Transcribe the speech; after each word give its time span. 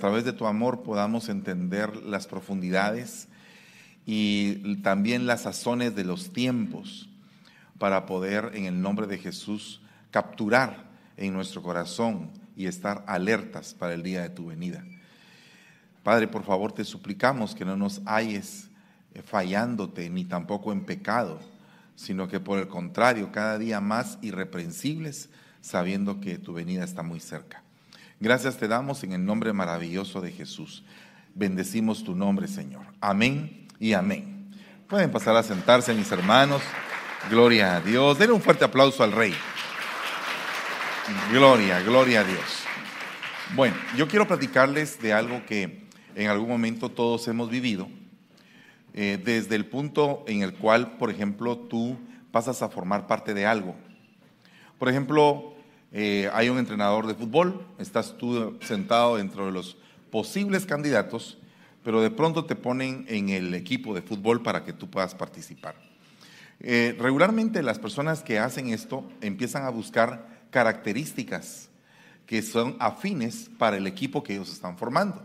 a 0.00 0.08
través 0.08 0.24
de 0.24 0.32
tu 0.32 0.46
amor 0.46 0.82
podamos 0.82 1.28
entender 1.28 1.94
las 1.94 2.26
profundidades 2.26 3.28
y 4.06 4.76
también 4.76 5.26
las 5.26 5.42
sazones 5.42 5.94
de 5.94 6.04
los 6.04 6.32
tiempos 6.32 7.10
para 7.76 8.06
poder 8.06 8.52
en 8.54 8.64
el 8.64 8.80
nombre 8.80 9.06
de 9.06 9.18
Jesús 9.18 9.82
capturar 10.10 10.88
en 11.18 11.34
nuestro 11.34 11.62
corazón 11.62 12.30
y 12.56 12.64
estar 12.64 13.04
alertas 13.06 13.74
para 13.74 13.92
el 13.92 14.02
día 14.02 14.22
de 14.22 14.30
tu 14.30 14.46
venida. 14.46 14.82
Padre, 16.02 16.28
por 16.28 16.44
favor 16.44 16.72
te 16.72 16.84
suplicamos 16.84 17.54
que 17.54 17.66
no 17.66 17.76
nos 17.76 18.00
halles 18.06 18.70
fallándote 19.26 20.08
ni 20.08 20.24
tampoco 20.24 20.72
en 20.72 20.86
pecado, 20.86 21.40
sino 21.94 22.26
que 22.26 22.40
por 22.40 22.58
el 22.58 22.68
contrario, 22.68 23.32
cada 23.32 23.58
día 23.58 23.82
más 23.82 24.16
irreprensibles, 24.22 25.28
sabiendo 25.60 26.22
que 26.22 26.38
tu 26.38 26.54
venida 26.54 26.84
está 26.84 27.02
muy 27.02 27.20
cerca. 27.20 27.62
Gracias 28.22 28.58
te 28.58 28.68
damos 28.68 29.02
en 29.02 29.12
el 29.12 29.24
nombre 29.24 29.50
maravilloso 29.54 30.20
de 30.20 30.30
Jesús. 30.30 30.84
Bendecimos 31.34 32.04
tu 32.04 32.14
nombre, 32.14 32.48
Señor. 32.48 32.84
Amén 33.00 33.66
y 33.78 33.94
amén. 33.94 34.52
Pueden 34.88 35.10
pasar 35.10 35.36
a 35.36 35.42
sentarse, 35.42 35.94
mis 35.94 36.12
hermanos. 36.12 36.60
Gloria 37.30 37.76
a 37.76 37.80
Dios. 37.80 38.18
Denle 38.18 38.34
un 38.34 38.42
fuerte 38.42 38.62
aplauso 38.62 39.02
al 39.02 39.12
Rey. 39.12 39.32
Gloria, 41.32 41.80
gloria 41.80 42.20
a 42.20 42.24
Dios. 42.24 42.64
Bueno, 43.56 43.74
yo 43.96 44.06
quiero 44.06 44.28
platicarles 44.28 45.00
de 45.00 45.14
algo 45.14 45.46
que 45.46 45.86
en 46.14 46.28
algún 46.28 46.50
momento 46.50 46.90
todos 46.90 47.26
hemos 47.26 47.48
vivido, 47.48 47.88
eh, 48.92 49.18
desde 49.24 49.56
el 49.56 49.64
punto 49.64 50.24
en 50.28 50.42
el 50.42 50.52
cual, 50.52 50.98
por 50.98 51.10
ejemplo, 51.10 51.56
tú 51.56 51.98
pasas 52.32 52.60
a 52.60 52.68
formar 52.68 53.06
parte 53.06 53.32
de 53.32 53.46
algo. 53.46 53.74
Por 54.78 54.90
ejemplo, 54.90 55.49
eh, 55.92 56.30
hay 56.32 56.48
un 56.48 56.58
entrenador 56.58 57.06
de 57.06 57.14
fútbol, 57.14 57.66
estás 57.78 58.16
tú 58.16 58.56
sentado 58.62 59.16
dentro 59.16 59.46
de 59.46 59.52
los 59.52 59.76
posibles 60.10 60.66
candidatos, 60.66 61.38
pero 61.82 62.00
de 62.00 62.10
pronto 62.10 62.44
te 62.44 62.54
ponen 62.54 63.04
en 63.08 63.28
el 63.30 63.54
equipo 63.54 63.94
de 63.94 64.02
fútbol 64.02 64.42
para 64.42 64.64
que 64.64 64.72
tú 64.72 64.88
puedas 64.88 65.14
participar. 65.14 65.74
Eh, 66.60 66.94
regularmente 66.98 67.62
las 67.62 67.78
personas 67.78 68.22
que 68.22 68.38
hacen 68.38 68.68
esto 68.68 69.04
empiezan 69.20 69.64
a 69.64 69.70
buscar 69.70 70.28
características 70.50 71.70
que 72.26 72.42
son 72.42 72.76
afines 72.78 73.50
para 73.58 73.76
el 73.76 73.86
equipo 73.86 74.22
que 74.22 74.34
ellos 74.34 74.52
están 74.52 74.76
formando. 74.76 75.22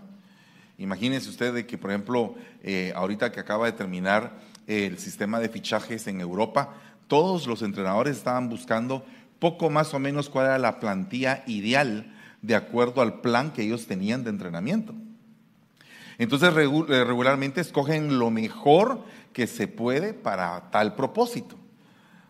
Imagínense 0.78 1.30
usted 1.30 1.66
que, 1.66 1.78
por 1.78 1.92
ejemplo, 1.92 2.36
eh, 2.64 2.92
ahorita 2.96 3.32
que 3.32 3.40
acaba 3.40 3.66
de 3.66 3.74
terminar 3.74 4.40
el 4.66 4.98
sistema 4.98 5.40
de 5.40 5.50
fichajes 5.50 6.08
en 6.08 6.20
Europa, 6.20 6.74
todos 7.08 7.48
los 7.48 7.62
entrenadores 7.62 8.18
estaban 8.18 8.50
buscando 8.50 9.06
poco 9.40 9.70
más 9.70 9.94
o 9.94 10.00
menos 10.00 10.30
cuál 10.30 10.48
era 10.48 10.60
la 10.60 10.80
plantilla 10.80 11.44
ideal 11.48 12.14
de 12.42 12.56
acuerdo 12.56 13.02
al 13.02 13.22
plan 13.22 13.52
que 13.52 13.64
ellos 13.64 13.88
tenían 13.88 14.24
de 14.24 14.30
entrenamiento. 14.30 14.94
Entonces 16.18 16.50
eh, 16.50 17.04
regularmente 17.04 17.62
escogen 17.62 18.20
lo 18.20 18.30
mejor 18.32 19.04
que 19.34 19.48
se 19.48 19.68
puede 19.68 20.14
para 20.14 20.70
tal 20.72 20.96
propósito. 20.96 21.58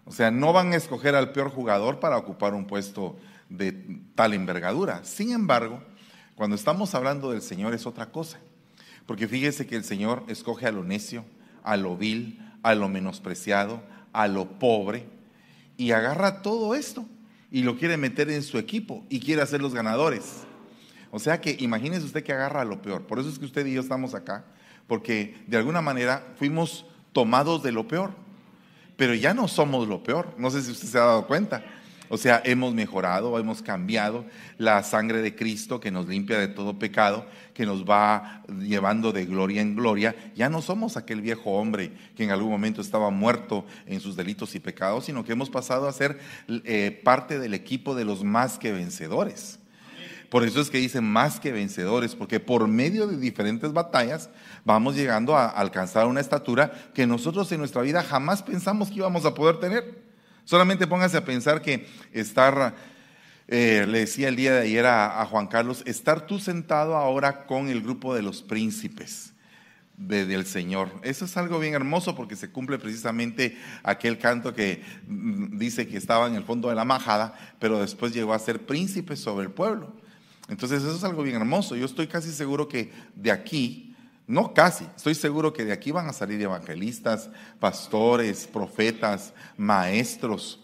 O 0.05 0.11
sea, 0.11 0.31
no 0.31 0.53
van 0.53 0.73
a 0.73 0.75
escoger 0.75 1.15
al 1.15 1.31
peor 1.31 1.49
jugador 1.49 1.99
para 1.99 2.17
ocupar 2.17 2.53
un 2.53 2.65
puesto 2.65 3.17
de 3.49 3.73
tal 4.15 4.33
envergadura. 4.33 5.03
Sin 5.03 5.31
embargo, 5.31 5.81
cuando 6.35 6.55
estamos 6.55 6.93
hablando 6.95 7.31
del 7.31 7.41
Señor 7.41 7.73
es 7.73 7.85
otra 7.85 8.07
cosa. 8.07 8.39
Porque 9.05 9.27
fíjese 9.27 9.67
que 9.67 9.75
el 9.75 9.83
Señor 9.83 10.23
escoge 10.27 10.67
a 10.67 10.71
lo 10.71 10.83
necio, 10.83 11.25
a 11.63 11.77
lo 11.77 11.95
vil, 11.95 12.39
a 12.63 12.73
lo 12.73 12.89
menospreciado, 12.89 13.81
a 14.13 14.27
lo 14.27 14.45
pobre, 14.57 15.07
y 15.77 15.91
agarra 15.91 16.41
todo 16.41 16.75
esto 16.75 17.05
y 17.51 17.63
lo 17.63 17.77
quiere 17.77 17.97
meter 17.97 18.29
en 18.29 18.43
su 18.43 18.57
equipo 18.57 19.05
y 19.09 19.19
quiere 19.19 19.41
hacer 19.41 19.61
los 19.61 19.73
ganadores. 19.73 20.43
O 21.11 21.19
sea 21.19 21.39
que 21.39 21.55
imagínese 21.59 22.05
usted 22.05 22.23
que 22.23 22.33
agarra 22.33 22.65
lo 22.65 22.81
peor. 22.81 23.03
Por 23.03 23.19
eso 23.19 23.29
es 23.29 23.39
que 23.39 23.45
usted 23.45 23.65
y 23.65 23.73
yo 23.73 23.81
estamos 23.81 24.13
acá, 24.13 24.45
porque 24.87 25.37
de 25.47 25.57
alguna 25.57 25.81
manera 25.81 26.33
fuimos 26.37 26.85
tomados 27.13 27.63
de 27.63 27.71
lo 27.71 27.87
peor, 27.87 28.11
pero 28.97 29.13
ya 29.13 29.33
no 29.33 29.47
somos 29.47 29.87
lo 29.87 30.03
peor. 30.03 30.33
No 30.37 30.51
sé 30.51 30.61
si 30.61 30.71
usted 30.71 30.87
se 30.87 30.97
ha 30.97 31.05
dado 31.05 31.27
cuenta. 31.27 31.63
O 32.09 32.17
sea, 32.17 32.41
hemos 32.45 32.73
mejorado, 32.73 33.37
hemos 33.39 33.61
cambiado 33.61 34.25
la 34.57 34.83
sangre 34.83 35.21
de 35.21 35.35
Cristo 35.35 35.79
que 35.79 35.91
nos 35.91 36.07
limpia 36.07 36.37
de 36.37 36.47
todo 36.47 36.77
pecado, 36.77 37.25
que 37.55 37.65
nos 37.65 37.85
va 37.85 38.43
llevando 38.59 39.11
de 39.11 39.25
gloria 39.25 39.61
en 39.61 39.75
gloria. 39.75 40.15
Ya 40.35 40.49
no 40.49 40.61
somos 40.61 40.97
aquel 40.97 41.21
viejo 41.21 41.51
hombre 41.51 41.91
que 42.15 42.25
en 42.25 42.31
algún 42.31 42.51
momento 42.51 42.81
estaba 42.81 43.09
muerto 43.09 43.65
en 43.87 44.01
sus 44.01 44.15
delitos 44.15 44.53
y 44.53 44.59
pecados, 44.59 45.05
sino 45.05 45.23
que 45.23 45.31
hemos 45.31 45.49
pasado 45.49 45.87
a 45.87 45.93
ser 45.93 46.19
eh, 46.47 47.01
parte 47.03 47.39
del 47.39 47.53
equipo 47.53 47.95
de 47.95 48.05
los 48.05 48.23
más 48.23 48.59
que 48.59 48.71
vencedores. 48.73 49.57
Por 50.29 50.43
eso 50.43 50.59
es 50.59 50.69
que 50.69 50.79
dicen 50.79 51.05
más 51.05 51.39
que 51.39 51.53
vencedores, 51.53 52.13
porque 52.13 52.41
por 52.41 52.67
medio 52.67 53.07
de 53.07 53.17
diferentes 53.17 53.71
batallas 53.71 54.29
vamos 54.65 54.95
llegando 54.95 55.37
a 55.37 55.47
alcanzar 55.47 56.07
una 56.07 56.19
estatura 56.19 56.73
que 56.93 57.07
nosotros 57.07 57.49
en 57.53 57.59
nuestra 57.59 57.81
vida 57.83 58.03
jamás 58.03 58.43
pensamos 58.43 58.89
que 58.89 58.95
íbamos 58.95 59.23
a 59.23 59.33
poder 59.33 59.61
tener. 59.61 60.03
Solamente 60.43 60.87
póngase 60.87 61.15
a 61.15 61.25
pensar 61.25 61.61
que 61.61 61.87
estar, 62.11 62.75
eh, 63.47 63.85
le 63.87 63.99
decía 63.99 64.27
el 64.27 64.35
día 64.35 64.53
de 64.53 64.61
ayer 64.61 64.85
a, 64.85 65.25
Juan 65.25 65.47
Carlos, 65.47 65.83
estar 65.85 66.25
tú 66.25 66.39
sentado 66.39 66.95
ahora 66.95 67.45
con 67.45 67.69
el 67.69 67.81
grupo 67.81 68.15
de 68.15 68.21
los 68.21 68.41
príncipes 68.41 69.33
del 69.97 70.45
Señor. 70.45 70.91
Eso 71.03 71.25
es 71.25 71.37
algo 71.37 71.59
bien 71.59 71.73
hermoso 71.73 72.15
porque 72.15 72.35
se 72.35 72.51
cumple 72.51 72.77
precisamente 72.77 73.57
aquel 73.83 74.17
canto 74.17 74.53
que 74.53 74.83
mm, 75.07 75.57
dice 75.57 75.87
que 75.87 75.97
estaba 75.97 76.27
en 76.27 76.35
el 76.35 76.43
fondo 76.43 76.69
de 76.69 76.75
la 76.75 76.83
majada, 76.83 77.33
pero 77.59 77.79
después 77.79 78.13
llegó 78.13 78.33
a 78.33 78.39
ser 78.39 78.65
príncipe 78.65 79.15
sobre 79.15 79.45
el 79.45 79.51
pueblo. 79.51 79.93
Entonces 80.49 80.83
eso 80.83 80.95
es 80.95 81.03
algo 81.03 81.23
bien 81.23 81.37
hermoso. 81.37 81.75
Yo 81.75 81.85
estoy 81.85 82.07
casi 82.07 82.31
seguro 82.31 82.67
que 82.67 82.91
de 83.15 83.31
aquí 83.31 83.95
no 84.27 84.53
casi, 84.53 84.85
estoy 84.95 85.13
seguro 85.13 85.53
que 85.53 85.65
de 85.65 85.71
aquí 85.71 85.91
van 85.91 86.07
a 86.07 86.13
salir 86.13 86.41
evangelistas, 86.41 87.29
pastores, 87.59 88.47
profetas, 88.47 89.33
maestros. 89.55 90.61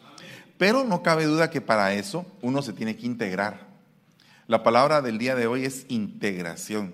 Pero 0.61 0.83
no 0.83 1.01
cabe 1.01 1.25
duda 1.25 1.49
que 1.49 1.59
para 1.59 1.95
eso 1.95 2.23
uno 2.43 2.61
se 2.61 2.71
tiene 2.71 2.95
que 2.95 3.07
integrar. 3.07 3.65
La 4.45 4.61
palabra 4.61 5.01
del 5.01 5.17
día 5.17 5.33
de 5.33 5.47
hoy 5.47 5.65
es 5.65 5.87
integración. 5.89 6.93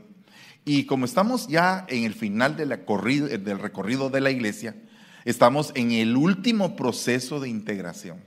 Y 0.64 0.86
como 0.86 1.04
estamos 1.04 1.50
ya 1.50 1.86
en 1.90 2.06
el 2.06 2.14
final 2.14 2.56
del 2.56 2.70
recorrido 2.70 4.10
de 4.10 4.22
la 4.22 4.32
iglesia, 4.32 4.74
estamos 5.26 5.74
en 5.76 5.92
el 5.92 6.16
último 6.16 6.78
proceso 6.78 7.42
de 7.42 7.50
integración. 7.50 8.24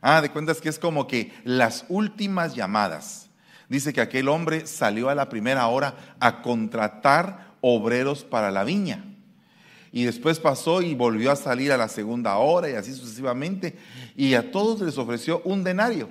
Ah, 0.00 0.22
de 0.22 0.30
cuentas 0.30 0.62
que 0.62 0.70
es 0.70 0.78
como 0.78 1.06
que 1.06 1.34
las 1.44 1.84
últimas 1.90 2.54
llamadas. 2.54 3.28
Dice 3.68 3.92
que 3.92 4.00
aquel 4.00 4.26
hombre 4.26 4.66
salió 4.66 5.10
a 5.10 5.14
la 5.14 5.28
primera 5.28 5.66
hora 5.66 6.16
a 6.18 6.40
contratar 6.40 7.56
obreros 7.60 8.24
para 8.24 8.50
la 8.50 8.64
viña. 8.64 9.04
Y 9.90 10.04
después 10.04 10.38
pasó 10.38 10.82
y 10.82 10.94
volvió 10.94 11.30
a 11.30 11.36
salir 11.36 11.72
a 11.72 11.76
la 11.76 11.88
segunda 11.88 12.36
hora 12.36 12.68
y 12.70 12.74
así 12.74 12.92
sucesivamente. 12.92 13.76
Y 14.16 14.34
a 14.34 14.50
todos 14.50 14.80
les 14.80 14.98
ofreció 14.98 15.40
un 15.44 15.64
denario. 15.64 16.08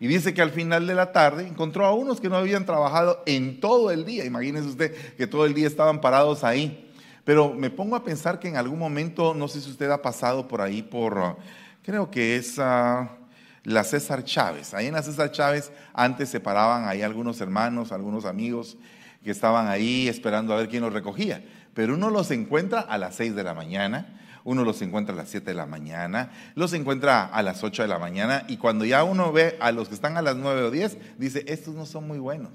Y 0.00 0.06
dice 0.06 0.32
que 0.32 0.42
al 0.42 0.50
final 0.50 0.86
de 0.86 0.94
la 0.94 1.12
tarde 1.12 1.46
encontró 1.46 1.84
a 1.84 1.92
unos 1.92 2.20
que 2.20 2.28
no 2.28 2.36
habían 2.36 2.64
trabajado 2.64 3.22
en 3.26 3.60
todo 3.60 3.90
el 3.90 4.04
día. 4.04 4.24
Imagínense 4.24 4.68
usted 4.68 4.94
que 5.16 5.26
todo 5.26 5.44
el 5.44 5.54
día 5.54 5.66
estaban 5.66 6.00
parados 6.00 6.44
ahí. 6.44 6.88
Pero 7.24 7.52
me 7.52 7.70
pongo 7.70 7.96
a 7.96 8.04
pensar 8.04 8.38
que 8.38 8.48
en 8.48 8.56
algún 8.56 8.78
momento, 8.78 9.34
no 9.34 9.48
sé 9.48 9.60
si 9.60 9.70
usted 9.70 9.90
ha 9.90 10.00
pasado 10.00 10.48
por 10.48 10.60
ahí, 10.60 10.82
por, 10.82 11.36
creo 11.82 12.10
que 12.10 12.36
es 12.36 12.58
ah, 12.58 13.16
la 13.64 13.84
César 13.84 14.24
Chávez. 14.24 14.72
Ahí 14.72 14.86
en 14.86 14.94
la 14.94 15.02
César 15.02 15.30
Chávez 15.30 15.70
antes 15.92 16.30
se 16.30 16.40
paraban 16.40 16.88
ahí 16.88 17.02
algunos 17.02 17.40
hermanos, 17.40 17.92
algunos 17.92 18.24
amigos 18.24 18.78
que 19.22 19.30
estaban 19.30 19.66
ahí 19.66 20.08
esperando 20.08 20.54
a 20.54 20.56
ver 20.56 20.68
quién 20.68 20.82
los 20.82 20.92
recogía. 20.92 21.44
Pero 21.78 21.94
uno 21.94 22.10
los 22.10 22.32
encuentra 22.32 22.80
a 22.80 22.98
las 22.98 23.14
6 23.14 23.36
de 23.36 23.44
la 23.44 23.54
mañana, 23.54 24.18
uno 24.42 24.64
los 24.64 24.82
encuentra 24.82 25.14
a 25.14 25.16
las 25.16 25.28
7 25.28 25.46
de 25.46 25.54
la 25.54 25.64
mañana, 25.64 26.32
los 26.56 26.72
encuentra 26.72 27.26
a 27.26 27.40
las 27.40 27.62
8 27.62 27.82
de 27.82 27.88
la 27.88 28.00
mañana 28.00 28.44
y 28.48 28.56
cuando 28.56 28.84
ya 28.84 29.04
uno 29.04 29.30
ve 29.30 29.56
a 29.60 29.70
los 29.70 29.86
que 29.86 29.94
están 29.94 30.16
a 30.16 30.22
las 30.22 30.34
9 30.34 30.62
o 30.62 30.70
10, 30.72 31.18
dice, 31.18 31.44
estos 31.46 31.76
no 31.76 31.86
son 31.86 32.08
muy 32.08 32.18
buenos. 32.18 32.50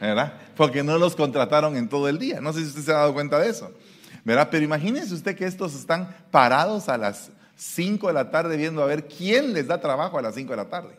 ¿Verdad? 0.00 0.32
Porque 0.56 0.82
no 0.82 0.96
los 0.96 1.16
contrataron 1.16 1.76
en 1.76 1.86
todo 1.86 2.08
el 2.08 2.18
día. 2.18 2.40
No 2.40 2.54
sé 2.54 2.60
si 2.60 2.68
usted 2.68 2.80
se 2.80 2.92
ha 2.92 2.94
dado 2.94 3.12
cuenta 3.12 3.38
de 3.38 3.50
eso. 3.50 3.74
¿Verdad? 4.24 4.48
Pero 4.50 4.64
imagínese 4.64 5.12
usted 5.12 5.36
que 5.36 5.44
estos 5.44 5.74
están 5.74 6.16
parados 6.30 6.88
a 6.88 6.96
las 6.96 7.30
5 7.56 8.06
de 8.06 8.14
la 8.14 8.30
tarde 8.30 8.56
viendo 8.56 8.82
a 8.82 8.86
ver 8.86 9.06
quién 9.06 9.52
les 9.52 9.66
da 9.66 9.82
trabajo 9.82 10.18
a 10.18 10.22
las 10.22 10.34
5 10.34 10.50
de 10.50 10.56
la 10.56 10.70
tarde. 10.70 10.98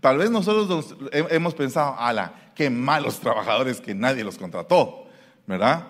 Tal 0.00 0.16
vez 0.16 0.30
nosotros 0.30 0.94
hemos 1.10 1.54
pensado, 1.54 1.96
ala, 1.98 2.52
qué 2.54 2.70
malos 2.70 3.18
trabajadores 3.18 3.80
que 3.80 3.96
nadie 3.96 4.22
los 4.22 4.38
contrató, 4.38 5.05
¿verdad? 5.46 5.86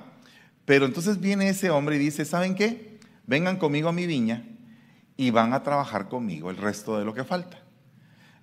Pero 0.64 0.86
entonces 0.86 1.20
viene 1.20 1.48
ese 1.48 1.70
hombre 1.70 1.96
y 1.96 1.98
dice, 1.98 2.24
¿saben 2.24 2.54
qué? 2.54 2.98
Vengan 3.26 3.56
conmigo 3.56 3.88
a 3.88 3.92
mi 3.92 4.06
viña 4.06 4.44
y 5.16 5.30
van 5.30 5.52
a 5.52 5.62
trabajar 5.62 6.08
conmigo 6.08 6.50
el 6.50 6.56
resto 6.56 6.98
de 6.98 7.04
lo 7.04 7.14
que 7.14 7.24
falta. 7.24 7.58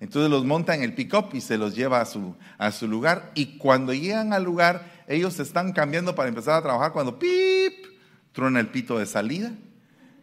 Entonces 0.00 0.30
los 0.30 0.44
monta 0.44 0.74
en 0.74 0.82
el 0.82 0.94
pick-up 0.94 1.30
y 1.32 1.40
se 1.40 1.56
los 1.56 1.74
lleva 1.74 2.00
a 2.00 2.04
su, 2.04 2.34
a 2.58 2.72
su 2.72 2.88
lugar. 2.88 3.30
Y 3.34 3.58
cuando 3.58 3.94
llegan 3.94 4.32
al 4.32 4.42
lugar, 4.42 4.90
ellos 5.06 5.38
están 5.38 5.72
cambiando 5.72 6.14
para 6.14 6.28
empezar 6.28 6.54
a 6.54 6.62
trabajar. 6.62 6.92
Cuando 6.92 7.18
pip, 7.18 7.86
truena 8.32 8.60
el 8.60 8.68
pito 8.68 8.98
de 8.98 9.06
salida. 9.06 9.52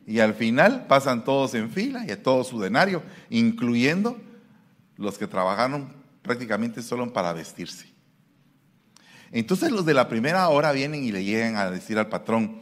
Y 0.06 0.20
al 0.20 0.34
final 0.34 0.86
pasan 0.88 1.24
todos 1.24 1.54
en 1.56 1.70
fila 1.70 2.06
y 2.06 2.12
a 2.12 2.22
todo 2.22 2.44
su 2.44 2.60
denario, 2.60 3.02
incluyendo 3.30 4.20
los 4.98 5.18
que 5.18 5.28
trabajaron 5.28 5.94
prácticamente 6.22 6.82
solo 6.82 7.12
para 7.14 7.34
vestirse. 7.34 7.92
Entonces 9.32 9.72
los 9.72 9.86
de 9.86 9.94
la 9.94 10.10
primera 10.10 10.48
hora 10.50 10.72
vienen 10.72 11.04
y 11.04 11.12
le 11.12 11.24
llegan 11.24 11.56
a 11.56 11.72
decir 11.72 11.98
al 11.98 12.10
patrón, 12.10 12.62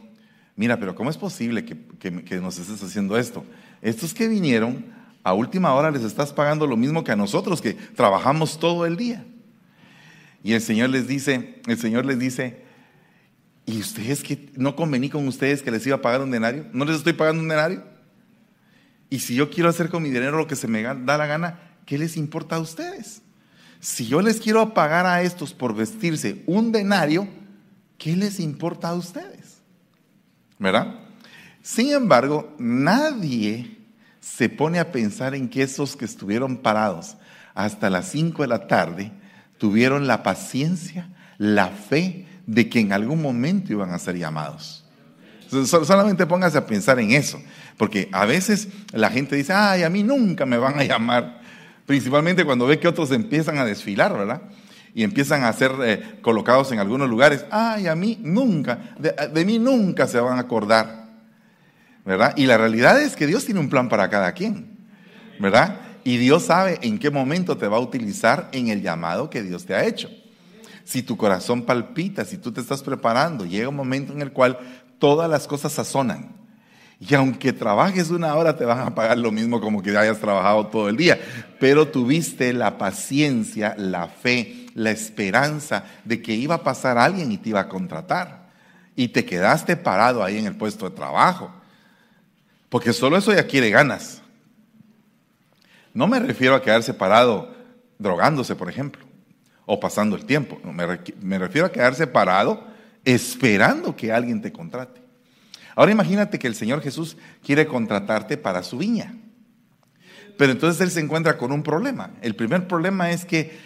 mira, 0.56 0.78
pero 0.78 0.94
¿cómo 0.94 1.10
es 1.10 1.16
posible 1.16 1.64
que, 1.64 2.40
nos 2.40 2.58
estés 2.58 2.82
haciendo 2.82 3.16
esto? 3.18 3.44
Estos 3.82 4.14
que 4.14 4.28
vinieron, 4.28 4.84
a 5.22 5.34
última 5.34 5.74
hora 5.74 5.90
les 5.90 6.02
estás 6.02 6.32
pagando 6.32 6.66
lo 6.66 6.76
mismo 6.76 7.04
que 7.04 7.12
a 7.12 7.16
nosotros 7.16 7.60
que 7.60 7.74
trabajamos 7.74 8.58
todo 8.58 8.86
el 8.86 8.96
día. 8.96 9.24
Y 10.42 10.52
el 10.52 10.60
Señor 10.60 10.90
les 10.90 11.06
dice, 11.06 11.60
el 11.66 11.78
Señor 11.78 12.06
les 12.06 12.18
dice, 12.18 12.62
¿y 13.66 13.78
ustedes 13.78 14.22
que 14.22 14.50
no 14.56 14.76
convení 14.76 15.10
con 15.10 15.26
ustedes 15.26 15.62
que 15.62 15.70
les 15.70 15.86
iba 15.86 15.96
a 15.96 16.02
pagar 16.02 16.22
un 16.22 16.30
denario? 16.30 16.66
¿No 16.72 16.84
les 16.84 16.96
estoy 16.96 17.12
pagando 17.12 17.42
un 17.42 17.48
denario? 17.48 17.84
Y 19.10 19.18
si 19.18 19.34
yo 19.34 19.50
quiero 19.50 19.68
hacer 19.68 19.88
con 19.90 20.02
mi 20.02 20.10
dinero 20.10 20.38
lo 20.38 20.46
que 20.46 20.56
se 20.56 20.68
me 20.68 20.82
da 20.82 20.94
la 20.94 21.26
gana, 21.26 21.58
¿qué 21.84 21.98
les 21.98 22.16
importa 22.16 22.56
a 22.56 22.60
ustedes? 22.60 23.22
Si 23.80 24.06
yo 24.06 24.20
les 24.20 24.40
quiero 24.40 24.74
pagar 24.74 25.06
a 25.06 25.22
estos 25.22 25.54
por 25.54 25.74
vestirse 25.74 26.42
un 26.46 26.70
denario, 26.70 27.26
¿qué 27.96 28.14
les 28.14 28.38
importa 28.38 28.90
a 28.90 28.94
ustedes? 28.94 29.58
¿Verdad? 30.58 31.00
Sin 31.62 31.92
embargo, 31.92 32.54
nadie 32.58 33.78
se 34.20 34.50
pone 34.50 34.78
a 34.78 34.92
pensar 34.92 35.34
en 35.34 35.48
que 35.48 35.62
esos 35.62 35.96
que 35.96 36.04
estuvieron 36.04 36.58
parados 36.58 37.16
hasta 37.54 37.90
las 37.90 38.10
5 38.10 38.42
de 38.42 38.48
la 38.48 38.66
tarde 38.66 39.12
tuvieron 39.58 40.06
la 40.06 40.22
paciencia, 40.22 41.08
la 41.38 41.68
fe 41.68 42.26
de 42.46 42.68
que 42.68 42.80
en 42.80 42.92
algún 42.92 43.22
momento 43.22 43.72
iban 43.72 43.92
a 43.92 43.98
ser 43.98 44.16
llamados. 44.16 44.84
Solamente 45.48 46.26
póngase 46.26 46.58
a 46.58 46.66
pensar 46.66 47.00
en 47.00 47.12
eso, 47.12 47.40
porque 47.76 48.08
a 48.12 48.24
veces 48.24 48.68
la 48.92 49.10
gente 49.10 49.36
dice, 49.36 49.52
ay, 49.52 49.82
a 49.82 49.90
mí 49.90 50.02
nunca 50.02 50.46
me 50.46 50.58
van 50.58 50.78
a 50.78 50.84
llamar, 50.84 51.39
principalmente 51.90 52.44
cuando 52.44 52.68
ve 52.68 52.78
que 52.78 52.86
otros 52.86 53.10
empiezan 53.10 53.58
a 53.58 53.64
desfilar, 53.64 54.16
¿verdad? 54.16 54.42
Y 54.94 55.02
empiezan 55.02 55.42
a 55.42 55.52
ser 55.52 55.72
eh, 55.82 56.18
colocados 56.22 56.70
en 56.70 56.78
algunos 56.78 57.10
lugares, 57.10 57.44
ay, 57.50 57.88
a 57.88 57.96
mí 57.96 58.16
nunca, 58.22 58.94
de, 58.96 59.12
de 59.34 59.44
mí 59.44 59.58
nunca 59.58 60.06
se 60.06 60.20
van 60.20 60.38
a 60.38 60.42
acordar, 60.42 61.08
¿verdad? 62.04 62.32
Y 62.36 62.46
la 62.46 62.58
realidad 62.58 63.02
es 63.02 63.16
que 63.16 63.26
Dios 63.26 63.44
tiene 63.44 63.58
un 63.58 63.68
plan 63.68 63.88
para 63.88 64.08
cada 64.08 64.30
quien, 64.34 64.68
¿verdad? 65.40 65.80
Y 66.04 66.18
Dios 66.18 66.44
sabe 66.44 66.78
en 66.82 66.96
qué 67.00 67.10
momento 67.10 67.56
te 67.56 67.66
va 67.66 67.78
a 67.78 67.80
utilizar 67.80 68.50
en 68.52 68.68
el 68.68 68.82
llamado 68.82 69.28
que 69.28 69.42
Dios 69.42 69.66
te 69.66 69.74
ha 69.74 69.84
hecho. 69.84 70.08
Si 70.84 71.02
tu 71.02 71.16
corazón 71.16 71.62
palpita, 71.62 72.24
si 72.24 72.38
tú 72.38 72.52
te 72.52 72.60
estás 72.60 72.84
preparando, 72.84 73.46
llega 73.46 73.68
un 73.68 73.74
momento 73.74 74.12
en 74.12 74.22
el 74.22 74.30
cual 74.30 74.60
todas 75.00 75.28
las 75.28 75.48
cosas 75.48 75.72
sazonan. 75.72 76.39
Y 77.00 77.14
aunque 77.14 77.54
trabajes 77.54 78.10
una 78.10 78.34
hora, 78.34 78.56
te 78.56 78.66
van 78.66 78.80
a 78.80 78.94
pagar 78.94 79.16
lo 79.16 79.32
mismo 79.32 79.58
como 79.58 79.82
que 79.82 79.96
hayas 79.96 80.18
trabajado 80.18 80.66
todo 80.66 80.90
el 80.90 80.98
día. 80.98 81.18
Pero 81.58 81.88
tuviste 81.88 82.52
la 82.52 82.76
paciencia, 82.76 83.74
la 83.78 84.06
fe, 84.06 84.66
la 84.74 84.90
esperanza 84.90 85.84
de 86.04 86.20
que 86.20 86.34
iba 86.34 86.56
a 86.56 86.62
pasar 86.62 86.98
alguien 86.98 87.32
y 87.32 87.38
te 87.38 87.48
iba 87.48 87.60
a 87.60 87.68
contratar. 87.68 88.50
Y 88.94 89.08
te 89.08 89.24
quedaste 89.24 89.76
parado 89.76 90.22
ahí 90.22 90.36
en 90.36 90.46
el 90.46 90.56
puesto 90.56 90.90
de 90.90 90.94
trabajo. 90.94 91.50
Porque 92.68 92.92
solo 92.92 93.16
eso 93.16 93.32
ya 93.32 93.46
quiere 93.46 93.70
ganas. 93.70 94.20
No 95.94 96.06
me 96.06 96.20
refiero 96.20 96.54
a 96.54 96.62
quedarse 96.62 96.92
parado 96.92 97.54
drogándose, 97.98 98.54
por 98.54 98.68
ejemplo, 98.68 99.04
o 99.64 99.80
pasando 99.80 100.16
el 100.16 100.26
tiempo. 100.26 100.60
me, 100.64 101.38
refiero 101.38 101.66
a 101.66 101.72
quedarse 101.72 102.06
parado 102.06 102.62
esperando 103.04 103.96
que 103.96 104.12
alguien 104.12 104.42
te 104.42 104.52
contrate. 104.52 105.00
Ahora 105.80 105.92
imagínate 105.92 106.38
que 106.38 106.46
el 106.46 106.54
Señor 106.54 106.82
Jesús 106.82 107.16
quiere 107.42 107.66
contratarte 107.66 108.36
para 108.36 108.62
su 108.62 108.76
viña. 108.76 109.14
Pero 110.36 110.52
entonces 110.52 110.78
Él 110.82 110.90
se 110.90 111.00
encuentra 111.00 111.38
con 111.38 111.52
un 111.52 111.62
problema. 111.62 112.10
El 112.20 112.36
primer 112.36 112.68
problema 112.68 113.10
es 113.12 113.24
que 113.24 113.56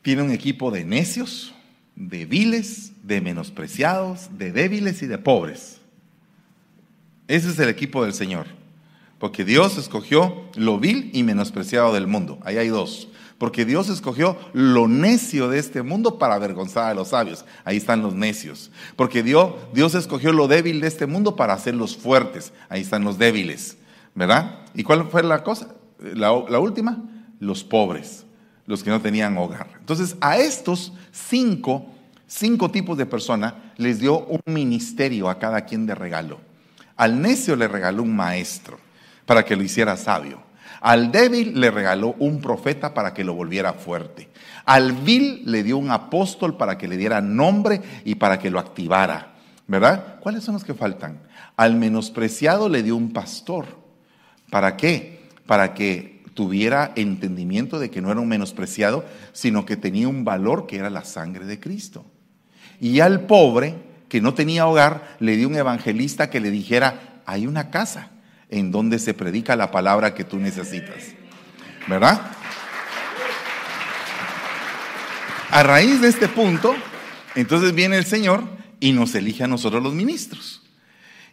tiene 0.00 0.22
un 0.22 0.30
equipo 0.30 0.70
de 0.70 0.84
necios, 0.84 1.52
de 1.96 2.24
viles, 2.24 2.92
de 3.02 3.20
menospreciados, 3.20 4.38
de 4.38 4.52
débiles 4.52 5.02
y 5.02 5.08
de 5.08 5.18
pobres. 5.18 5.80
Ese 7.26 7.50
es 7.50 7.58
el 7.58 7.68
equipo 7.68 8.04
del 8.04 8.14
Señor. 8.14 8.46
Porque 9.18 9.44
Dios 9.44 9.76
escogió 9.76 10.48
lo 10.54 10.78
vil 10.78 11.10
y 11.12 11.24
menospreciado 11.24 11.92
del 11.92 12.06
mundo. 12.06 12.38
Ahí 12.44 12.58
hay 12.58 12.68
dos. 12.68 13.08
Porque 13.40 13.64
Dios 13.64 13.88
escogió 13.88 14.36
lo 14.52 14.86
necio 14.86 15.48
de 15.48 15.58
este 15.58 15.80
mundo 15.80 16.18
para 16.18 16.34
avergonzar 16.34 16.90
a 16.90 16.94
los 16.94 17.08
sabios. 17.08 17.46
Ahí 17.64 17.78
están 17.78 18.02
los 18.02 18.14
necios. 18.14 18.70
Porque 18.96 19.22
Dios, 19.22 19.54
Dios 19.72 19.94
escogió 19.94 20.34
lo 20.34 20.46
débil 20.46 20.82
de 20.82 20.88
este 20.88 21.06
mundo 21.06 21.36
para 21.36 21.54
hacerlos 21.54 21.96
fuertes. 21.96 22.52
Ahí 22.68 22.82
están 22.82 23.02
los 23.02 23.16
débiles. 23.16 23.78
¿Verdad? 24.14 24.58
¿Y 24.74 24.82
cuál 24.82 25.08
fue 25.08 25.22
la 25.22 25.42
cosa? 25.42 25.74
La, 26.00 26.32
última, 26.32 27.02
los 27.38 27.64
pobres, 27.64 28.26
los 28.66 28.84
que 28.84 28.90
no 28.90 29.00
tenían 29.00 29.38
hogar. 29.38 29.70
Entonces, 29.78 30.18
a 30.20 30.36
estos 30.36 30.92
cinco, 31.10 31.86
cinco 32.26 32.70
tipos 32.70 32.98
de 32.98 33.06
personas 33.06 33.54
les 33.78 34.00
dio 34.00 34.18
un 34.18 34.42
ministerio 34.52 35.30
a 35.30 35.38
cada 35.38 35.64
quien 35.64 35.86
de 35.86 35.94
regalo. 35.94 36.40
Al 36.94 37.22
necio 37.22 37.56
le 37.56 37.68
regaló 37.68 38.02
un 38.02 38.14
maestro 38.14 38.78
para 39.24 39.46
que 39.46 39.56
lo 39.56 39.62
hiciera 39.62 39.96
sabio. 39.96 40.49
Al 40.80 41.12
débil 41.12 41.60
le 41.60 41.70
regaló 41.70 42.14
un 42.18 42.40
profeta 42.40 42.94
para 42.94 43.12
que 43.12 43.24
lo 43.24 43.34
volviera 43.34 43.74
fuerte. 43.74 44.28
Al 44.64 44.92
vil 44.92 45.42
le 45.44 45.62
dio 45.62 45.76
un 45.76 45.90
apóstol 45.90 46.56
para 46.56 46.78
que 46.78 46.88
le 46.88 46.96
diera 46.96 47.20
nombre 47.20 47.82
y 48.04 48.14
para 48.14 48.38
que 48.38 48.50
lo 48.50 48.58
activara. 48.58 49.34
¿Verdad? 49.66 50.18
¿Cuáles 50.20 50.42
son 50.42 50.54
los 50.54 50.64
que 50.64 50.74
faltan? 50.74 51.20
Al 51.56 51.76
menospreciado 51.76 52.68
le 52.68 52.82
dio 52.82 52.96
un 52.96 53.12
pastor. 53.12 53.66
¿Para 54.50 54.76
qué? 54.76 55.28
Para 55.46 55.74
que 55.74 56.24
tuviera 56.34 56.92
entendimiento 56.96 57.78
de 57.78 57.90
que 57.90 58.00
no 58.00 58.10
era 58.10 58.20
un 58.20 58.28
menospreciado, 58.28 59.04
sino 59.32 59.66
que 59.66 59.76
tenía 59.76 60.08
un 60.08 60.24
valor 60.24 60.66
que 60.66 60.78
era 60.78 60.90
la 60.90 61.04
sangre 61.04 61.44
de 61.44 61.60
Cristo. 61.60 62.04
Y 62.80 63.00
al 63.00 63.26
pobre, 63.26 63.74
que 64.08 64.20
no 64.20 64.34
tenía 64.34 64.66
hogar, 64.66 65.16
le 65.20 65.36
dio 65.36 65.46
un 65.46 65.56
evangelista 65.56 66.30
que 66.30 66.40
le 66.40 66.50
dijera, 66.50 67.20
hay 67.26 67.46
una 67.46 67.70
casa 67.70 68.08
en 68.50 68.70
donde 68.70 68.98
se 68.98 69.14
predica 69.14 69.56
la 69.56 69.70
palabra 69.70 70.14
que 70.14 70.24
tú 70.24 70.38
necesitas. 70.38 71.14
¿Verdad? 71.86 72.20
A 75.50 75.62
raíz 75.62 76.00
de 76.00 76.08
este 76.08 76.28
punto, 76.28 76.74
entonces 77.34 77.74
viene 77.74 77.96
el 77.96 78.04
Señor 78.04 78.44
y 78.78 78.92
nos 78.92 79.14
elige 79.14 79.44
a 79.44 79.48
nosotros 79.48 79.82
los 79.82 79.94
ministros. 79.94 80.62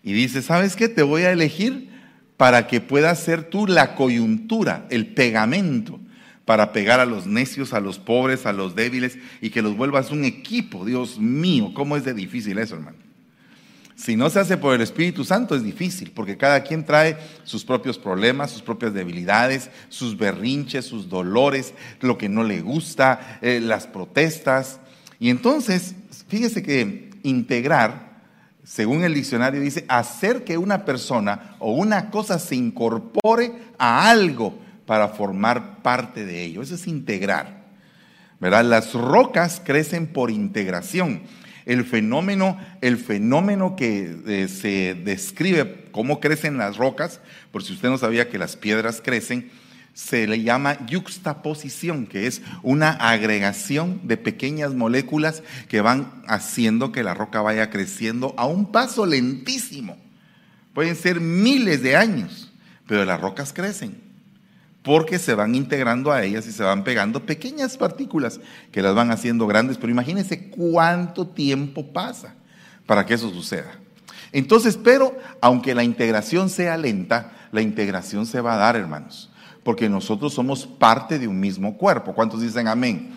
Y 0.04 0.14
dice, 0.14 0.42
¿sabes 0.42 0.75
qué? 0.75 0.88
Te 0.88 1.04
voy 1.04 1.24
a 1.24 1.31
elegir 1.31 1.90
para 2.38 2.68
que 2.68 2.81
puedas 2.81 3.19
ser 3.19 3.50
tú 3.50 3.68
la 3.68 3.96
coyuntura, 3.96 4.86
el 4.90 5.08
pegamento, 5.08 6.00
para 6.46 6.72
pegar 6.72 7.00
a 7.00 7.06
los 7.06 7.28
necios, 7.28 7.74
a 7.74 7.80
los 7.80 8.00
pobres, 8.00 8.46
a 8.46 8.54
los 8.54 8.75
débiles 8.75 9.18
y 9.42 9.50
que 9.50 9.62
los 9.62 9.75
vuelvas 9.75 10.12
un 10.12 10.24
equipo. 10.24 10.86
Dios 10.86 11.19
mío, 11.19 11.72
¿cómo 11.74 11.98
es 11.98 12.06
de 12.06 12.14
difícil 12.14 12.57
eso, 12.57 12.76
hermano? 12.76 13.06
Si 13.97 14.16
no 14.16 14.30
se 14.30 14.39
hace 14.39 14.57
por 14.57 14.75
el 14.75 14.81
Espíritu 14.81 15.25
Santo 15.25 15.56
es 15.56 15.63
difícil, 15.63 16.11
porque 16.11 16.37
cada 16.37 16.61
quien 16.61 16.85
trae 16.85 17.18
sus 17.44 17.66
propios 17.66 17.97
problemas, 17.97 18.51
sus 18.51 18.61
propias 18.61 18.94
debilidades, 18.94 19.71
sus 19.89 20.16
berrinches, 20.16 20.85
sus 20.85 21.09
dolores, 21.09 21.73
lo 22.01 22.16
que 22.16 22.30
no 22.30 22.44
le 22.44 22.61
gusta, 22.61 23.39
eh, 23.42 23.59
las 23.59 23.87
protestas. 23.87 24.80
Y 25.19 25.31
entonces, 25.31 25.95
fíjese 26.27 26.61
que 26.61 27.09
integrar, 27.23 28.21
según 28.63 29.04
el 29.04 29.16
diccionario 29.16 29.59
dice, 29.59 29.83
hacer 29.87 30.44
que 30.44 30.59
una 30.59 30.85
persona 30.85 31.56
o 31.57 31.71
una 31.71 32.11
cosa 32.11 32.37
se 32.37 32.56
incorpore 32.56 33.51
a 33.80 34.11
algo 34.11 34.59
para 34.85 35.07
formar 35.07 35.81
parte 35.81 36.23
de 36.23 36.44
ello. 36.44 36.61
Eso 36.61 36.75
es 36.75 36.85
integrar. 36.85 37.66
¿Verdad? 38.39 38.63
Las 38.63 38.94
rocas 38.94 39.59
crecen 39.66 40.06
por 40.06 40.30
integración 40.30 41.23
el 41.68 41.86
fenómeno, 41.86 42.57
el 42.81 42.97
fenómeno 42.97 43.76
que 43.76 44.18
eh, 44.26 44.47
se 44.47 44.95
describe 44.95 45.86
cómo 45.92 46.19
crecen 46.19 46.57
las 46.57 46.78
rocas, 46.78 47.19
por 47.52 47.64
si 47.64 47.74
usted 47.74 47.90
no 47.90 47.97
sabía 47.97 48.30
que 48.30 48.38
las 48.38 48.56
piedras 48.56 49.02
crecen, 49.04 49.52
se 49.94 50.28
le 50.28 50.44
llama 50.44 50.86
yuxtaposición, 50.86 52.07
que 52.07 52.28
es 52.28 52.42
una 52.64 52.92
agregación 52.92 54.00
de 54.04 54.16
pequeñas 54.16 54.74
moléculas 54.74 55.44
que 55.68 55.81
van 55.81 56.24
haciendo 56.28 56.92
que 56.92 57.04
la 57.04 57.14
roca 57.14 57.42
vaya 57.42 57.69
creciendo 57.69 58.33
a 58.38 58.45
un 58.45 58.71
paso 58.71 59.06
lentísimo. 59.06 59.97
Pueden 60.74 60.95
ser 60.95 61.19
miles 61.19 61.81
de 61.81 61.95
años, 61.95 62.54
pero 62.88 63.04
las 63.06 63.19
rocas 63.19 63.52
crecen 63.54 64.06
porque 64.88 65.20
se 65.20 65.36
van 65.36 65.54
integrando 65.54 66.14
a 66.14 66.24
ellas 66.24 66.48
y 66.48 66.54
se 66.54 66.64
van 66.64 66.86
pegando 66.86 67.26
pequeñas 67.26 67.76
partículas 67.76 68.40
que 68.72 68.82
las 68.82 68.96
van 68.96 69.12
haciendo 69.12 69.46
grandes, 69.46 69.78
pero 69.78 69.92
imagínense 69.92 70.50
cuánto 70.50 71.28
tiempo 71.28 71.88
pasa 71.88 72.36
para 72.86 73.06
que 73.06 73.14
eso 73.14 73.30
suceda. 73.30 73.70
Entonces, 74.32 74.80
pero 74.82 75.18
aunque 75.42 75.76
la 75.76 75.84
integración 75.84 76.50
sea 76.50 76.78
lenta, 76.78 77.34
la 77.52 77.60
integración 77.60 78.26
se 78.26 78.40
va 78.40 78.54
a 78.54 78.58
dar, 78.58 78.78
hermanos, 78.78 79.30
porque 79.62 79.90
nosotros 79.90 80.34
somos 80.34 80.66
parte 80.66 81.20
de 81.20 81.28
un 81.28 81.38
mismo 81.38 81.78
cuerpo. 81.78 82.14
¿Cuántos 82.14 82.42
dicen 82.42 82.70
amén? 82.70 83.10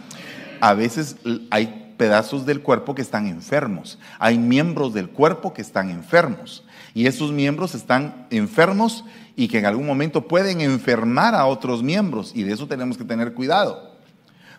A 0.60 0.74
veces 0.74 1.18
hay 1.50 1.94
pedazos 1.96 2.46
del 2.46 2.62
cuerpo 2.62 2.96
que 2.96 3.02
están 3.02 3.28
enfermos, 3.28 3.96
hay 4.18 4.38
miembros 4.38 4.92
del 4.92 5.08
cuerpo 5.08 5.54
que 5.54 5.62
están 5.62 5.88
enfermos 5.88 6.64
y 6.94 7.06
esos 7.06 7.30
miembros 7.30 7.76
están 7.76 8.26
enfermos 8.30 9.04
y 9.40 9.48
que 9.48 9.58
en 9.58 9.64
algún 9.64 9.86
momento 9.86 10.28
pueden 10.28 10.60
enfermar 10.60 11.34
a 11.34 11.46
otros 11.46 11.82
miembros 11.82 12.32
y 12.34 12.42
de 12.42 12.52
eso 12.52 12.66
tenemos 12.66 12.98
que 12.98 13.04
tener 13.04 13.32
cuidado. 13.32 13.90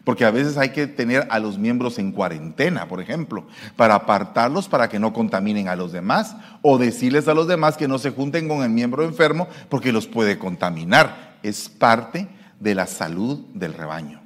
Porque 0.03 0.25
a 0.25 0.31
veces 0.31 0.57
hay 0.57 0.69
que 0.69 0.87
tener 0.87 1.27
a 1.29 1.37
los 1.37 1.59
miembros 1.59 1.99
en 1.99 2.11
cuarentena, 2.11 2.87
por 2.87 2.99
ejemplo, 2.99 3.45
para 3.75 3.93
apartarlos 3.93 4.67
para 4.67 4.89
que 4.89 4.97
no 4.97 5.13
contaminen 5.13 5.67
a 5.67 5.75
los 5.75 5.91
demás 5.91 6.35
o 6.63 6.79
decirles 6.79 7.27
a 7.27 7.35
los 7.35 7.47
demás 7.47 7.77
que 7.77 7.87
no 7.87 7.99
se 7.99 8.09
junten 8.09 8.47
con 8.47 8.63
el 8.63 8.71
miembro 8.71 9.03
enfermo 9.03 9.47
porque 9.69 9.91
los 9.91 10.07
puede 10.07 10.39
contaminar. 10.39 11.37
Es 11.43 11.69
parte 11.69 12.27
de 12.59 12.73
la 12.73 12.87
salud 12.87 13.37
del 13.53 13.75
rebaño. 13.75 14.19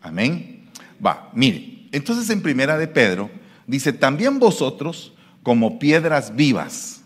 Amén. 0.00 0.70
Va, 1.04 1.28
mire, 1.34 1.86
entonces 1.92 2.30
en 2.30 2.40
primera 2.40 2.78
de 2.78 2.88
Pedro 2.88 3.28
dice, 3.66 3.92
también 3.92 4.38
vosotros 4.38 5.12
como 5.42 5.78
piedras 5.78 6.34
vivas. 6.34 6.99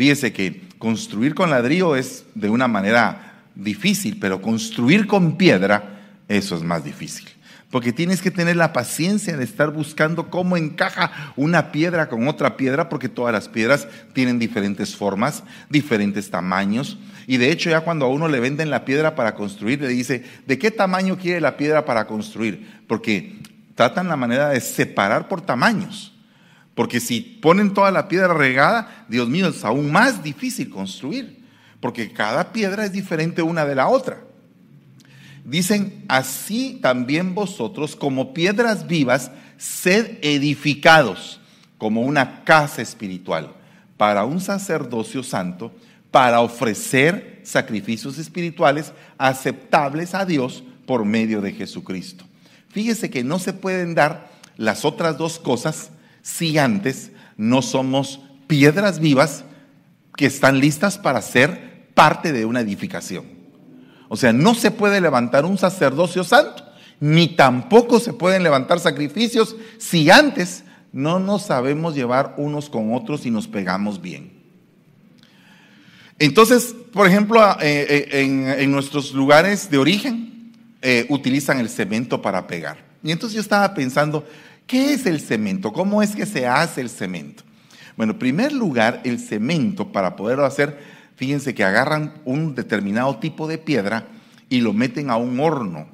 Fíjese 0.00 0.32
que 0.32 0.62
construir 0.78 1.34
con 1.34 1.50
ladrillo 1.50 1.94
es 1.94 2.24
de 2.34 2.48
una 2.48 2.68
manera 2.68 3.42
difícil, 3.54 4.16
pero 4.18 4.40
construir 4.40 5.06
con 5.06 5.36
piedra 5.36 6.00
eso 6.26 6.56
es 6.56 6.62
más 6.62 6.82
difícil. 6.82 7.28
Porque 7.70 7.92
tienes 7.92 8.22
que 8.22 8.30
tener 8.30 8.56
la 8.56 8.72
paciencia 8.72 9.36
de 9.36 9.44
estar 9.44 9.70
buscando 9.72 10.30
cómo 10.30 10.56
encaja 10.56 11.34
una 11.36 11.70
piedra 11.70 12.08
con 12.08 12.26
otra 12.28 12.56
piedra, 12.56 12.88
porque 12.88 13.10
todas 13.10 13.34
las 13.34 13.50
piedras 13.50 13.88
tienen 14.14 14.38
diferentes 14.38 14.96
formas, 14.96 15.42
diferentes 15.68 16.30
tamaños. 16.30 16.98
Y 17.26 17.36
de 17.36 17.52
hecho 17.52 17.68
ya 17.68 17.82
cuando 17.82 18.06
a 18.06 18.08
uno 18.08 18.26
le 18.26 18.40
venden 18.40 18.70
la 18.70 18.86
piedra 18.86 19.14
para 19.14 19.34
construir, 19.34 19.82
le 19.82 19.88
dice, 19.88 20.24
¿de 20.46 20.58
qué 20.58 20.70
tamaño 20.70 21.18
quiere 21.18 21.42
la 21.42 21.58
piedra 21.58 21.84
para 21.84 22.06
construir? 22.06 22.66
Porque 22.86 23.38
tratan 23.74 24.08
la 24.08 24.16
manera 24.16 24.48
de 24.48 24.62
separar 24.62 25.28
por 25.28 25.42
tamaños. 25.42 26.14
Porque 26.80 26.98
si 26.98 27.20
ponen 27.20 27.74
toda 27.74 27.90
la 27.90 28.08
piedra 28.08 28.32
regada, 28.32 29.04
Dios 29.06 29.28
mío, 29.28 29.48
es 29.48 29.66
aún 29.66 29.92
más 29.92 30.22
difícil 30.22 30.70
construir. 30.70 31.44
Porque 31.78 32.10
cada 32.10 32.54
piedra 32.54 32.86
es 32.86 32.92
diferente 32.92 33.42
una 33.42 33.66
de 33.66 33.74
la 33.74 33.88
otra. 33.88 34.22
Dicen, 35.44 36.06
así 36.08 36.78
también 36.80 37.34
vosotros 37.34 37.94
como 37.94 38.32
piedras 38.32 38.86
vivas, 38.86 39.30
sed 39.58 40.16
edificados 40.22 41.42
como 41.76 42.00
una 42.00 42.44
casa 42.44 42.80
espiritual 42.80 43.52
para 43.98 44.24
un 44.24 44.40
sacerdocio 44.40 45.22
santo, 45.22 45.74
para 46.10 46.40
ofrecer 46.40 47.42
sacrificios 47.44 48.16
espirituales 48.16 48.94
aceptables 49.18 50.14
a 50.14 50.24
Dios 50.24 50.64
por 50.86 51.04
medio 51.04 51.42
de 51.42 51.52
Jesucristo. 51.52 52.24
Fíjese 52.70 53.10
que 53.10 53.22
no 53.22 53.38
se 53.38 53.52
pueden 53.52 53.94
dar 53.94 54.30
las 54.56 54.86
otras 54.86 55.18
dos 55.18 55.38
cosas 55.38 55.90
si 56.22 56.58
antes 56.58 57.12
no 57.36 57.62
somos 57.62 58.20
piedras 58.46 59.00
vivas 59.00 59.44
que 60.16 60.26
están 60.26 60.60
listas 60.60 60.98
para 60.98 61.22
ser 61.22 61.88
parte 61.94 62.32
de 62.32 62.44
una 62.44 62.60
edificación. 62.60 63.24
O 64.08 64.16
sea, 64.16 64.32
no 64.32 64.54
se 64.54 64.70
puede 64.70 65.00
levantar 65.00 65.44
un 65.44 65.56
sacerdocio 65.56 66.24
santo, 66.24 66.64
ni 66.98 67.28
tampoco 67.28 68.00
se 68.00 68.12
pueden 68.12 68.42
levantar 68.42 68.80
sacrificios 68.80 69.56
si 69.78 70.10
antes 70.10 70.64
no 70.92 71.20
nos 71.20 71.42
sabemos 71.42 71.94
llevar 71.94 72.34
unos 72.36 72.68
con 72.68 72.92
otros 72.94 73.24
y 73.24 73.30
nos 73.30 73.46
pegamos 73.46 74.02
bien. 74.02 74.40
Entonces, 76.18 76.74
por 76.92 77.06
ejemplo, 77.06 77.40
eh, 77.62 78.08
eh, 78.12 78.58
en, 78.58 78.70
nuestros 78.70 79.14
lugares 79.14 79.70
de 79.70 79.78
origen 79.78 80.52
eh, 80.82 81.06
utilizan 81.08 81.58
el 81.60 81.70
cemento 81.70 82.20
para 82.20 82.46
pegar. 82.46 82.84
Y 83.02 83.10
entonces 83.10 83.36
yo 83.36 83.40
estaba 83.40 83.72
pensando, 83.72 84.26
¿qué 84.70 84.92
es 84.92 85.04
el 85.04 85.20
cemento? 85.20 85.72
¿Cómo 85.72 86.00
es 86.00 86.14
que 86.14 86.26
se 86.26 86.46
hace 86.46 86.80
el 86.80 86.90
cemento? 86.90 87.42
Bueno, 87.96 88.12
en 88.12 88.20
primer 88.20 88.52
lugar, 88.52 89.00
el 89.02 89.18
cemento 89.18 89.90
para 89.90 90.14
poderlo 90.14 90.46
hacer 90.46 91.00
fíjense 91.16 91.54
que 91.54 91.64
agarran 91.64 92.14
un 92.24 92.54
determinado 92.54 93.18
tipo 93.18 93.48
de 93.48 93.58
piedra 93.58 94.06
y 94.48 94.60
lo 94.60 94.72
meten 94.72 95.10
a 95.10 95.16
un 95.16 95.40
horno 95.40 95.88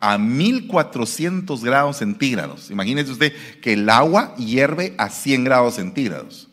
a 0.00 0.16
1400 0.16 1.62
grados 1.62 1.98
centígrados. 1.98 2.70
Imagínese 2.70 3.12
usted 3.12 3.34
que 3.60 3.74
el 3.74 3.90
agua 3.90 4.34
hierve 4.36 4.94
a 4.96 5.10
100 5.10 5.44
grados 5.44 5.74
centígrados. 5.74 6.48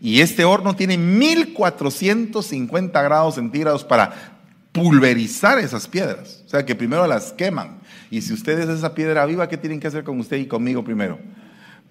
Y 0.00 0.20
este 0.20 0.44
horno 0.44 0.74
tiene 0.74 0.98
1450 0.98 3.02
grados 3.02 3.36
centígrados 3.36 3.84
para 3.84 4.40
pulverizar 4.72 5.60
esas 5.60 5.86
piedras. 5.86 6.42
O 6.44 6.48
sea 6.48 6.66
que 6.66 6.74
primero 6.74 7.06
las 7.06 7.32
queman. 7.32 7.78
Y 8.10 8.22
si 8.22 8.32
ustedes 8.32 8.68
esa 8.68 8.94
piedra 8.94 9.26
viva, 9.26 9.48
¿qué 9.48 9.56
tienen 9.56 9.80
que 9.80 9.88
hacer 9.88 10.04
con 10.04 10.18
usted 10.18 10.38
y 10.38 10.46
conmigo 10.46 10.84
primero? 10.84 11.18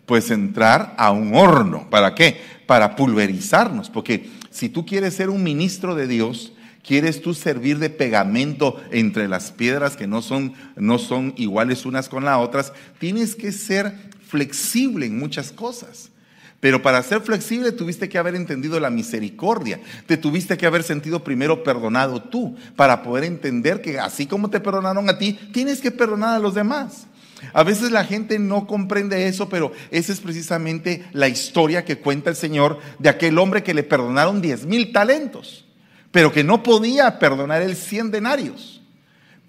Pues 0.06 0.32
entrar 0.32 0.96
a 0.98 1.12
un 1.12 1.36
horno. 1.36 1.90
¿Para 1.90 2.16
qué? 2.16 2.40
Para 2.66 2.96
pulverizarnos. 2.96 3.90
Porque 3.90 4.30
si 4.50 4.70
tú 4.70 4.86
quieres 4.86 5.14
ser 5.14 5.30
un 5.30 5.44
ministro 5.44 5.96
de 5.96 6.08
Dios, 6.08 6.54
quieres 6.82 7.22
tú 7.22 7.34
servir 7.34 7.80
de 7.80 7.90
pegamento 7.90 8.82
entre 8.92 9.28
las 9.28 9.52
piedras 9.52 9.98
que 9.98 10.08
no 10.08 10.22
son, 10.22 10.54
no 10.76 10.98
son 10.98 11.34
iguales 11.38 11.86
unas 11.86 12.10
con 12.10 12.26
las 12.26 12.40
otras, 12.40 12.74
tienes 12.98 13.36
que 13.36 13.52
ser 13.52 13.94
flexible 14.26 15.06
en 15.06 15.20
muchas 15.20 15.52
cosas. 15.52 16.10
Pero 16.60 16.82
para 16.82 17.04
ser 17.04 17.22
flexible 17.22 17.72
tuviste 17.72 18.10
que 18.10 18.18
haber 18.18 18.36
entendido 18.36 18.80
la 18.80 18.90
misericordia, 18.90 19.80
te 20.08 20.18
tuviste 20.18 20.58
que 20.58 20.66
haber 20.66 20.84
sentido 20.84 21.24
primero 21.24 21.64
perdonado 21.64 22.22
tú, 22.22 22.56
para 22.76 23.04
poder 23.04 23.26
entender 23.26 23.82
que 23.82 24.00
así 24.00 24.26
como 24.26 24.50
te 24.50 24.60
perdonaron 24.60 25.08
a 25.10 25.18
ti, 25.20 25.34
tienes 25.54 25.82
que 25.82 25.92
perdonar 25.92 26.36
a 26.36 26.40
los 26.40 26.56
demás. 26.56 27.06
A 27.54 27.64
veces 27.64 27.92
la 27.92 28.04
gente 28.04 28.40
no 28.40 28.66
comprende 28.66 29.28
eso, 29.28 29.48
pero 29.48 29.72
esa 29.92 30.12
es 30.12 30.20
precisamente 30.20 31.06
la 31.14 31.28
historia 31.28 31.86
que 31.86 32.00
cuenta 32.00 32.32
el 32.32 32.36
Señor 32.36 32.80
de 32.98 33.10
aquel 33.10 33.38
hombre 33.38 33.62
que 33.62 33.76
le 33.76 33.84
perdonaron 33.84 34.42
diez 34.42 34.66
mil 34.66 34.92
talentos, 34.92 35.66
pero 36.12 36.32
que 36.32 36.44
no 36.44 36.64
podía 36.64 37.20
perdonar 37.20 37.62
el 37.62 37.76
cien 37.76 38.10
denarios. 38.10 38.76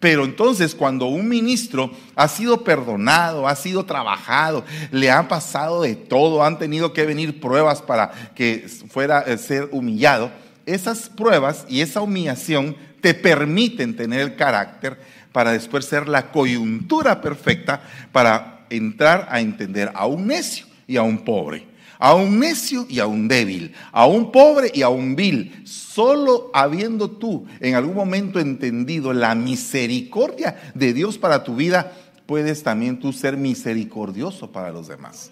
Pero 0.00 0.24
entonces 0.24 0.74
cuando 0.74 1.06
un 1.06 1.28
ministro 1.28 1.90
ha 2.14 2.28
sido 2.28 2.62
perdonado, 2.62 3.48
ha 3.48 3.56
sido 3.56 3.84
trabajado, 3.84 4.64
le 4.92 5.10
ha 5.10 5.26
pasado 5.26 5.82
de 5.82 5.96
todo, 5.96 6.44
han 6.44 6.58
tenido 6.58 6.92
que 6.92 7.04
venir 7.04 7.40
pruebas 7.40 7.82
para 7.82 8.12
que 8.34 8.66
fuera 8.88 9.18
a 9.18 9.38
ser 9.38 9.68
humillado, 9.72 10.30
esas 10.66 11.08
pruebas 11.08 11.64
y 11.68 11.80
esa 11.80 12.00
humillación 12.00 12.76
te 13.00 13.14
permiten 13.14 13.96
tener 13.96 14.20
el 14.20 14.36
carácter 14.36 14.98
para 15.32 15.52
después 15.52 15.84
ser 15.84 16.08
la 16.08 16.30
coyuntura 16.30 17.20
perfecta 17.20 17.82
para 18.12 18.66
entrar 18.70 19.28
a 19.30 19.40
entender 19.40 19.90
a 19.94 20.06
un 20.06 20.26
necio 20.26 20.66
y 20.86 20.96
a 20.96 21.02
un 21.02 21.24
pobre, 21.24 21.66
a 21.98 22.14
un 22.14 22.38
necio 22.38 22.86
y 22.88 23.00
a 23.00 23.06
un 23.06 23.28
débil, 23.28 23.74
a 23.92 24.06
un 24.06 24.30
pobre 24.30 24.70
y 24.72 24.82
a 24.82 24.88
un 24.88 25.16
vil. 25.16 25.62
Solo 25.64 26.50
habiendo 26.54 27.10
tú 27.10 27.46
en 27.60 27.74
algún 27.74 27.96
momento 27.96 28.38
entendido 28.38 29.12
la 29.12 29.34
misericordia 29.34 30.56
de 30.74 30.92
Dios 30.92 31.18
para 31.18 31.44
tu 31.44 31.56
vida, 31.56 31.92
puedes 32.26 32.62
también 32.62 32.98
tú 32.98 33.12
ser 33.12 33.36
misericordioso 33.36 34.52
para 34.52 34.70
los 34.70 34.88
demás. 34.88 35.30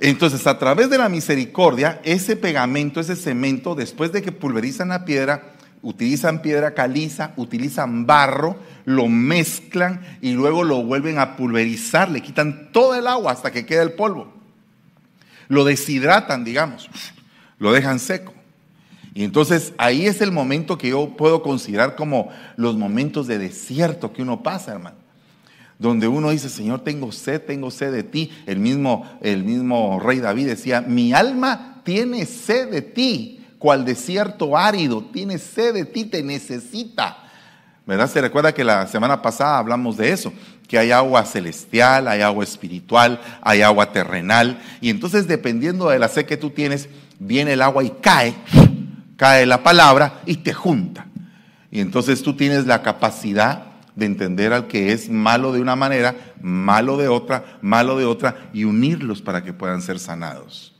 Entonces, 0.00 0.46
a 0.46 0.58
través 0.58 0.90
de 0.90 0.98
la 0.98 1.08
misericordia, 1.08 2.00
ese 2.04 2.36
pegamento, 2.36 3.00
ese 3.00 3.16
cemento, 3.16 3.74
después 3.74 4.12
de 4.12 4.22
que 4.22 4.30
pulverizan 4.30 4.90
la 4.90 5.04
piedra, 5.04 5.54
utilizan 5.82 6.40
piedra 6.40 6.72
caliza, 6.72 7.32
utilizan 7.36 8.06
barro, 8.06 8.56
lo 8.84 9.08
mezclan 9.08 10.00
y 10.20 10.32
luego 10.32 10.62
lo 10.62 10.84
vuelven 10.84 11.18
a 11.18 11.36
pulverizar, 11.36 12.10
le 12.10 12.22
quitan 12.22 12.70
todo 12.70 12.94
el 12.94 13.08
agua 13.08 13.32
hasta 13.32 13.50
que 13.50 13.66
queda 13.66 13.82
el 13.82 13.92
polvo. 13.92 14.37
Lo 15.48 15.64
deshidratan, 15.64 16.44
digamos, 16.44 16.88
lo 17.58 17.72
dejan 17.72 17.98
seco. 17.98 18.34
Y 19.14 19.24
entonces 19.24 19.72
ahí 19.78 20.06
es 20.06 20.20
el 20.20 20.30
momento 20.30 20.78
que 20.78 20.90
yo 20.90 21.16
puedo 21.16 21.42
considerar 21.42 21.96
como 21.96 22.30
los 22.56 22.76
momentos 22.76 23.26
de 23.26 23.38
desierto 23.38 24.12
que 24.12 24.22
uno 24.22 24.42
pasa, 24.42 24.72
hermano. 24.72 24.96
Donde 25.78 26.08
uno 26.08 26.30
dice, 26.30 26.48
Señor, 26.48 26.80
tengo 26.80 27.10
sed, 27.12 27.42
tengo 27.42 27.70
sed 27.70 27.92
de 27.92 28.02
ti. 28.02 28.30
El 28.46 28.58
mismo, 28.58 29.08
el 29.20 29.44
mismo 29.44 29.98
rey 30.00 30.18
David 30.18 30.46
decía, 30.46 30.80
mi 30.80 31.12
alma 31.12 31.80
tiene 31.84 32.26
sed 32.26 32.70
de 32.70 32.82
ti 32.82 33.38
cual 33.58 33.84
desierto 33.84 34.56
árido, 34.56 35.02
tiene 35.12 35.38
sed 35.38 35.74
de 35.74 35.84
ti, 35.84 36.04
te 36.04 36.22
necesita. 36.22 37.24
¿Verdad? 37.86 38.10
Se 38.10 38.20
recuerda 38.20 38.52
que 38.52 38.64
la 38.64 38.86
semana 38.86 39.20
pasada 39.22 39.58
hablamos 39.58 39.96
de 39.96 40.12
eso, 40.12 40.32
que 40.68 40.78
hay 40.78 40.92
agua 40.92 41.24
celestial, 41.24 42.06
hay 42.06 42.20
agua 42.20 42.44
espiritual, 42.44 43.20
hay 43.40 43.62
agua 43.62 43.90
terrenal. 43.90 44.60
Y 44.80 44.90
entonces 44.90 45.26
dependiendo 45.26 45.88
de 45.88 45.98
la 45.98 46.08
sed 46.08 46.26
que 46.26 46.36
tú 46.36 46.50
tienes, 46.50 46.88
viene 47.18 47.54
el 47.54 47.62
agua 47.62 47.82
y 47.82 47.90
cae, 48.02 48.34
cae 49.16 49.46
la 49.46 49.62
palabra 49.62 50.20
y 50.26 50.36
te 50.36 50.52
junta. 50.52 51.06
Y 51.70 51.80
entonces 51.80 52.22
tú 52.22 52.36
tienes 52.36 52.66
la 52.66 52.82
capacidad 52.82 53.64
de 53.96 54.06
entender 54.06 54.52
al 54.52 54.68
que 54.68 54.92
es 54.92 55.10
malo 55.10 55.52
de 55.52 55.60
una 55.60 55.74
manera, 55.74 56.14
malo 56.40 56.96
de 56.96 57.08
otra, 57.08 57.58
malo 57.62 57.98
de 57.98 58.04
otra, 58.04 58.48
y 58.52 58.64
unirlos 58.64 59.22
para 59.22 59.42
que 59.42 59.52
puedan 59.52 59.82
ser 59.82 59.98
sanados. 59.98 60.77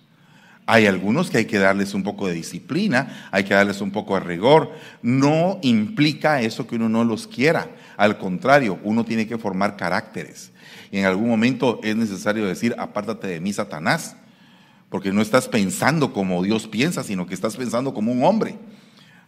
Hay 0.71 0.87
algunos 0.87 1.31
que 1.31 1.39
hay 1.39 1.45
que 1.47 1.59
darles 1.59 1.95
un 1.95 2.03
poco 2.03 2.29
de 2.29 2.35
disciplina, 2.35 3.31
hay 3.31 3.45
que 3.45 3.55
darles 3.55 3.81
un 3.81 3.91
poco 3.91 4.13
de 4.13 4.21
rigor. 4.21 4.71
No 5.01 5.59
implica 5.63 6.43
eso 6.43 6.67
que 6.67 6.77
uno 6.77 6.91
no 6.91 7.05
los 7.05 7.27
quiera. 7.27 7.71
Al 7.97 8.19
contrario, 8.19 8.79
uno 8.85 9.03
tiene 9.03 9.27
que 9.27 9.39
formar 9.39 9.79
caracteres. 9.79 10.53
Y 10.91 10.99
en 10.99 11.07
algún 11.07 11.27
momento 11.27 11.81
es 11.83 11.97
necesario 11.97 12.45
decir, 12.45 12.75
apártate 12.79 13.29
de 13.29 13.41
mí, 13.41 13.51
Satanás, 13.51 14.17
porque 14.91 15.11
no 15.11 15.23
estás 15.23 15.49
pensando 15.49 16.13
como 16.13 16.43
Dios 16.43 16.67
piensa, 16.67 17.03
sino 17.03 17.27
que 17.27 17.33
estás 17.33 17.57
pensando 17.57 17.95
como 17.95 18.13
un 18.13 18.23
hombre. 18.23 18.59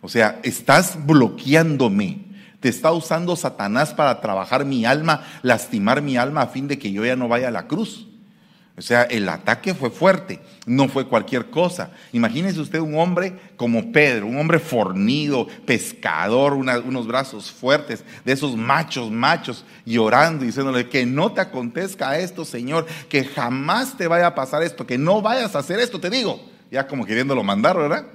O 0.02 0.10
sea, 0.10 0.40
estás 0.42 1.06
bloqueándome. 1.06 2.26
Te 2.60 2.68
está 2.68 2.92
usando 2.92 3.34
Satanás 3.34 3.94
para 3.94 4.20
trabajar 4.20 4.66
mi 4.66 4.84
alma, 4.84 5.22
lastimar 5.40 6.02
mi 6.02 6.18
alma 6.18 6.42
a 6.42 6.48
fin 6.48 6.68
de 6.68 6.78
que 6.78 6.92
yo 6.92 7.02
ya 7.02 7.16
no 7.16 7.28
vaya 7.28 7.48
a 7.48 7.50
la 7.50 7.66
cruz. 7.66 8.09
O 8.80 8.82
sea, 8.82 9.02
el 9.02 9.28
ataque 9.28 9.74
fue 9.74 9.90
fuerte, 9.90 10.40
no 10.64 10.88
fue 10.88 11.06
cualquier 11.06 11.50
cosa. 11.50 11.90
Imagínese 12.14 12.60
usted 12.60 12.78
un 12.78 12.98
hombre 12.98 13.38
como 13.56 13.92
Pedro, 13.92 14.26
un 14.26 14.38
hombre 14.38 14.58
fornido, 14.58 15.46
pescador, 15.66 16.54
unos 16.54 17.06
brazos 17.06 17.50
fuertes, 17.50 18.02
de 18.24 18.32
esos 18.32 18.56
machos, 18.56 19.10
machos, 19.10 19.66
llorando, 19.84 20.46
diciéndole 20.46 20.88
que 20.88 21.04
no 21.04 21.30
te 21.30 21.42
acontezca 21.42 22.18
esto, 22.18 22.46
Señor, 22.46 22.86
que 23.10 23.22
jamás 23.22 23.98
te 23.98 24.08
vaya 24.08 24.28
a 24.28 24.34
pasar 24.34 24.62
esto, 24.62 24.86
que 24.86 24.96
no 24.96 25.20
vayas 25.20 25.54
a 25.54 25.58
hacer 25.58 25.78
esto, 25.78 26.00
te 26.00 26.08
digo. 26.08 26.40
Ya 26.70 26.86
como 26.86 27.04
queriéndolo 27.04 27.42
mandar, 27.42 27.76
¿verdad? 27.76 28.06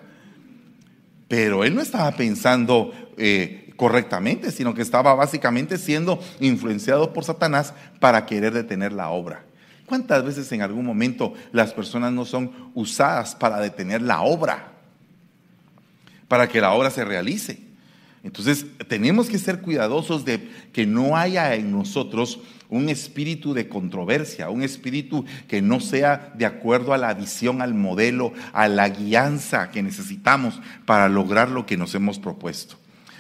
Pero 1.28 1.64
él 1.64 1.76
no 1.76 1.82
estaba 1.84 2.12
pensando 2.14 2.92
eh, 3.20 3.72
correctamente, 3.76 4.50
sino 4.50 4.74
que 4.74 4.82
estaba 4.82 5.14
básicamente 5.14 5.78
siendo 5.78 6.20
influenciado 6.40 7.14
por 7.14 7.24
Satanás 7.24 7.76
para 8.00 8.26
querer 8.26 8.52
detener 8.52 8.94
la 8.94 9.10
obra. 9.10 9.46
¿Cuántas 9.86 10.24
veces 10.24 10.52
en 10.52 10.62
algún 10.62 10.86
momento 10.86 11.34
las 11.52 11.74
personas 11.74 12.12
no 12.12 12.26
son 12.26 12.52
usadas 12.74 13.36
para 13.36 13.60
detener 13.60 14.02
la 14.02 14.22
obra? 14.22 14.74
Para 16.28 16.48
que 16.48 16.62
la 16.62 16.74
obra 16.74 16.90
se 16.90 17.06
realice. 17.06 17.60
Entonces 18.24 18.66
tenemos 18.88 19.30
que 19.30 19.38
ser 19.38 19.62
cuidadosos 19.62 20.26
de 20.26 20.50
que 20.74 20.88
no 20.88 21.16
haya 21.16 21.54
en 21.54 21.72
nosotros 21.72 22.40
un 22.70 22.90
espíritu 22.90 23.54
de 23.54 23.70
controversia, 23.70 24.50
un 24.50 24.64
espíritu 24.64 25.26
que 25.48 25.62
no 25.62 25.80
sea 25.80 26.34
de 26.36 26.48
acuerdo 26.48 26.94
a 26.94 26.98
la 26.98 27.14
visión, 27.14 27.62
al 27.62 27.76
modelo, 27.76 28.34
a 28.54 28.68
la 28.68 28.90
guianza 28.90 29.70
que 29.70 29.84
necesitamos 29.84 30.60
para 30.88 31.08
lograr 31.08 31.52
lo 31.52 31.68
que 31.68 31.78
nos 31.78 31.94
hemos 31.94 32.18
propuesto. 32.18 32.78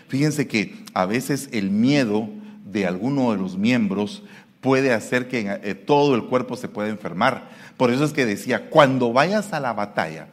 Fíjense 0.07 0.48
que 0.48 0.75
a 0.95 1.05
veces 1.05 1.50
el 1.51 1.69
miedo 1.69 2.27
de 2.65 2.88
alguno 2.88 3.31
de 3.31 3.38
los 3.38 3.57
miembros 3.57 4.24
puede 4.65 4.91
hacer 4.91 5.27
que 5.27 5.60
eh, 5.62 5.75
todo 5.75 6.15
el 6.15 6.24
cuerpo 6.24 6.57
se 6.57 6.67
pueda 6.67 6.89
enfermar. 6.89 7.51
Por 7.77 7.91
eso 7.91 8.03
es 8.03 8.13
que 8.13 8.25
decía, 8.25 8.72
cuando 8.72 9.13
vayas 9.13 9.53
a 9.53 9.60
la 9.60 9.74
batalla, 9.74 10.29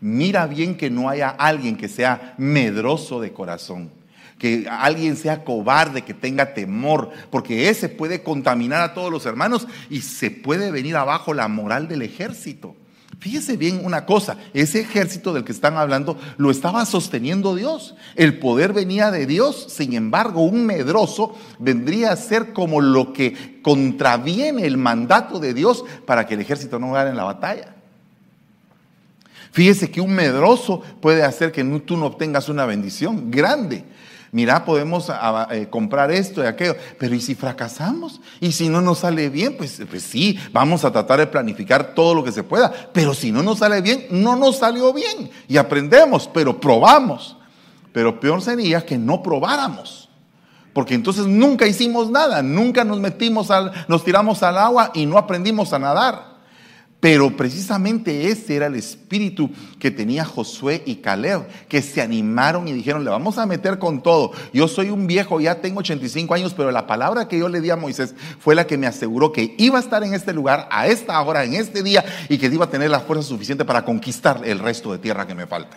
mira 0.00 0.46
bien 0.46 0.74
que 0.74 0.88
no 0.88 1.10
haya 1.10 1.28
alguien 1.28 1.76
que 1.76 1.88
sea 1.88 2.32
medroso 2.38 3.20
de 3.20 3.34
corazón, 3.34 3.90
que 4.38 4.66
alguien 4.70 5.18
sea 5.18 5.44
cobarde, 5.44 6.00
que 6.00 6.14
tenga 6.14 6.54
temor, 6.54 7.10
porque 7.30 7.68
ese 7.68 7.90
puede 7.90 8.22
contaminar 8.22 8.80
a 8.80 8.94
todos 8.94 9.12
los 9.12 9.26
hermanos 9.26 9.68
y 9.90 10.00
se 10.00 10.30
puede 10.30 10.70
venir 10.70 10.96
abajo 10.96 11.34
la 11.34 11.48
moral 11.48 11.86
del 11.86 12.00
ejército. 12.00 12.74
Fíjese 13.18 13.56
bien 13.56 13.84
una 13.84 14.06
cosa, 14.06 14.36
ese 14.54 14.80
ejército 14.80 15.32
del 15.32 15.44
que 15.44 15.52
están 15.52 15.76
hablando 15.76 16.18
lo 16.36 16.50
estaba 16.50 16.84
sosteniendo 16.86 17.54
Dios. 17.54 17.94
El 18.16 18.38
poder 18.38 18.72
venía 18.72 19.10
de 19.10 19.26
Dios, 19.26 19.66
sin 19.68 19.92
embargo, 19.94 20.42
un 20.42 20.64
medroso 20.64 21.36
vendría 21.58 22.12
a 22.12 22.16
ser 22.16 22.52
como 22.52 22.80
lo 22.80 23.12
que 23.12 23.60
contraviene 23.62 24.66
el 24.66 24.76
mandato 24.76 25.38
de 25.38 25.54
Dios 25.54 25.84
para 26.06 26.26
que 26.26 26.34
el 26.34 26.40
ejército 26.40 26.78
no 26.78 26.92
gane 26.92 27.14
la 27.14 27.24
batalla. 27.24 27.74
Fíjese 29.52 29.90
que 29.90 30.00
un 30.00 30.12
medroso 30.14 30.82
puede 31.00 31.22
hacer 31.22 31.52
que 31.52 31.62
tú 31.86 31.96
no 31.96 32.06
obtengas 32.06 32.48
una 32.48 32.66
bendición 32.66 33.30
grande 33.30 33.84
mira, 34.34 34.64
podemos 34.64 35.10
eh, 35.52 35.68
comprar 35.70 36.10
esto 36.10 36.42
y 36.42 36.46
aquello, 36.46 36.74
pero 36.98 37.14
¿y 37.14 37.20
si 37.20 37.36
fracasamos? 37.36 38.20
¿Y 38.40 38.50
si 38.50 38.68
no 38.68 38.80
nos 38.80 38.98
sale 38.98 39.30
bien? 39.30 39.56
Pues, 39.56 39.80
pues 39.88 40.02
sí, 40.02 40.36
vamos 40.52 40.84
a 40.84 40.90
tratar 40.90 41.20
de 41.20 41.28
planificar 41.28 41.94
todo 41.94 42.16
lo 42.16 42.24
que 42.24 42.32
se 42.32 42.42
pueda, 42.42 42.72
pero 42.92 43.14
si 43.14 43.30
no 43.30 43.44
nos 43.44 43.60
sale 43.60 43.80
bien, 43.80 44.08
no 44.10 44.34
nos 44.34 44.58
salió 44.58 44.92
bien 44.92 45.30
y 45.46 45.56
aprendemos, 45.56 46.28
pero 46.34 46.60
probamos. 46.60 47.36
Pero 47.92 48.18
peor 48.18 48.42
sería 48.42 48.84
que 48.84 48.98
no 48.98 49.22
probáramos. 49.22 50.10
Porque 50.72 50.94
entonces 50.94 51.26
nunca 51.26 51.68
hicimos 51.68 52.10
nada, 52.10 52.42
nunca 52.42 52.82
nos 52.82 52.98
metimos 52.98 53.52
al, 53.52 53.70
nos 53.86 54.02
tiramos 54.02 54.42
al 54.42 54.58
agua 54.58 54.90
y 54.94 55.06
no 55.06 55.16
aprendimos 55.16 55.72
a 55.72 55.78
nadar. 55.78 56.33
Pero 57.04 57.36
precisamente 57.36 58.30
ese 58.30 58.56
era 58.56 58.64
el 58.64 58.76
espíritu 58.76 59.50
que 59.78 59.90
tenía 59.90 60.24
Josué 60.24 60.82
y 60.86 60.94
Caleb, 60.94 61.46
que 61.68 61.82
se 61.82 62.00
animaron 62.00 62.66
y 62.66 62.72
dijeron, 62.72 63.04
le 63.04 63.10
vamos 63.10 63.36
a 63.36 63.44
meter 63.44 63.78
con 63.78 64.02
todo. 64.02 64.32
Yo 64.54 64.68
soy 64.68 64.88
un 64.88 65.06
viejo, 65.06 65.38
ya 65.38 65.60
tengo 65.60 65.80
85 65.80 66.32
años, 66.32 66.54
pero 66.54 66.70
la 66.70 66.86
palabra 66.86 67.28
que 67.28 67.38
yo 67.38 67.50
le 67.50 67.60
di 67.60 67.68
a 67.68 67.76
Moisés 67.76 68.14
fue 68.38 68.54
la 68.54 68.66
que 68.66 68.78
me 68.78 68.86
aseguró 68.86 69.32
que 69.32 69.54
iba 69.58 69.76
a 69.76 69.82
estar 69.82 70.02
en 70.02 70.14
este 70.14 70.32
lugar, 70.32 70.66
a 70.70 70.86
esta 70.86 71.20
hora, 71.20 71.44
en 71.44 71.52
este 71.52 71.82
día, 71.82 72.02
y 72.30 72.38
que 72.38 72.46
iba 72.46 72.64
a 72.64 72.70
tener 72.70 72.88
la 72.88 73.00
fuerza 73.00 73.28
suficiente 73.28 73.66
para 73.66 73.84
conquistar 73.84 74.40
el 74.42 74.58
resto 74.58 74.90
de 74.90 74.96
tierra 74.96 75.26
que 75.26 75.34
me 75.34 75.46
falta. 75.46 75.76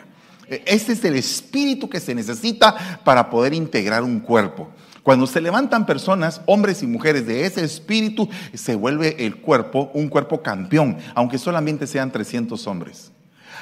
E, 0.50 0.64
ese 0.66 0.94
es 0.94 1.04
el 1.04 1.18
espíritu 1.18 1.90
que 1.90 2.00
se 2.00 2.16
necesita 2.16 3.02
para 3.04 3.30
poder 3.30 3.54
integrar 3.54 4.02
un 4.02 4.22
cuerpo. 4.22 4.70
Cuando 5.08 5.26
se 5.26 5.40
levantan 5.40 5.86
personas, 5.86 6.42
hombres 6.48 6.84
y 6.84 6.86
mujeres 6.86 7.26
de 7.26 7.46
ese 7.46 7.64
espíritu, 7.64 8.28
se 8.54 8.76
vuelve 8.76 9.26
el 9.26 9.38
cuerpo 9.38 9.90
un 9.94 10.10
cuerpo 10.10 10.42
campeón, 10.42 10.98
aunque 11.16 11.38
solamente 11.38 11.88
sean 11.88 12.12
300 12.12 12.68
hombres. 12.68 13.14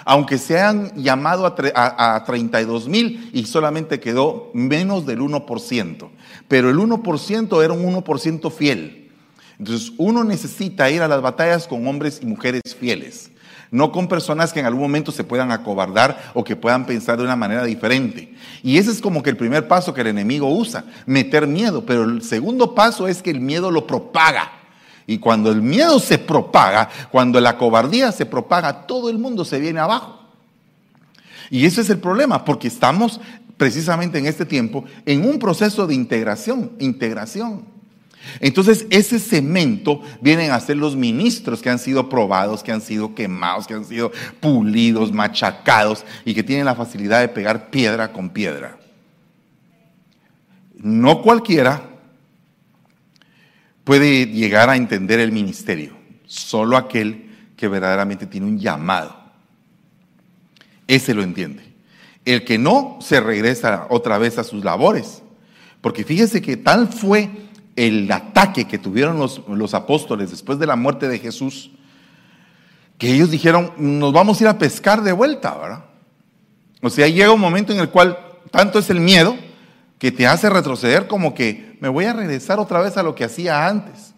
Aunque 0.05 0.39
se 0.39 0.59
han 0.59 0.91
llamado 0.95 1.45
a, 1.45 2.23
32 2.25 2.87
mil 2.87 3.29
y 3.31 3.45
solamente 3.45 3.99
quedó 3.99 4.49
menos 4.55 5.05
del 5.05 5.19
1%. 5.19 6.09
Pero 6.47 6.71
el 6.71 6.77
1% 6.77 7.63
era 7.63 7.73
un 7.73 7.93
1% 7.93 8.51
fiel. 8.51 9.11
Entonces 9.59 9.93
uno 9.97 10.23
necesita 10.23 10.89
ir 10.89 11.03
a 11.03 11.07
las 11.07 11.21
batallas 11.21 11.67
con 11.67 11.85
hombres 11.85 12.21
y 12.23 12.25
mujeres 12.25 12.61
fieles 12.75 13.29
no 13.75 13.91
con 13.91 14.07
personas 14.07 14.53
que 14.53 14.61
en 14.61 14.65
algún 14.65 14.83
momento 14.83 15.11
se 15.11 15.25
puedan 15.25 15.51
acobardar 15.51 16.31
o 16.33 16.45
que 16.45 16.55
puedan 16.55 16.85
pensar 16.85 17.17
de 17.17 17.25
una 17.25 17.35
manera 17.35 17.65
diferente. 17.65 18.33
Y 18.63 18.77
ese 18.77 18.89
es 18.89 19.01
como 19.01 19.21
que 19.21 19.29
el 19.29 19.35
primer 19.35 19.67
paso 19.67 19.93
que 19.93 19.99
el 19.99 20.07
enemigo 20.07 20.49
usa, 20.49 20.85
meter 21.05 21.45
miedo, 21.45 21.85
pero 21.85 22.03
el 22.03 22.21
segundo 22.21 22.73
paso 22.73 23.07
es 23.07 23.21
que 23.21 23.31
el 23.31 23.41
miedo 23.41 23.69
lo 23.69 23.85
propaga. 23.85 24.49
Y 25.05 25.17
cuando 25.17 25.51
el 25.51 25.61
miedo 25.61 25.99
se 25.99 26.17
propaga, 26.17 26.89
cuando 27.11 27.41
la 27.41 27.57
cobardía 27.57 28.13
se 28.13 28.25
propaga, 28.25 28.87
todo 28.87 29.09
el 29.09 29.17
mundo 29.17 29.43
se 29.43 29.59
viene 29.59 29.81
abajo. 29.81 30.21
Y 31.49 31.65
ese 31.65 31.81
es 31.81 31.89
el 31.89 31.99
problema, 31.99 32.45
porque 32.45 32.69
estamos 32.69 33.19
precisamente 33.57 34.17
en 34.17 34.25
este 34.25 34.45
tiempo 34.45 34.85
en 35.05 35.27
un 35.27 35.37
proceso 35.37 35.85
de 35.85 35.95
integración, 35.95 36.71
integración. 36.79 37.74
Entonces, 38.39 38.85
ese 38.89 39.19
cemento 39.19 40.01
vienen 40.21 40.51
a 40.51 40.59
ser 40.59 40.77
los 40.77 40.95
ministros 40.95 41.61
que 41.61 41.69
han 41.69 41.79
sido 41.79 42.09
probados, 42.09 42.63
que 42.63 42.71
han 42.71 42.81
sido 42.81 43.15
quemados, 43.15 43.67
que 43.67 43.73
han 43.73 43.85
sido 43.85 44.11
pulidos, 44.39 45.11
machacados 45.11 46.05
y 46.25 46.33
que 46.33 46.43
tienen 46.43 46.65
la 46.65 46.75
facilidad 46.75 47.21
de 47.21 47.27
pegar 47.27 47.69
piedra 47.69 48.11
con 48.11 48.29
piedra. 48.29 48.77
No 50.77 51.21
cualquiera 51.21 51.89
puede 53.83 54.27
llegar 54.27 54.69
a 54.69 54.75
entender 54.75 55.19
el 55.19 55.31
ministerio, 55.31 55.95
solo 56.25 56.75
aquel 56.75 57.31
que 57.55 57.67
verdaderamente 57.67 58.25
tiene 58.25 58.47
un 58.47 58.59
llamado. 58.59 59.15
Ese 60.87 61.13
lo 61.13 61.23
entiende. 61.23 61.63
El 62.25 62.43
que 62.43 62.57
no 62.57 62.97
se 63.01 63.21
regresa 63.21 63.87
otra 63.89 64.17
vez 64.17 64.37
a 64.37 64.43
sus 64.43 64.63
labores. 64.63 65.21
Porque 65.81 66.03
fíjese 66.03 66.41
que 66.41 66.57
tal 66.57 66.87
fue 66.87 67.29
el 67.75 68.11
ataque 68.11 68.65
que 68.65 68.77
tuvieron 68.77 69.17
los, 69.17 69.73
apóstoles 69.73 70.31
después 70.31 70.59
de 70.59 70.65
la 70.65 70.75
muerte 70.75 71.07
de 71.07 71.19
Jesús, 71.19 71.71
que 72.97 73.13
ellos 73.13 73.29
dijeron, 73.29 73.73
nos 73.77 74.13
vamos 74.13 74.39
a 74.39 74.43
ir 74.43 74.47
a 74.47 74.57
pescar 74.57 75.03
de 75.03 75.11
vuelta, 75.11 75.55
¿verdad? 75.57 75.85
O 76.81 76.89
sea, 76.89 77.07
llega 77.07 77.31
un 77.31 77.41
momento 77.41 77.73
en 77.73 77.79
el 77.79 77.89
cual 77.89 78.17
tanto 78.51 78.79
es 78.79 78.89
el 78.89 78.99
miedo 78.99 79.35
que 79.99 80.11
te 80.11 80.27
hace 80.27 80.49
retroceder 80.49 81.07
como 81.07 81.33
que 81.33 81.77
me 81.81 81.89
voy 81.89 82.05
a 82.05 82.13
regresar 82.13 82.59
otra 82.59 82.79
vez 82.79 82.95
a 82.97 83.03
lo 83.03 83.15
que 83.15 83.23
hacía 83.23 83.67
antes. 83.67 84.13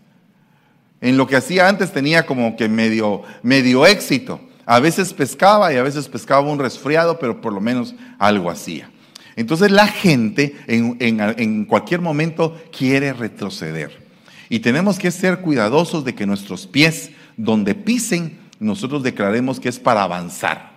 En 1.02 1.18
lo 1.18 1.28
que 1.28 1.36
hacía 1.36 1.68
antes 1.68 1.92
tenía 1.92 2.26
como 2.26 2.56
que 2.56 2.68
medio, 2.68 3.24
medio 3.42 3.86
éxito. 3.86 4.40
A 4.66 4.80
veces 4.80 5.14
pescaba 5.14 5.72
y 5.72 5.78
a 5.78 5.84
veces 5.84 6.08
pescaba 6.08 6.42
un 6.42 6.60
resfriado, 6.60 7.20
pero 7.20 7.40
por 7.40 7.54
lo 7.54 7.62
menos 7.62 7.96
algo 8.20 8.50
hacía. 8.50 8.90
Entonces 9.38 9.72
la 9.72 9.88
gente 9.88 10.56
en, 10.66 11.66
cualquier 11.66 12.02
momento 12.02 12.60
quiere 12.76 13.14
retroceder. 13.14 14.08
Y 14.50 14.60
tenemos 14.60 14.98
que 14.98 15.12
ser 15.12 15.42
cuidadosos 15.42 16.04
de 16.04 16.16
que 16.16 16.26
nuestros 16.26 16.66
pies, 16.66 17.12
donde 17.38 17.76
pisen, 17.76 18.40
nosotros 18.60 19.04
declaremos 19.04 19.60
que 19.60 19.70
es 19.70 19.80
para 19.80 20.02
avanzar. 20.02 20.76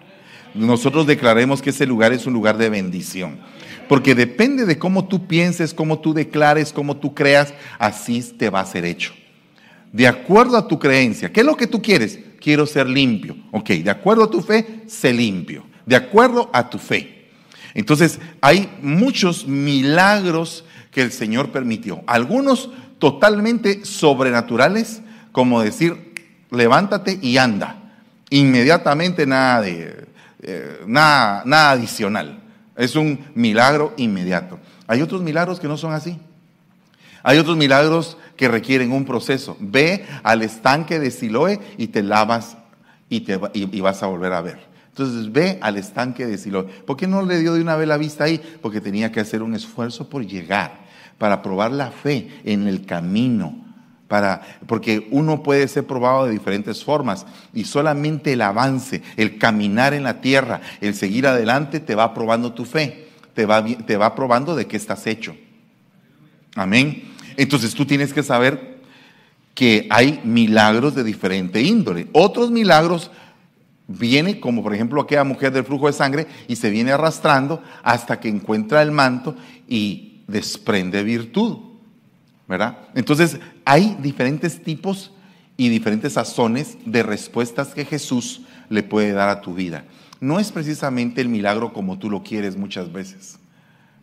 Nosotros 0.54 1.06
declaremos 1.06 1.62
que 1.62 1.70
ese 1.70 1.86
lugar 1.86 2.12
es 2.12 2.26
un 2.26 2.34
lugar 2.34 2.58
de 2.58 2.68
bendición. 2.68 3.38
Porque 3.88 4.14
depende 4.14 4.66
de 4.66 4.78
cómo 4.78 5.08
tú 5.08 5.26
pienses, 5.26 5.72
cómo 5.72 5.98
tú 5.98 6.12
declares, 6.12 6.72
cómo 6.72 6.98
tú 6.98 7.14
creas, 7.14 7.54
así 7.78 8.22
te 8.22 8.50
va 8.50 8.60
a 8.60 8.66
ser 8.66 8.84
hecho. 8.84 9.14
De 9.90 10.06
acuerdo 10.06 10.58
a 10.58 10.68
tu 10.68 10.78
creencia, 10.78 11.32
¿qué 11.32 11.40
es 11.40 11.46
lo 11.46 11.56
que 11.56 11.66
tú 11.66 11.80
quieres? 11.80 12.18
Quiero 12.38 12.66
ser 12.66 12.90
limpio. 12.90 13.36
Ok, 13.52 13.70
de 13.70 13.90
acuerdo 13.90 14.24
a 14.24 14.30
tu 14.30 14.42
fe, 14.42 14.82
sé 14.86 15.14
limpio. 15.14 15.64
De 15.86 15.96
acuerdo 15.96 16.50
a 16.52 16.68
tu 16.68 16.78
fe. 16.78 17.19
Entonces, 17.74 18.18
hay 18.40 18.70
muchos 18.82 19.46
milagros 19.46 20.64
que 20.90 21.02
el 21.02 21.12
Señor 21.12 21.52
permitió. 21.52 22.02
Algunos 22.06 22.70
totalmente 22.98 23.84
sobrenaturales, 23.84 25.02
como 25.32 25.62
decir, 25.62 26.14
levántate 26.50 27.18
y 27.22 27.38
anda. 27.38 27.76
Inmediatamente 28.30 29.26
nada 29.26 29.60
de 29.62 30.08
eh, 30.42 30.82
nada, 30.86 31.42
nada 31.44 31.72
adicional. 31.72 32.40
Es 32.76 32.96
un 32.96 33.26
milagro 33.34 33.92
inmediato. 33.96 34.58
Hay 34.86 35.02
otros 35.02 35.22
milagros 35.22 35.60
que 35.60 35.68
no 35.68 35.76
son 35.76 35.92
así. 35.92 36.18
Hay 37.22 37.38
otros 37.38 37.56
milagros 37.56 38.16
que 38.36 38.48
requieren 38.48 38.92
un 38.92 39.04
proceso. 39.04 39.56
Ve 39.60 40.06
al 40.22 40.42
estanque 40.42 40.98
de 40.98 41.10
Siloé 41.10 41.60
y 41.76 41.88
te 41.88 42.02
lavas 42.02 42.56
y, 43.10 43.20
te, 43.20 43.38
y, 43.52 43.80
vas 43.80 44.02
a 44.02 44.06
volver 44.06 44.32
a 44.32 44.40
ver. 44.40 44.69
Entonces 45.00 45.32
ve 45.32 45.58
al 45.62 45.78
estanque 45.78 46.26
de 46.26 46.36
Siloé. 46.36 46.64
¿Por 46.64 46.94
qué 46.94 47.06
no 47.06 47.22
le 47.22 47.38
dio 47.38 47.54
de 47.54 47.62
una 47.62 47.74
vez 47.74 47.88
la 47.88 47.96
vista 47.96 48.24
ahí? 48.24 48.38
Porque 48.60 48.82
tenía 48.82 49.10
que 49.10 49.20
hacer 49.20 49.42
un 49.42 49.54
esfuerzo 49.54 50.10
por 50.10 50.26
llegar, 50.26 50.80
para 51.16 51.40
probar 51.40 51.72
la 51.72 51.90
fe 51.90 52.28
en 52.44 52.66
el 52.68 52.84
camino. 52.84 53.64
Para, 54.08 54.42
porque 54.66 55.08
uno 55.10 55.42
puede 55.42 55.68
ser 55.68 55.86
probado 55.86 56.26
de 56.26 56.32
diferentes 56.32 56.84
formas 56.84 57.24
y 57.54 57.64
solamente 57.64 58.34
el 58.34 58.42
avance, 58.42 59.02
el 59.16 59.38
caminar 59.38 59.94
en 59.94 60.02
la 60.02 60.20
tierra, 60.20 60.60
el 60.82 60.94
seguir 60.94 61.26
adelante 61.26 61.80
te 61.80 61.94
va 61.94 62.12
probando 62.12 62.52
tu 62.52 62.66
fe, 62.66 63.08
te 63.32 63.46
va, 63.46 63.64
te 63.64 63.96
va 63.96 64.14
probando 64.14 64.54
de 64.54 64.66
qué 64.66 64.76
estás 64.76 65.06
hecho. 65.06 65.34
Amén. 66.56 67.04
Entonces 67.38 67.72
tú 67.72 67.86
tienes 67.86 68.12
que 68.12 68.22
saber 68.22 68.80
que 69.54 69.86
hay 69.88 70.20
milagros 70.24 70.94
de 70.94 71.04
diferente 71.04 71.62
índole. 71.62 72.08
Otros 72.12 72.50
milagros 72.50 73.10
viene 73.98 74.38
como 74.38 74.62
por 74.62 74.74
ejemplo 74.74 75.00
aquella 75.00 75.24
mujer 75.24 75.52
del 75.52 75.64
flujo 75.64 75.88
de 75.88 75.92
sangre 75.92 76.26
y 76.46 76.56
se 76.56 76.70
viene 76.70 76.92
arrastrando 76.92 77.62
hasta 77.82 78.20
que 78.20 78.28
encuentra 78.28 78.82
el 78.82 78.92
manto 78.92 79.34
y 79.68 80.22
desprende 80.28 81.02
virtud. 81.02 81.58
¿Verdad? 82.46 82.78
Entonces 82.94 83.38
hay 83.64 83.96
diferentes 84.00 84.62
tipos 84.62 85.12
y 85.56 85.68
diferentes 85.68 86.14
sazones 86.14 86.78
de 86.84 87.02
respuestas 87.02 87.74
que 87.74 87.84
Jesús 87.84 88.42
le 88.68 88.82
puede 88.82 89.12
dar 89.12 89.28
a 89.28 89.40
tu 89.40 89.54
vida. 89.54 89.84
No 90.20 90.40
es 90.40 90.50
precisamente 90.52 91.20
el 91.20 91.28
milagro 91.28 91.72
como 91.72 91.98
tú 91.98 92.10
lo 92.10 92.22
quieres 92.22 92.56
muchas 92.56 92.92
veces. 92.92 93.38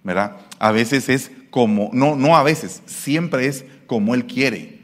¿Verdad? 0.03 0.37
A 0.59 0.71
veces 0.71 1.09
es 1.09 1.31
como, 1.49 1.89
no, 1.91 2.15
no 2.15 2.37
a 2.37 2.43
veces, 2.43 2.81
siempre 2.85 3.47
es 3.47 3.65
como 3.87 4.15
Él 4.15 4.25
quiere, 4.25 4.79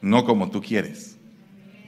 no 0.00 0.24
como 0.24 0.50
tú 0.50 0.60
quieres. 0.60 1.16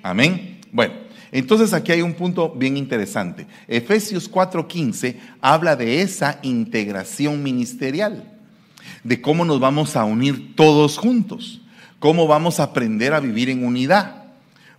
Amén. 0.03 0.61
Bueno, 0.73 0.95
entonces 1.33 1.73
aquí 1.73 1.93
hay 1.93 2.03
un 2.03 2.15
punto 2.15 2.51
bien 2.51 2.77
interesante. 2.77 3.47
Efesios 3.67 4.31
4:15 4.31 5.17
habla 5.41 5.77
de 5.77 6.03
esa 6.03 6.39
integración 6.43 7.43
ministerial, 7.43 8.25
de 9.05 9.21
cómo 9.21 9.45
nos 9.45 9.61
vamos 9.61 9.97
a 9.97 10.05
unir 10.05 10.55
todos 10.57 10.97
juntos, 10.99 11.61
cómo 11.99 12.27
vamos 12.27 12.61
a 12.61 12.65
aprender 12.65 13.13
a 13.13 13.21
vivir 13.21 13.51
en 13.51 13.65
unidad. 13.65 14.19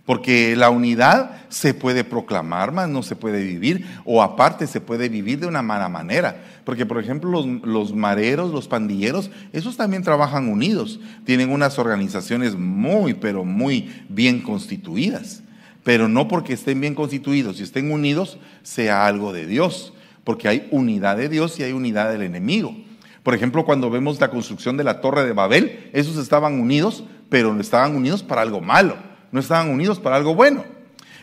Porque 0.06 0.56
la 0.56 0.70
unidad 0.70 1.42
se 1.50 1.72
puede 1.72 2.02
proclamar, 2.02 2.72
más 2.72 2.88
no 2.88 3.02
se 3.04 3.14
puede 3.14 3.44
vivir, 3.44 3.86
o 4.04 4.22
aparte 4.22 4.66
se 4.66 4.80
puede 4.80 5.08
vivir 5.08 5.38
de 5.38 5.46
una 5.46 5.62
mala 5.62 5.88
manera. 5.88 6.42
Porque, 6.64 6.84
por 6.84 6.98
ejemplo, 6.98 7.30
los, 7.30 7.46
los, 7.62 7.94
mareros, 7.94 8.50
los 8.50 8.66
pandilleros, 8.66 9.30
esos 9.52 9.76
también 9.76 10.02
trabajan 10.02 10.48
unidos. 10.48 10.98
Tienen 11.24 11.50
unas 11.50 11.78
organizaciones 11.78 12.56
muy, 12.56 13.14
pero 13.14 13.44
muy 13.44 14.04
bien 14.08 14.40
constituidas. 14.40 15.42
Pero 15.82 16.08
no 16.08 16.28
porque 16.28 16.52
estén 16.52 16.80
bien 16.80 16.94
constituidos 16.94 17.60
y 17.60 17.62
estén 17.62 17.90
unidos 17.90 18.38
sea 18.62 19.06
algo 19.06 19.32
de 19.32 19.46
Dios. 19.46 19.92
Porque 20.24 20.48
hay 20.48 20.68
unidad 20.70 21.16
de 21.16 21.28
Dios 21.28 21.58
y 21.58 21.62
hay 21.62 21.72
unidad 21.72 22.10
del 22.12 22.22
enemigo. 22.22 22.76
Por 23.22 23.34
ejemplo, 23.34 23.64
cuando 23.64 23.90
vemos 23.90 24.20
la 24.20 24.30
construcción 24.30 24.76
de 24.76 24.84
la 24.84 25.00
Torre 25.00 25.24
de 25.24 25.32
Babel, 25.32 25.90
esos 25.92 26.16
estaban 26.16 26.60
unidos, 26.60 27.04
pero 27.28 27.58
estaban 27.60 27.96
unidos 27.96 28.22
para 28.22 28.42
algo 28.42 28.60
malo 28.60 29.10
no 29.32 29.40
estaban 29.40 29.70
unidos 29.70 29.98
para 29.98 30.16
algo 30.16 30.34
bueno. 30.34 30.64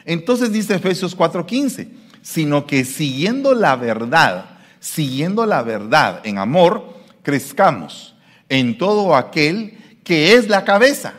Entonces 0.05 0.51
dice 0.51 0.75
Efesios 0.75 1.15
4:15, 1.15 1.89
sino 2.21 2.65
que 2.65 2.85
siguiendo 2.85 3.53
la 3.53 3.75
verdad, 3.75 4.59
siguiendo 4.79 5.45
la 5.45 5.63
verdad 5.63 6.21
en 6.23 6.37
amor, 6.37 6.97
crezcamos 7.23 8.15
en 8.49 8.77
todo 8.77 9.15
aquel 9.15 9.77
que 10.03 10.33
es 10.33 10.47
la 10.47 10.63
cabeza. 10.63 11.13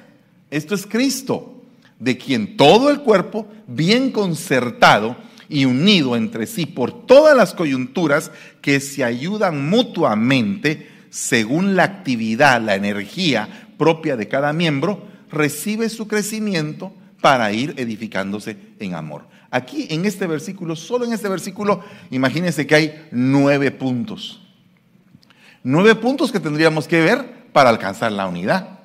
Esto 0.50 0.74
es 0.74 0.86
Cristo, 0.86 1.57
de 1.98 2.16
quien 2.16 2.56
todo 2.56 2.90
el 2.90 3.00
cuerpo, 3.00 3.46
bien 3.66 4.12
concertado 4.12 5.16
y 5.48 5.64
unido 5.64 6.16
entre 6.16 6.46
sí 6.46 6.66
por 6.66 7.06
todas 7.06 7.36
las 7.36 7.54
coyunturas 7.54 8.30
que 8.60 8.80
se 8.80 9.04
ayudan 9.04 9.68
mutuamente 9.68 10.88
según 11.10 11.74
la 11.74 11.84
actividad, 11.84 12.60
la 12.60 12.74
energía 12.74 13.68
propia 13.78 14.16
de 14.16 14.28
cada 14.28 14.52
miembro, 14.52 15.06
recibe 15.30 15.88
su 15.88 16.06
crecimiento 16.06 16.92
para 17.20 17.52
ir 17.52 17.74
edificándose 17.76 18.56
en 18.78 18.94
amor. 18.94 19.26
Aquí 19.50 19.86
en 19.90 20.04
este 20.04 20.26
versículo, 20.26 20.76
solo 20.76 21.06
en 21.06 21.12
este 21.12 21.28
versículo, 21.28 21.82
imagínense 22.10 22.66
que 22.66 22.74
hay 22.74 23.08
nueve 23.10 23.70
puntos. 23.70 24.42
Nueve 25.62 25.94
puntos 25.94 26.30
que 26.30 26.40
tendríamos 26.40 26.86
que 26.86 27.00
ver 27.00 27.48
para 27.52 27.70
alcanzar 27.70 28.12
la 28.12 28.26
unidad. 28.26 28.77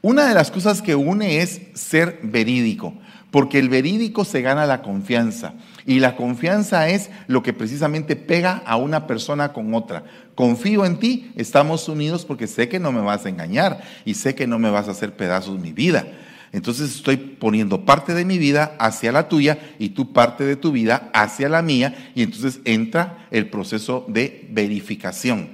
Una 0.00 0.28
de 0.28 0.34
las 0.34 0.52
cosas 0.52 0.80
que 0.80 0.94
une 0.94 1.42
es 1.42 1.60
ser 1.74 2.20
verídico, 2.22 2.94
porque 3.32 3.58
el 3.58 3.68
verídico 3.68 4.24
se 4.24 4.42
gana 4.42 4.64
la 4.64 4.80
confianza. 4.80 5.54
Y 5.86 5.98
la 5.98 6.14
confianza 6.14 6.88
es 6.88 7.10
lo 7.26 7.42
que 7.42 7.52
precisamente 7.52 8.14
pega 8.14 8.62
a 8.64 8.76
una 8.76 9.08
persona 9.08 9.52
con 9.52 9.74
otra. 9.74 10.04
Confío 10.36 10.84
en 10.84 10.98
ti, 10.98 11.32
estamos 11.34 11.88
unidos 11.88 12.24
porque 12.24 12.46
sé 12.46 12.68
que 12.68 12.78
no 12.78 12.92
me 12.92 13.00
vas 13.00 13.26
a 13.26 13.28
engañar 13.28 13.82
y 14.04 14.14
sé 14.14 14.36
que 14.36 14.46
no 14.46 14.60
me 14.60 14.70
vas 14.70 14.86
a 14.86 14.92
hacer 14.92 15.16
pedazos 15.16 15.58
mi 15.58 15.72
vida. 15.72 16.06
Entonces 16.52 16.94
estoy 16.94 17.16
poniendo 17.16 17.84
parte 17.84 18.14
de 18.14 18.24
mi 18.24 18.38
vida 18.38 18.76
hacia 18.78 19.10
la 19.10 19.28
tuya 19.28 19.58
y 19.80 19.90
tú 19.90 20.12
parte 20.12 20.44
de 20.44 20.56
tu 20.56 20.70
vida 20.70 21.10
hacia 21.12 21.48
la 21.48 21.60
mía 21.60 22.12
y 22.14 22.22
entonces 22.22 22.60
entra 22.64 23.26
el 23.32 23.50
proceso 23.50 24.06
de 24.08 24.46
verificación. 24.52 25.48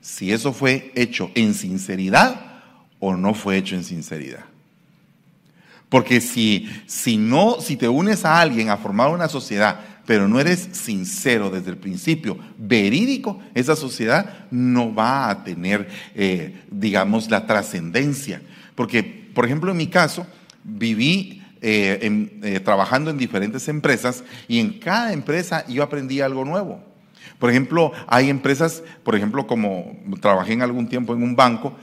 Si 0.00 0.32
eso 0.32 0.52
fue 0.52 0.92
hecho 0.94 1.30
en 1.34 1.54
sinceridad 1.54 2.49
o 3.00 3.16
no 3.16 3.34
fue 3.34 3.56
hecho 3.56 3.74
en 3.74 3.84
sinceridad. 3.84 4.44
Porque 5.88 6.20
si, 6.20 6.70
si 6.86 7.16
no, 7.16 7.60
si 7.60 7.76
te 7.76 7.88
unes 7.88 8.24
a 8.24 8.40
alguien 8.40 8.70
a 8.70 8.76
formar 8.76 9.10
una 9.10 9.28
sociedad, 9.28 9.80
pero 10.06 10.28
no 10.28 10.38
eres 10.40 10.68
sincero 10.72 11.50
desde 11.50 11.70
el 11.70 11.76
principio, 11.76 12.38
verídico, 12.56 13.40
esa 13.54 13.74
sociedad 13.74 14.46
no 14.50 14.94
va 14.94 15.28
a 15.28 15.42
tener, 15.42 15.88
eh, 16.14 16.62
digamos, 16.70 17.30
la 17.30 17.46
trascendencia. 17.46 18.40
Porque, 18.74 19.02
por 19.02 19.44
ejemplo, 19.44 19.72
en 19.72 19.76
mi 19.76 19.88
caso, 19.88 20.26
viví 20.62 21.42
eh, 21.60 22.30
eh, 22.42 22.60
trabajando 22.60 23.10
en 23.10 23.18
diferentes 23.18 23.68
empresas 23.68 24.24
y 24.48 24.60
en 24.60 24.78
cada 24.78 25.12
empresa 25.12 25.66
yo 25.66 25.82
aprendí 25.82 26.20
algo 26.20 26.44
nuevo. 26.44 26.82
Por 27.38 27.50
ejemplo, 27.50 27.92
hay 28.06 28.30
empresas, 28.30 28.82
por 29.02 29.14
ejemplo, 29.16 29.46
como 29.46 29.96
trabajé 30.20 30.52
en 30.52 30.62
algún 30.62 30.88
tiempo 30.88 31.14
en 31.14 31.22
un 31.22 31.36
banco, 31.36 31.74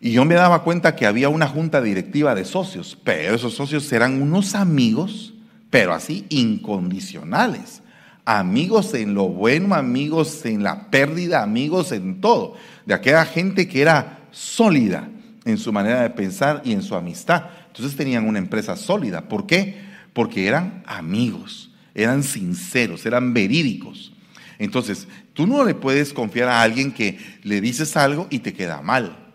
y 0.00 0.12
yo 0.12 0.24
me 0.24 0.34
daba 0.34 0.64
cuenta 0.64 0.96
que 0.96 1.04
había 1.04 1.28
una 1.28 1.46
junta 1.46 1.82
directiva 1.82 2.34
de 2.34 2.46
socios, 2.46 2.96
pero 3.04 3.34
esos 3.34 3.52
socios 3.52 3.92
eran 3.92 4.22
unos 4.22 4.54
amigos, 4.54 5.34
pero 5.68 5.92
así 5.92 6.24
incondicionales. 6.30 7.82
Amigos 8.24 8.94
en 8.94 9.12
lo 9.12 9.28
bueno, 9.28 9.74
amigos 9.74 10.46
en 10.46 10.62
la 10.62 10.90
pérdida, 10.90 11.42
amigos 11.42 11.92
en 11.92 12.20
todo. 12.22 12.54
De 12.86 12.94
aquella 12.94 13.26
gente 13.26 13.68
que 13.68 13.82
era 13.82 14.20
sólida 14.30 15.10
en 15.44 15.58
su 15.58 15.70
manera 15.70 16.00
de 16.02 16.10
pensar 16.10 16.62
y 16.64 16.72
en 16.72 16.82
su 16.82 16.94
amistad. 16.94 17.50
Entonces 17.66 17.94
tenían 17.94 18.26
una 18.26 18.38
empresa 18.38 18.76
sólida. 18.76 19.28
¿Por 19.28 19.46
qué? 19.46 19.82
Porque 20.14 20.46
eran 20.46 20.82
amigos, 20.86 21.72
eran 21.94 22.22
sinceros, 22.22 23.04
eran 23.04 23.34
verídicos. 23.34 24.12
Entonces, 24.58 25.08
tú 25.34 25.46
no 25.46 25.64
le 25.64 25.74
puedes 25.74 26.12
confiar 26.12 26.48
a 26.48 26.62
alguien 26.62 26.92
que 26.92 27.18
le 27.42 27.60
dices 27.60 27.96
algo 27.96 28.28
y 28.30 28.38
te 28.38 28.54
queda 28.54 28.80
mal 28.80 29.29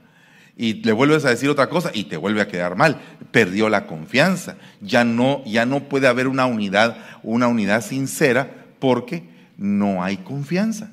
y 0.58 0.76
le 0.76 0.92
vuelves 0.94 1.26
a 1.26 1.30
decir 1.30 1.50
otra 1.50 1.70
cosa 1.70 1.92
y 1.94 2.06
te 2.06 2.18
vuelve 2.18 2.42
a 2.42 2.48
quedar 2.48 2.76
mal. 2.76 3.02
Perdió 3.32 3.70
la 3.70 3.88
confianza. 3.88 4.56
Ya 4.82 5.04
no, 5.04 5.44
ya 5.46 5.66
no 5.66 5.82
puede 5.90 6.08
haber 6.08 6.28
una 6.28 6.46
unidad, 6.46 6.98
una 7.24 7.48
unidad 7.48 7.84
sincera 7.84 8.66
porque 8.80 9.24
no 9.58 10.04
hay 10.04 10.18
confianza. 10.18 10.92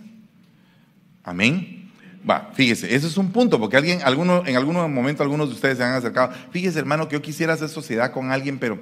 Amén. 1.23 1.91
Va, 2.29 2.51
fíjese, 2.55 2.95
ese 2.95 3.09
es 3.09 3.17
un 3.17 3.33
punto, 3.33 3.59
porque 3.59 3.77
alguien, 3.77 4.01
alguno, 4.03 4.45
en 4.47 4.57
algún 4.57 4.77
momento 4.93 5.25
algunos 5.25 5.49
de 5.49 5.55
ustedes 5.55 5.79
se 5.79 5.85
han 5.85 5.95
acercado. 5.95 6.33
Fíjese, 6.51 6.79
hermano, 6.79 7.09
que 7.09 7.15
yo 7.15 7.23
quisiera 7.23 7.55
hacer 7.55 7.69
sociedad 7.69 8.13
con 8.13 8.31
alguien, 8.31 8.59
pero 8.59 8.79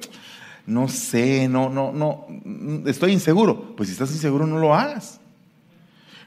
no 0.67 0.89
sé, 0.89 1.49
no, 1.49 1.71
no, 1.71 1.93
no, 1.93 2.27
estoy 2.87 3.13
inseguro. 3.13 3.75
Pues 3.77 3.89
si 3.89 3.95
estás 3.95 4.13
inseguro, 4.13 4.47
no 4.47 4.59
lo 4.59 4.75
hagas. 4.75 5.20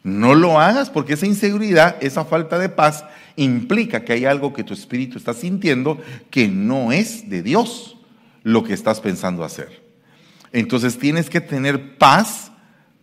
No 0.04 0.36
lo 0.36 0.60
hagas 0.60 0.90
porque 0.90 1.14
esa 1.14 1.26
inseguridad, 1.26 1.96
esa 2.02 2.26
falta 2.26 2.60
de 2.60 2.70
paz 2.70 3.06
implica 3.38 4.04
que 4.04 4.14
hay 4.14 4.26
algo 4.26 4.54
que 4.54 4.64
tu 4.64 4.74
espíritu 4.74 5.18
está 5.18 5.34
sintiendo 5.34 5.98
que 6.30 6.48
no 6.48 6.92
es 6.92 7.30
de 7.30 7.42
Dios 7.42 7.98
lo 8.44 8.64
que 8.64 8.74
estás 8.74 9.00
pensando 9.00 9.44
hacer. 9.44 9.82
Entonces 10.52 11.00
tienes 11.00 11.30
que 11.30 11.42
tener 11.42 11.98
paz 11.98 12.52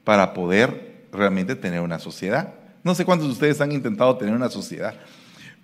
para 0.04 0.34
poder 0.34 1.06
realmente 1.12 1.56
tener 1.56 1.80
una 1.80 1.98
sociedad. 1.98 2.54
No 2.84 2.94
sé 2.94 3.04
cuántos 3.04 3.28
de 3.28 3.32
ustedes 3.32 3.60
han 3.60 3.72
intentado 3.72 4.16
tener 4.16 4.34
una 4.34 4.50
sociedad, 4.50 4.94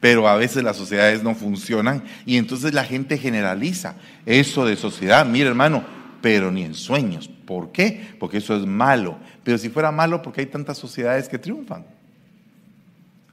pero 0.01 0.29
a 0.29 0.37
veces 0.37 0.65
las 0.65 0.77
sociedades 0.77 1.23
no 1.23 1.35
funcionan 1.35 2.03
y 2.25 2.39
entonces 2.39 2.75
la 2.75 2.85
gente 2.85 3.19
generaliza 3.19 3.97
eso 4.25 4.65
de 4.65 4.77
sociedad. 4.77 5.25
Mira 5.27 5.49
hermano, 5.49 5.85
pero 6.21 6.51
ni 6.51 6.65
en 6.65 6.75
sueños. 6.75 7.29
¿Por 7.29 7.73
qué? 7.73 8.15
Porque 8.19 8.39
eso 8.39 8.57
es 8.57 8.67
malo. 8.67 9.19
Pero 9.45 9.59
si 9.59 9.69
fuera 9.69 9.93
malo, 9.93 10.23
¿por 10.23 10.33
qué 10.33 10.43
hay 10.43 10.47
tantas 10.47 10.79
sociedades 10.79 11.29
que 11.29 11.39
triunfan? 11.39 11.87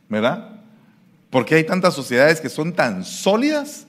¿Verdad? 0.10 0.62
¿Por 1.30 1.46
qué 1.46 1.56
hay 1.56 1.64
tantas 1.64 1.94
sociedades 1.94 2.40
que 2.40 2.50
son 2.50 2.74
tan 2.74 3.04
sólidas 3.04 3.88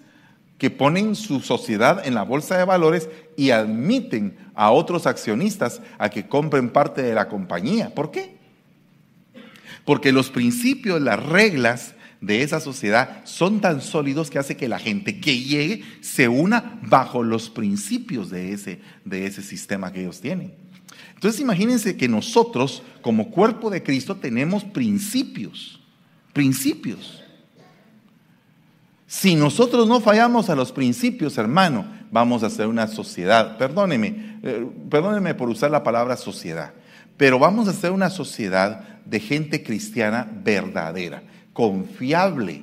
que 0.57 0.71
ponen 0.71 1.15
su 1.15 1.41
sociedad 1.41 2.07
en 2.07 2.15
la 2.15 2.23
bolsa 2.23 2.57
de 2.57 2.65
valores 2.65 3.09
y 3.37 3.51
admiten 3.51 4.37
a 4.55 4.71
otros 4.71 5.07
accionistas 5.07 5.83
a 5.99 6.09
que 6.09 6.27
compren 6.27 6.71
parte 6.71 7.03
de 7.03 7.15
la 7.15 7.29
compañía? 7.29 7.95
¿Por 7.95 8.11
qué? 8.11 8.37
Porque 9.85 10.13
los 10.13 10.31
principios, 10.31 11.03
las 11.03 11.23
reglas 11.23 11.94
de 12.27 12.43
esa 12.43 12.61
sociedad 12.61 13.23
son 13.25 13.61
tan 13.61 13.81
sólidos 13.81 14.31
que 14.31 14.39
hace 14.39 14.57
que 14.57 14.69
la 14.69 14.79
gente 14.79 15.21
que 15.21 15.39
llegue 15.39 15.83
se 16.01 16.29
una 16.29 16.79
bajo 16.83 17.23
los 17.23 17.51
principios 17.51 18.31
de 18.31 18.53
ese, 18.53 18.81
de 19.05 19.27
ese 19.27 19.43
sistema 19.43 19.93
que 19.93 20.01
ellos 20.01 20.21
tienen. 20.21 20.55
Entonces 21.15 21.41
imagínense 21.41 21.97
que 21.97 22.09
nosotros 22.09 22.83
como 23.01 23.31
cuerpo 23.31 23.71
de 23.71 23.83
Cristo 23.83 24.17
tenemos 24.17 24.65
principios, 24.65 25.81
principios. 26.33 27.23
Si 29.07 29.35
nosotros 29.37 29.87
no 29.89 30.01
fallamos 30.01 30.51
a 30.51 30.57
los 30.57 30.73
principios, 30.73 31.39
hermano, 31.39 31.87
vamos 32.11 32.43
a 32.43 32.51
ser 32.51 32.67
una 32.67 32.89
sociedad, 32.89 33.59
perdóneme, 33.59 34.39
eh, 34.43 34.67
perdóneme 34.91 35.35
por 35.35 35.49
usar 35.49 35.71
la 35.71 35.83
palabra 35.83 36.17
sociedad, 36.17 36.73
pero 37.17 37.39
vamos 37.39 37.69
a 37.69 37.73
ser 37.73 37.93
una 37.93 38.11
sociedad 38.11 39.01
de 39.05 39.21
gente 39.21 39.63
cristiana 39.63 40.29
verdadera, 40.45 41.23
confiable, 41.55 42.62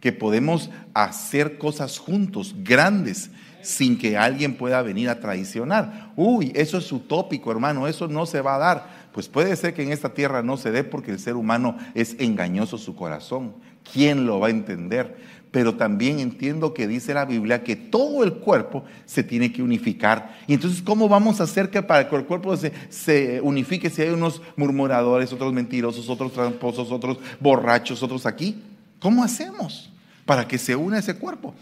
que 0.00 0.12
podemos 0.12 0.68
hacer 0.92 1.56
cosas 1.56 1.98
juntos, 1.98 2.54
grandes, 2.58 3.30
sin 3.62 3.96
que 3.96 4.18
alguien 4.18 4.56
pueda 4.56 4.82
venir 4.82 5.08
a 5.08 5.20
traicionar. 5.20 6.12
Uy, 6.16 6.52
eso 6.54 6.76
es 6.76 6.92
utópico, 6.92 7.50
hermano, 7.50 7.86
eso 7.86 8.08
no 8.08 8.26
se 8.26 8.42
va 8.42 8.56
a 8.56 8.58
dar. 8.58 9.02
Pues 9.12 9.28
puede 9.28 9.54
ser 9.56 9.72
que 9.72 9.82
en 9.82 9.92
esta 9.92 10.12
tierra 10.12 10.42
no 10.42 10.56
se 10.56 10.70
dé 10.72 10.84
porque 10.84 11.12
el 11.12 11.18
ser 11.18 11.36
humano 11.36 11.78
es 11.94 12.16
engañoso 12.18 12.76
su 12.76 12.94
corazón. 12.96 13.54
¿Quién 13.90 14.26
lo 14.26 14.40
va 14.40 14.48
a 14.48 14.50
entender? 14.50 15.16
Pero 15.52 15.74
también 15.74 16.18
entiendo 16.18 16.72
que 16.72 16.88
dice 16.88 17.12
la 17.12 17.26
Biblia 17.26 17.62
que 17.62 17.76
todo 17.76 18.24
el 18.24 18.32
cuerpo 18.32 18.84
se 19.04 19.22
tiene 19.22 19.52
que 19.52 19.62
unificar. 19.62 20.38
Y 20.46 20.54
entonces, 20.54 20.80
¿cómo 20.80 21.10
vamos 21.10 21.40
a 21.40 21.44
hacer 21.44 21.68
que 21.70 21.82
para 21.82 22.08
que 22.08 22.16
el 22.16 22.24
cuerpo 22.24 22.56
se, 22.56 22.72
se 22.88 23.38
unifique 23.42 23.90
si 23.90 24.00
hay 24.00 24.08
unos 24.08 24.40
murmuradores, 24.56 25.30
otros 25.30 25.52
mentirosos, 25.52 26.08
otros 26.08 26.32
tramposos, 26.32 26.90
otros 26.90 27.18
borrachos, 27.38 28.02
otros 28.02 28.24
aquí? 28.24 28.62
¿Cómo 28.98 29.22
hacemos 29.22 29.90
para 30.24 30.48
que 30.48 30.56
se 30.56 30.74
una 30.74 30.98
ese 30.98 31.16
cuerpo? 31.16 31.54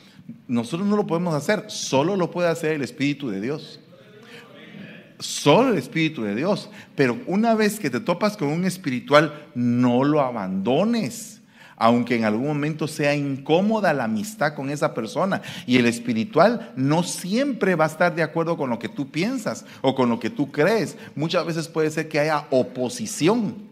Nosotros 0.46 0.88
no 0.88 0.96
lo 0.96 1.06
podemos 1.08 1.34
hacer, 1.34 1.64
solo 1.66 2.14
lo 2.14 2.30
puede 2.30 2.48
hacer 2.48 2.74
el 2.74 2.82
Espíritu 2.82 3.28
de 3.28 3.40
Dios. 3.40 3.80
Solo 5.18 5.70
el 5.70 5.78
Espíritu 5.78 6.22
de 6.22 6.36
Dios. 6.36 6.70
Pero 6.94 7.18
una 7.26 7.56
vez 7.56 7.80
que 7.80 7.90
te 7.90 7.98
topas 7.98 8.36
con 8.36 8.48
un 8.48 8.64
espiritual, 8.64 9.48
no 9.56 10.04
lo 10.04 10.20
abandones 10.20 11.39
aunque 11.80 12.14
en 12.14 12.24
algún 12.24 12.46
momento 12.46 12.86
sea 12.86 13.16
incómoda 13.16 13.94
la 13.94 14.04
amistad 14.04 14.54
con 14.54 14.70
esa 14.70 14.92
persona. 14.92 15.40
Y 15.66 15.78
el 15.78 15.86
espiritual 15.86 16.72
no 16.76 17.02
siempre 17.02 17.74
va 17.74 17.84
a 17.84 17.88
estar 17.88 18.14
de 18.14 18.22
acuerdo 18.22 18.58
con 18.58 18.68
lo 18.68 18.78
que 18.78 18.90
tú 18.90 19.10
piensas 19.10 19.64
o 19.80 19.94
con 19.94 20.10
lo 20.10 20.20
que 20.20 20.28
tú 20.28 20.52
crees. 20.52 20.98
Muchas 21.16 21.46
veces 21.46 21.68
puede 21.68 21.90
ser 21.90 22.08
que 22.08 22.20
haya 22.20 22.46
oposición. 22.50 23.69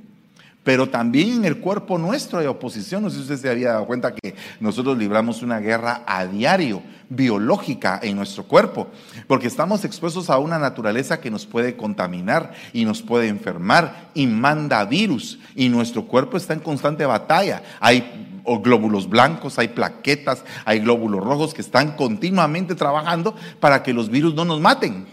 Pero 0.68 0.90
también 0.90 1.32
en 1.32 1.44
el 1.46 1.60
cuerpo 1.60 1.96
nuestro 1.96 2.40
hay 2.40 2.46
oposición. 2.46 3.02
No 3.02 3.08
sé 3.08 3.16
si 3.16 3.22
usted 3.22 3.38
se 3.38 3.48
había 3.48 3.70
dado 3.72 3.86
cuenta 3.86 4.12
que 4.12 4.34
nosotros 4.60 4.98
libramos 4.98 5.40
una 5.40 5.60
guerra 5.60 6.02
a 6.06 6.26
diario, 6.26 6.82
biológica 7.08 7.98
en 8.02 8.16
nuestro 8.16 8.44
cuerpo, 8.44 8.88
porque 9.26 9.46
estamos 9.46 9.86
expuestos 9.86 10.28
a 10.28 10.36
una 10.36 10.58
naturaleza 10.58 11.22
que 11.22 11.30
nos 11.30 11.46
puede 11.46 11.74
contaminar 11.74 12.52
y 12.74 12.84
nos 12.84 13.00
puede 13.00 13.28
enfermar 13.28 14.10
y 14.12 14.26
manda 14.26 14.84
virus. 14.84 15.38
Y 15.54 15.70
nuestro 15.70 16.04
cuerpo 16.04 16.36
está 16.36 16.52
en 16.52 16.60
constante 16.60 17.06
batalla. 17.06 17.62
Hay 17.80 18.42
glóbulos 18.62 19.08
blancos, 19.08 19.58
hay 19.58 19.68
plaquetas, 19.68 20.44
hay 20.66 20.80
glóbulos 20.80 21.24
rojos 21.24 21.54
que 21.54 21.62
están 21.62 21.92
continuamente 21.92 22.74
trabajando 22.74 23.34
para 23.58 23.82
que 23.82 23.94
los 23.94 24.10
virus 24.10 24.34
no 24.34 24.44
nos 24.44 24.60
maten. 24.60 25.06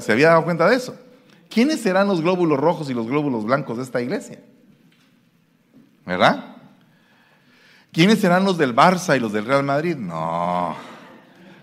¿Se 0.00 0.10
había 0.10 0.30
dado 0.30 0.42
cuenta 0.42 0.68
de 0.68 0.74
eso? 0.74 1.03
¿Quiénes 1.54 1.80
serán 1.80 2.08
los 2.08 2.20
glóbulos 2.20 2.58
rojos 2.58 2.90
y 2.90 2.94
los 2.94 3.06
glóbulos 3.06 3.44
blancos 3.44 3.76
de 3.76 3.84
esta 3.84 4.02
iglesia? 4.02 4.40
¿Verdad? 6.04 6.56
¿Quiénes 7.92 8.18
serán 8.18 8.44
los 8.44 8.58
del 8.58 8.74
Barça 8.74 9.16
y 9.16 9.20
los 9.20 9.32
del 9.32 9.46
Real 9.46 9.62
Madrid? 9.62 9.94
No. 9.94 10.74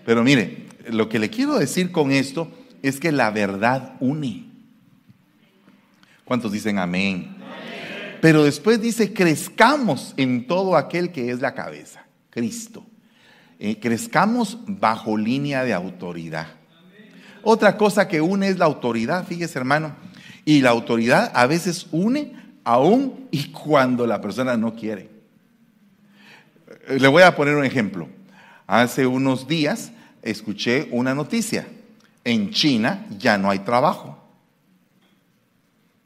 Pero 0.06 0.24
mire, 0.24 0.66
lo 0.88 1.10
que 1.10 1.18
le 1.18 1.28
quiero 1.28 1.58
decir 1.58 1.92
con 1.92 2.10
esto 2.10 2.50
es 2.80 2.98
que 2.98 3.12
la 3.12 3.30
verdad 3.30 3.96
une. 4.00 4.46
¿Cuántos 6.24 6.52
dicen 6.52 6.78
amén? 6.78 7.36
Pero 8.22 8.44
después 8.44 8.80
dice, 8.80 9.12
crezcamos 9.12 10.14
en 10.16 10.46
todo 10.46 10.76
aquel 10.76 11.12
que 11.12 11.30
es 11.30 11.40
la 11.40 11.52
cabeza, 11.52 12.06
Cristo. 12.30 12.86
Eh, 13.58 13.78
crezcamos 13.78 14.58
bajo 14.66 15.18
línea 15.18 15.64
de 15.64 15.74
autoridad. 15.74 16.61
Otra 17.42 17.76
cosa 17.76 18.08
que 18.08 18.20
une 18.20 18.48
es 18.48 18.58
la 18.58 18.66
autoridad, 18.66 19.26
fíjese 19.26 19.58
hermano. 19.58 19.94
Y 20.44 20.60
la 20.60 20.70
autoridad 20.70 21.30
a 21.34 21.46
veces 21.46 21.86
une 21.92 22.36
aún 22.64 23.28
y 23.30 23.50
cuando 23.50 24.06
la 24.06 24.20
persona 24.20 24.56
no 24.56 24.74
quiere. 24.74 25.10
Le 26.88 27.08
voy 27.08 27.22
a 27.22 27.34
poner 27.34 27.56
un 27.56 27.64
ejemplo. 27.64 28.08
Hace 28.66 29.06
unos 29.06 29.46
días 29.46 29.92
escuché 30.22 30.88
una 30.90 31.14
noticia. 31.14 31.66
En 32.24 32.50
China 32.50 33.06
ya 33.18 33.38
no 33.38 33.50
hay 33.50 33.60
trabajo. 33.60 34.18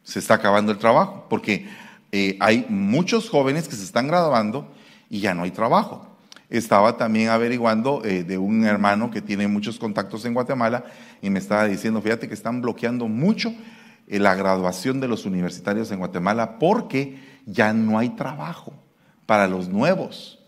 Se 0.03 0.19
está 0.19 0.35
acabando 0.35 0.73
el 0.73 0.79
trabajo 0.79 1.27
porque 1.29 1.69
eh, 2.13 2.37
hay 2.41 2.65
muchos 2.69 3.29
jóvenes 3.29 3.69
que 3.69 3.77
se 3.77 3.85
están 3.85 4.07
graduando 4.07 4.73
y 5.11 5.21
ya 5.21 5.35
no 5.35 5.43
hay 5.43 5.51
trabajo 5.51 6.16
estaba 6.51 6.97
también 6.97 7.29
averiguando 7.29 8.03
eh, 8.05 8.23
de 8.23 8.39
un 8.39 8.65
hermano 8.65 9.11
que 9.11 9.21
tiene 9.21 9.49
muchos 9.49 9.79
contactos 9.79 10.25
en 10.25 10.35
Guatemala 10.35 10.85
y 11.21 11.31
me 11.31 11.39
estaba 11.39 11.67
diciendo, 11.67 12.01
fíjate 12.01 12.29
que 12.29 12.35
están 12.35 12.63
bloqueando 12.63 13.09
mucho 13.09 13.53
eh, 14.07 14.19
la 14.19 14.35
graduación 14.35 15.01
de 15.01 15.09
los 15.09 15.27
universitarios 15.27 15.91
en 15.91 15.99
Guatemala 15.99 16.59
porque 16.59 17.19
ya 17.47 17.73
no 17.73 17.99
hay 17.99 18.11
trabajo 18.11 18.73
para 19.27 19.49
los 19.49 19.69
nuevos. 19.69 20.39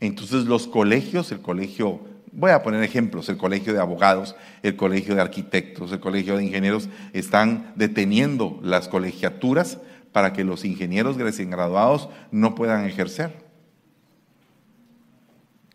Entonces 0.00 0.44
los 0.44 0.66
colegios, 0.66 1.32
el 1.32 1.40
colegio, 1.40 2.00
voy 2.32 2.50
a 2.50 2.62
poner 2.62 2.82
ejemplos, 2.82 3.28
el 3.28 3.36
colegio 3.36 3.72
de 3.72 3.80
abogados, 3.80 4.36
el 4.62 4.76
colegio 4.76 5.14
de 5.14 5.22
arquitectos, 5.22 5.92
el 5.92 6.00
colegio 6.00 6.36
de 6.36 6.44
ingenieros, 6.44 6.88
están 7.12 7.72
deteniendo 7.76 8.58
las 8.62 8.88
colegiaturas 8.88 9.78
para 10.12 10.32
que 10.32 10.44
los 10.44 10.64
ingenieros 10.64 11.16
recién 11.16 11.50
graduados 11.50 12.08
no 12.30 12.54
puedan 12.54 12.86
ejercer. 12.86 13.45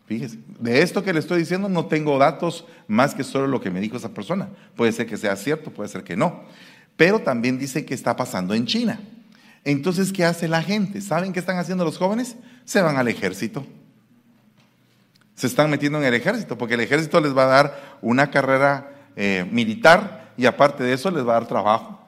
Fíjese, 0.06 0.38
de 0.58 0.82
esto 0.82 1.02
que 1.02 1.12
le 1.12 1.20
estoy 1.20 1.38
diciendo 1.38 1.68
no 1.68 1.86
tengo 1.86 2.18
datos 2.18 2.66
más 2.88 3.14
que 3.14 3.24
solo 3.24 3.46
lo 3.46 3.60
que 3.60 3.70
me 3.70 3.80
dijo 3.80 3.96
esa 3.96 4.12
persona. 4.12 4.48
Puede 4.76 4.92
ser 4.92 5.06
que 5.06 5.16
sea 5.16 5.36
cierto, 5.36 5.70
puede 5.70 5.88
ser 5.88 6.02
que 6.02 6.16
no. 6.16 6.42
Pero 6.96 7.20
también 7.20 7.58
dice 7.58 7.84
que 7.84 7.94
está 7.94 8.16
pasando 8.16 8.54
en 8.54 8.66
China. 8.66 9.00
Entonces, 9.64 10.12
¿qué 10.12 10.24
hace 10.24 10.48
la 10.48 10.62
gente? 10.62 11.00
¿Saben 11.00 11.32
qué 11.32 11.40
están 11.40 11.58
haciendo 11.58 11.84
los 11.84 11.98
jóvenes? 11.98 12.36
Se 12.64 12.82
van 12.82 12.96
al 12.96 13.08
ejército. 13.08 13.64
Se 15.34 15.46
están 15.46 15.70
metiendo 15.70 15.98
en 15.98 16.04
el 16.04 16.14
ejército, 16.14 16.58
porque 16.58 16.74
el 16.74 16.80
ejército 16.80 17.20
les 17.20 17.36
va 17.36 17.44
a 17.44 17.46
dar 17.46 17.98
una 18.02 18.30
carrera 18.30 18.92
eh, 19.16 19.46
militar 19.50 20.32
y 20.36 20.46
aparte 20.46 20.84
de 20.84 20.92
eso 20.92 21.10
les 21.10 21.26
va 21.26 21.36
a 21.36 21.40
dar 21.40 21.48
trabajo. 21.48 22.00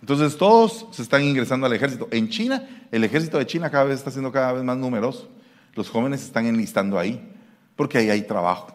Entonces 0.00 0.36
todos 0.36 0.86
se 0.92 1.02
están 1.02 1.22
ingresando 1.22 1.66
al 1.66 1.72
ejército. 1.72 2.08
En 2.10 2.28
China, 2.28 2.68
el 2.90 3.04
ejército 3.04 3.38
de 3.38 3.46
China 3.46 3.70
cada 3.70 3.84
vez 3.84 3.98
está 3.98 4.10
siendo 4.10 4.30
cada 4.30 4.52
vez 4.52 4.62
más 4.62 4.76
numeroso. 4.76 5.28
Los 5.78 5.90
jóvenes 5.90 6.24
están 6.24 6.44
enlistando 6.46 6.98
ahí 6.98 7.22
porque 7.76 7.98
ahí 7.98 8.10
hay 8.10 8.22
trabajo. 8.22 8.74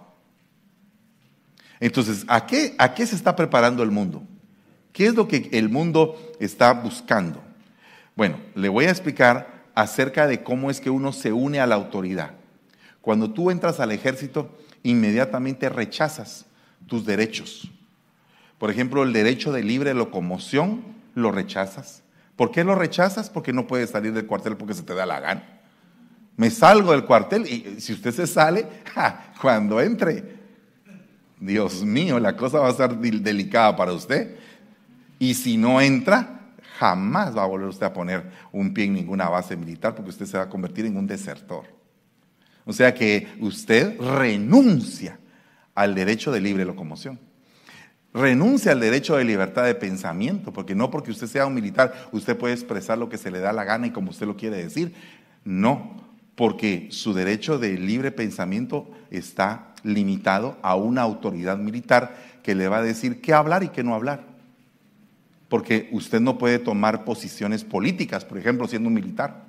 Entonces, 1.81 2.23
¿a 2.29 2.45
qué, 2.45 2.75
¿a 2.77 2.93
qué 2.93 3.05
se 3.05 3.17
está 3.17 3.35
preparando 3.35 3.83
el 3.83 3.91
mundo? 3.91 4.23
¿Qué 4.93 5.07
es 5.07 5.13
lo 5.13 5.27
que 5.27 5.49
el 5.51 5.67
mundo 5.67 6.15
está 6.39 6.71
buscando? 6.71 7.43
Bueno, 8.15 8.37
le 8.55 8.69
voy 8.69 8.85
a 8.85 8.89
explicar 8.89 9.65
acerca 9.75 10.27
de 10.27 10.43
cómo 10.43 10.71
es 10.71 10.79
que 10.79 10.89
uno 10.89 11.11
se 11.11 11.33
une 11.33 11.59
a 11.59 11.67
la 11.67 11.75
autoridad. 11.75 12.35
Cuando 13.01 13.31
tú 13.31 13.51
entras 13.51 13.81
al 13.81 13.91
ejército, 13.91 14.57
inmediatamente 14.81 15.67
rechazas 15.67 16.45
tus 16.87 17.05
derechos. 17.05 17.69
Por 18.57 18.71
ejemplo, 18.71 19.03
el 19.03 19.11
derecho 19.11 19.51
de 19.51 19.61
libre 19.61 19.93
locomoción 19.93 20.85
lo 21.15 21.33
rechazas. 21.33 22.01
¿Por 22.37 22.51
qué 22.51 22.63
lo 22.63 22.75
rechazas? 22.75 23.29
Porque 23.29 23.51
no 23.51 23.67
puedes 23.67 23.89
salir 23.89 24.13
del 24.13 24.25
cuartel 24.25 24.55
porque 24.55 24.73
se 24.73 24.83
te 24.83 24.93
da 24.93 25.05
la 25.05 25.19
gana. 25.19 25.62
Me 26.35 26.49
salgo 26.49 26.91
del 26.91 27.05
cuartel 27.05 27.45
y 27.45 27.79
si 27.79 27.93
usted 27.93 28.11
se 28.11 28.27
sale, 28.27 28.67
cuando 29.41 29.79
entre, 29.79 30.35
Dios 31.39 31.83
mío, 31.83 32.19
la 32.19 32.35
cosa 32.35 32.59
va 32.59 32.69
a 32.69 32.73
ser 32.73 32.97
delicada 32.97 33.75
para 33.75 33.93
usted. 33.93 34.35
Y 35.19 35.35
si 35.35 35.57
no 35.57 35.79
entra, 35.79 36.53
jamás 36.79 37.35
va 37.37 37.43
a 37.43 37.47
volver 37.47 37.69
usted 37.69 37.85
a 37.85 37.93
poner 37.93 38.31
un 38.51 38.73
pie 38.73 38.85
en 38.85 38.93
ninguna 38.93 39.29
base 39.29 39.55
militar 39.55 39.93
porque 39.95 40.09
usted 40.09 40.25
se 40.25 40.37
va 40.37 40.43
a 40.43 40.49
convertir 40.49 40.85
en 40.85 40.97
un 40.97 41.07
desertor. 41.07 41.65
O 42.65 42.73
sea 42.73 42.93
que 42.93 43.27
usted 43.39 43.99
renuncia 43.99 45.19
al 45.75 45.95
derecho 45.95 46.31
de 46.31 46.41
libre 46.41 46.65
locomoción. 46.65 47.19
Renuncia 48.13 48.71
al 48.71 48.79
derecho 48.79 49.17
de 49.17 49.23
libertad 49.23 49.65
de 49.65 49.75
pensamiento, 49.75 50.53
porque 50.53 50.75
no 50.75 50.91
porque 50.91 51.11
usted 51.11 51.27
sea 51.27 51.47
un 51.47 51.53
militar, 51.55 52.09
usted 52.11 52.37
puede 52.37 52.53
expresar 52.53 52.97
lo 52.97 53.09
que 53.09 53.17
se 53.17 53.31
le 53.31 53.39
da 53.39 53.51
la 53.53 53.63
gana 53.63 53.87
y 53.87 53.91
como 53.91 54.11
usted 54.11 54.27
lo 54.27 54.37
quiere 54.37 54.57
decir 54.57 54.93
No, 55.43 56.02
porque 56.35 56.87
su 56.91 57.13
derecho 57.13 57.59
de 57.59 57.77
libre 57.77 58.11
pensamiento 58.11 58.89
está 59.11 59.73
limitado 59.83 60.57
a 60.61 60.75
una 60.75 61.01
autoridad 61.01 61.57
militar 61.57 62.15
que 62.41 62.55
le 62.55 62.67
va 62.67 62.77
a 62.77 62.83
decir 62.83 63.21
qué 63.21 63.33
hablar 63.33 63.63
y 63.63 63.69
qué 63.69 63.83
no 63.83 63.93
hablar. 63.93 64.23
Porque 65.49 65.89
usted 65.91 66.19
no 66.19 66.37
puede 66.37 66.57
tomar 66.57 67.05
posiciones 67.05 67.63
políticas, 67.63 68.25
por 68.25 68.37
ejemplo, 68.37 68.67
siendo 68.67 68.87
un 68.87 68.95
militar. 68.95 69.43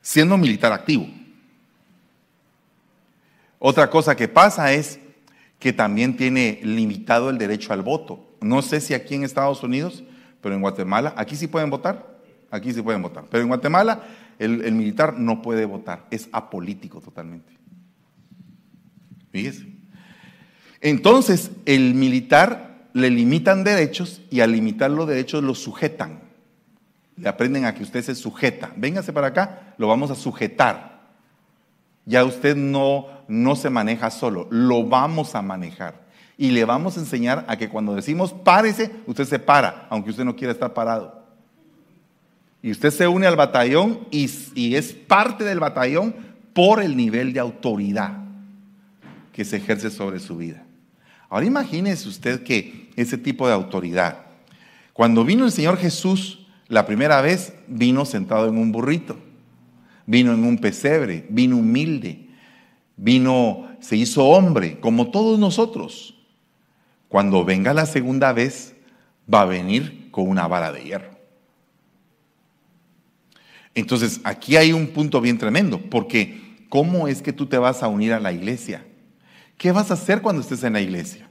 Siendo 0.00 0.36
un 0.36 0.40
militar 0.40 0.72
activo. 0.72 1.06
Otra 3.58 3.90
cosa 3.90 4.16
que 4.16 4.28
pasa 4.28 4.72
es 4.72 4.98
que 5.58 5.72
también 5.72 6.16
tiene 6.16 6.60
limitado 6.62 7.28
el 7.28 7.36
derecho 7.36 7.72
al 7.72 7.82
voto. 7.82 8.24
No 8.40 8.62
sé 8.62 8.80
si 8.80 8.94
aquí 8.94 9.16
en 9.16 9.24
Estados 9.24 9.62
Unidos, 9.62 10.04
pero 10.40 10.54
en 10.54 10.60
Guatemala, 10.60 11.12
aquí 11.16 11.36
sí 11.36 11.48
pueden 11.48 11.68
votar, 11.68 12.17
aquí 12.50 12.72
sí 12.72 12.82
pueden 12.82 13.02
votar, 13.02 13.24
pero 13.30 13.42
en 13.42 13.48
Guatemala 13.48 14.02
el, 14.38 14.72
militar 14.72 15.18
no 15.18 15.42
puede 15.42 15.64
votar, 15.64 16.06
es 16.10 16.28
apolítico 16.32 17.00
totalmente. 17.00 17.52
Fíjese. 19.32 19.66
Entonces, 20.80 21.50
el 21.66 21.94
militar 21.94 22.88
le 22.92 23.10
limitan 23.10 23.64
derechos 23.64 24.22
y 24.30 24.40
al 24.40 24.52
limitar 24.52 24.90
los 24.90 25.08
derechos 25.08 25.42
lo 25.42 25.54
sujetan. 25.54 26.20
Le 27.16 27.28
aprenden 27.28 27.64
a 27.64 27.74
que 27.74 27.82
usted 27.82 28.02
se 28.02 28.14
sujeta. 28.14 28.72
Véngase 28.76 29.12
para 29.12 29.28
acá, 29.28 29.74
lo 29.76 29.88
vamos 29.88 30.10
a 30.10 30.14
sujetar. 30.14 31.00
Ya 32.06 32.24
usted 32.24 32.56
no, 32.56 33.06
no 33.26 33.56
se 33.56 33.70
maneja 33.70 34.10
solo, 34.10 34.46
lo 34.50 34.84
vamos 34.84 35.34
a 35.34 35.42
manejar. 35.42 36.06
Y 36.38 36.52
le 36.52 36.64
vamos 36.64 36.96
a 36.96 37.00
enseñar 37.00 37.44
a 37.48 37.56
que 37.56 37.68
cuando 37.68 37.96
decimos 37.96 38.32
párese, 38.32 38.92
usted 39.06 39.24
se 39.24 39.38
para, 39.40 39.88
aunque 39.90 40.10
usted 40.10 40.24
no 40.24 40.36
quiera 40.36 40.52
estar 40.52 40.72
parado. 40.72 41.17
Y 42.62 42.70
usted 42.70 42.90
se 42.90 43.06
une 43.06 43.26
al 43.26 43.36
batallón 43.36 44.00
y, 44.10 44.24
es 44.74 44.92
parte 44.92 45.44
del 45.44 45.60
batallón 45.60 46.14
por 46.52 46.82
el 46.82 46.96
nivel 46.96 47.32
de 47.32 47.40
autoridad 47.40 48.24
que 49.32 49.44
se 49.44 49.58
ejerce 49.58 49.90
sobre 49.90 50.18
su 50.18 50.36
vida. 50.36 50.64
Ahora 51.28 51.46
imagínese 51.46 52.08
usted 52.08 52.42
que 52.42 52.90
ese 52.96 53.16
tipo 53.16 53.46
de 53.46 53.54
autoridad, 53.54 54.26
cuando 54.92 55.24
vino 55.24 55.44
el 55.44 55.52
Señor 55.52 55.78
Jesús 55.78 56.46
la 56.66 56.84
primera 56.84 57.20
vez, 57.20 57.52
vino 57.68 58.04
sentado 58.04 58.48
en 58.48 58.58
un 58.58 58.72
burrito, 58.72 59.16
vino 60.06 60.32
en 60.32 60.42
un 60.42 60.58
pesebre, 60.58 61.24
vino 61.28 61.56
humilde, 61.56 62.26
vino, 62.96 63.68
se 63.80 63.96
hizo 63.96 64.24
hombre, 64.24 64.80
como 64.80 65.10
todos 65.10 65.38
nosotros. 65.38 66.14
Cuando 67.08 67.44
venga 67.44 67.72
la 67.72 67.86
segunda 67.86 68.32
vez, 68.32 68.74
va 69.32 69.42
a 69.42 69.46
venir 69.46 70.10
con 70.10 70.28
una 70.28 70.48
vara 70.48 70.72
de 70.72 70.82
hierro. 70.82 71.17
Entonces, 73.74 74.20
aquí 74.24 74.56
hay 74.56 74.72
un 74.72 74.88
punto 74.88 75.20
bien 75.20 75.38
tremendo, 75.38 75.80
porque 75.80 76.56
¿cómo 76.68 77.08
es 77.08 77.22
que 77.22 77.32
tú 77.32 77.46
te 77.46 77.58
vas 77.58 77.82
a 77.82 77.88
unir 77.88 78.12
a 78.12 78.20
la 78.20 78.32
iglesia? 78.32 78.84
¿Qué 79.56 79.72
vas 79.72 79.90
a 79.90 79.94
hacer 79.94 80.22
cuando 80.22 80.42
estés 80.42 80.62
en 80.64 80.72
la 80.72 80.80
iglesia? 80.80 81.28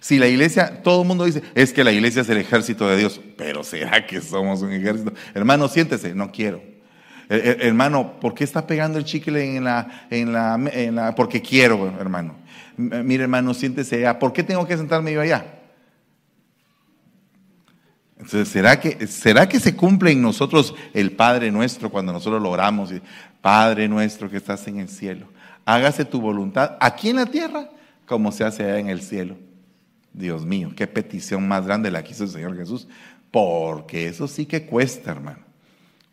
Si 0.00 0.18
la 0.18 0.28
iglesia, 0.28 0.82
todo 0.82 1.02
el 1.02 1.08
mundo 1.08 1.24
dice, 1.24 1.42
es 1.54 1.72
que 1.72 1.82
la 1.82 1.90
iglesia 1.90 2.22
es 2.22 2.28
el 2.28 2.38
ejército 2.38 2.88
de 2.88 2.96
Dios, 2.96 3.20
pero 3.36 3.64
¿será 3.64 4.06
que 4.06 4.20
somos 4.20 4.62
un 4.62 4.72
ejército? 4.72 5.12
Hermano, 5.34 5.68
siéntese, 5.68 6.14
no 6.14 6.30
quiero. 6.30 6.62
hermano, 7.28 8.20
¿por 8.20 8.34
qué 8.34 8.44
está 8.44 8.66
pegando 8.66 8.98
el 8.98 9.04
chicle 9.04 9.56
en 9.56 9.64
la, 9.64 10.06
en 10.10 10.32
la, 10.32 10.58
en 10.72 10.94
la, 10.94 11.14
porque 11.14 11.42
quiero, 11.42 11.94
hermano? 12.00 12.36
Mire, 12.76 13.24
hermano, 13.24 13.54
siéntese 13.54 13.96
allá. 13.96 14.18
¿Por 14.20 14.32
qué 14.32 14.44
tengo 14.44 14.66
que 14.66 14.76
sentarme 14.76 15.12
yo 15.12 15.20
allá? 15.20 15.57
Entonces, 18.18 18.48
¿será 18.48 18.80
que, 18.80 19.06
¿será 19.06 19.48
que 19.48 19.60
se 19.60 19.76
cumple 19.76 20.10
en 20.10 20.20
nosotros 20.20 20.74
el 20.92 21.12
Padre 21.12 21.52
nuestro 21.52 21.88
cuando 21.88 22.12
nosotros 22.12 22.42
lo 22.42 22.50
oramos? 22.50 22.92
Padre 23.40 23.88
nuestro 23.88 24.28
que 24.28 24.38
estás 24.38 24.66
en 24.66 24.80
el 24.80 24.88
cielo, 24.88 25.28
hágase 25.64 26.04
tu 26.04 26.20
voluntad 26.20 26.76
aquí 26.80 27.10
en 27.10 27.16
la 27.16 27.26
tierra 27.26 27.70
como 28.06 28.32
se 28.32 28.42
hace 28.42 28.64
allá 28.64 28.78
en 28.78 28.88
el 28.88 29.02
cielo. 29.02 29.36
Dios 30.12 30.44
mío, 30.44 30.72
qué 30.74 30.86
petición 30.88 31.46
más 31.46 31.66
grande 31.66 31.90
la 31.90 32.02
quiso 32.02 32.24
el 32.24 32.30
Señor 32.30 32.56
Jesús, 32.56 32.88
porque 33.30 34.08
eso 34.08 34.26
sí 34.26 34.46
que 34.46 34.66
cuesta, 34.66 35.12
hermano. 35.12 35.40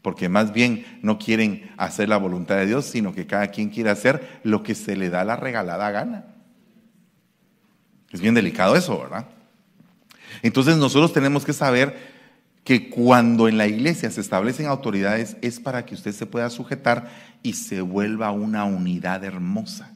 Porque 0.03 0.29
más 0.29 0.53
bien 0.53 0.85
no 1.01 1.17
quieren 1.17 1.71
hacer 1.77 2.09
la 2.09 2.17
voluntad 2.17 2.57
de 2.57 2.67
Dios, 2.67 2.85
sino 2.85 3.15
que 3.15 3.25
cada 3.25 3.47
quien 3.47 3.69
quiere 3.69 3.89
hacer 3.89 4.39
lo 4.43 4.61
que 4.61 4.75
se 4.75 4.95
le 4.95 5.09
da 5.09 5.23
la 5.23 5.37
regalada 5.37 5.89
gana. 5.89 6.25
Es 8.11 8.21
bien 8.21 8.35
delicado 8.35 8.75
eso, 8.75 8.99
¿verdad? 8.99 9.25
Entonces 10.45 10.77
nosotros 10.77 11.11
tenemos 11.11 11.43
que 11.43 11.53
saber 11.53 11.97
que 12.63 12.91
cuando 12.91 13.47
en 13.47 13.57
la 13.57 13.65
iglesia 13.65 14.11
se 14.11 14.21
establecen 14.21 14.67
autoridades 14.67 15.37
es 15.41 15.59
para 15.59 15.87
que 15.87 15.95
usted 15.95 16.11
se 16.11 16.27
pueda 16.27 16.51
sujetar 16.51 17.09
y 17.41 17.53
se 17.53 17.81
vuelva 17.81 18.29
una 18.29 18.63
unidad 18.63 19.23
hermosa. 19.23 19.91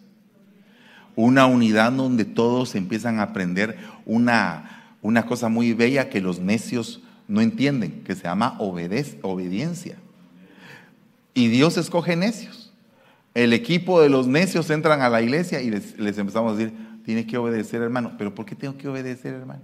Una 1.15 1.45
unidad 1.45 1.91
donde 1.91 2.25
todos 2.25 2.73
empiezan 2.73 3.19
a 3.19 3.23
aprender 3.23 3.77
una, 4.07 4.95
cosa 5.27 5.49
muy 5.49 5.73
bella 5.73 6.09
que 6.09 6.19
los 6.19 6.39
necios 6.39 7.03
no 7.27 7.41
entienden, 7.41 8.03
que 8.03 8.15
se 8.15 8.23
llama 8.23 8.55
obediencia. 8.57 9.97
Y 11.35 11.49
Dios 11.49 11.77
escoge 11.77 12.15
necios. 12.15 12.73
El 13.35 13.53
equipo 13.53 14.01
de 14.01 14.09
los 14.09 14.25
necios 14.25 14.67
entran 14.71 15.03
a 15.03 15.09
la 15.09 15.21
iglesia 15.21 15.61
y 15.61 15.69
les, 15.69 15.99
les 15.99 16.17
empezamos 16.17 16.53
a 16.53 16.55
decir, 16.55 16.73
tiene 17.05 17.27
que 17.27 17.37
obedecer 17.37 17.83
hermano. 17.83 18.13
¿Pero 18.17 18.33
por 18.33 18.47
qué 18.47 18.55
tengo 18.55 18.75
que 18.77 18.87
obedecer 18.87 19.35
hermano? 19.35 19.61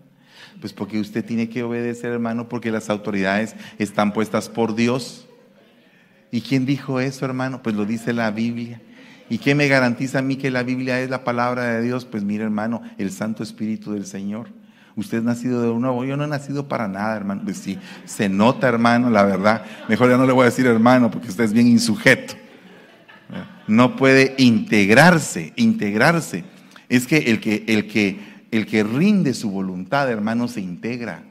Pues 0.59 0.73
porque 0.73 0.99
usted 0.99 1.23
tiene 1.23 1.49
que 1.49 1.63
obedecer, 1.63 2.11
hermano, 2.11 2.49
porque 2.49 2.71
las 2.71 2.89
autoridades 2.89 3.55
están 3.77 4.13
puestas 4.13 4.49
por 4.49 4.75
Dios. 4.75 5.27
¿Y 6.31 6.41
quién 6.41 6.65
dijo 6.65 6.99
eso, 6.99 7.25
hermano? 7.25 7.61
Pues 7.61 7.75
lo 7.75 7.85
dice 7.85 8.13
la 8.13 8.31
Biblia. 8.31 8.81
¿Y 9.29 9.39
qué 9.39 9.55
me 9.55 9.67
garantiza 9.67 10.19
a 10.19 10.21
mí 10.21 10.35
que 10.35 10.51
la 10.51 10.63
Biblia 10.63 10.99
es 11.01 11.09
la 11.09 11.23
palabra 11.23 11.63
de 11.65 11.81
Dios? 11.81 12.05
Pues 12.05 12.23
mire, 12.23 12.43
hermano, 12.43 12.81
el 12.97 13.11
Santo 13.11 13.43
Espíritu 13.43 13.93
del 13.93 14.05
Señor. 14.05 14.49
Usted 14.95 15.17
es 15.17 15.23
nacido 15.23 15.61
de 15.61 15.79
nuevo. 15.79 16.05
Yo 16.05 16.15
no 16.15 16.23
he 16.23 16.27
nacido 16.27 16.67
para 16.67 16.87
nada, 16.87 17.15
hermano. 17.15 17.41
Pues 17.43 17.57
sí, 17.57 17.77
se 18.05 18.29
nota, 18.29 18.67
hermano, 18.67 19.09
la 19.09 19.23
verdad. 19.23 19.63
Mejor 19.89 20.09
ya 20.09 20.17
no 20.17 20.25
le 20.25 20.31
voy 20.31 20.43
a 20.43 20.45
decir 20.45 20.67
hermano, 20.67 21.11
porque 21.11 21.29
usted 21.29 21.43
es 21.43 21.53
bien 21.53 21.67
insujeto. 21.67 22.35
No 23.67 23.95
puede 23.95 24.35
integrarse, 24.37 25.53
integrarse. 25.55 26.45
Es 26.87 27.07
que 27.07 27.17
el 27.17 27.39
que, 27.39 27.63
el 27.67 27.87
que 27.87 28.19
el 28.57 28.65
que 28.65 28.83
rinde 28.83 29.33
su 29.33 29.49
voluntad, 29.49 30.09
hermano, 30.09 30.47
se 30.47 30.61
integra. 30.61 31.23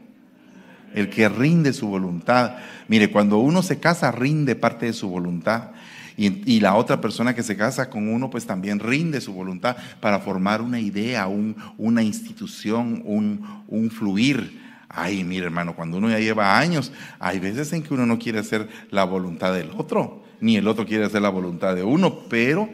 El 0.95 1.11
que 1.11 1.29
rinde 1.29 1.73
su 1.73 1.89
voluntad. 1.89 2.57
Mire, 2.89 3.11
cuando 3.11 3.39
uno 3.39 3.63
se 3.63 3.81
casa, 3.81 4.13
rinde 4.13 4.55
parte 4.55 4.87
de 4.87 4.93
su 4.93 5.09
voluntad. 5.09 5.71
Y, 6.17 6.61
la 6.61 6.77
otra 6.77 7.01
persona 7.01 7.35
que 7.35 7.43
se 7.43 7.57
casa 7.57 7.91
con 7.91 8.09
uno, 8.09 8.31
pues 8.31 8.47
también 8.47 8.79
rinde 8.79 9.21
su 9.21 9.33
voluntad 9.33 9.77
para 10.01 10.21
formar 10.21 10.63
una 10.63 10.79
idea, 10.79 11.27
una 11.27 12.03
institución, 12.05 13.03
un, 13.05 13.45
un 13.67 13.91
fluir. 13.91 14.63
Ay, 14.89 15.25
mire 15.25 15.47
hermano, 15.47 15.75
cuando 15.75 15.97
uno 15.99 16.09
ya 16.09 16.21
lleva 16.21 16.57
años, 16.57 16.93
hay 17.19 17.41
veces 17.41 17.73
en 17.73 17.83
que 17.83 17.93
uno 17.93 18.07
no 18.07 18.21
quiere 18.21 18.39
hacer 18.39 18.69
la 18.93 19.03
voluntad 19.03 19.53
del 19.53 19.71
otro, 19.77 20.23
ni 20.41 20.57
el 20.57 20.69
otro 20.69 20.87
quiere 20.87 21.05
hacer 21.05 21.21
la 21.21 21.31
voluntad 21.31 21.75
de 21.75 21.83
uno, 21.83 22.21
pero 22.29 22.69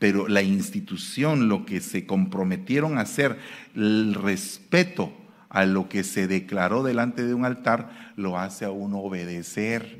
pero 0.00 0.28
la 0.28 0.42
institución, 0.42 1.48
lo 1.50 1.66
que 1.66 1.82
se 1.82 2.06
comprometieron 2.06 2.96
a 2.96 3.02
hacer, 3.02 3.38
el 3.76 4.14
respeto 4.14 5.12
a 5.50 5.66
lo 5.66 5.90
que 5.90 6.04
se 6.04 6.26
declaró 6.26 6.82
delante 6.82 7.22
de 7.22 7.34
un 7.34 7.44
altar, 7.44 8.12
lo 8.16 8.38
hace 8.38 8.64
a 8.64 8.70
uno 8.70 8.98
obedecer. 9.00 9.98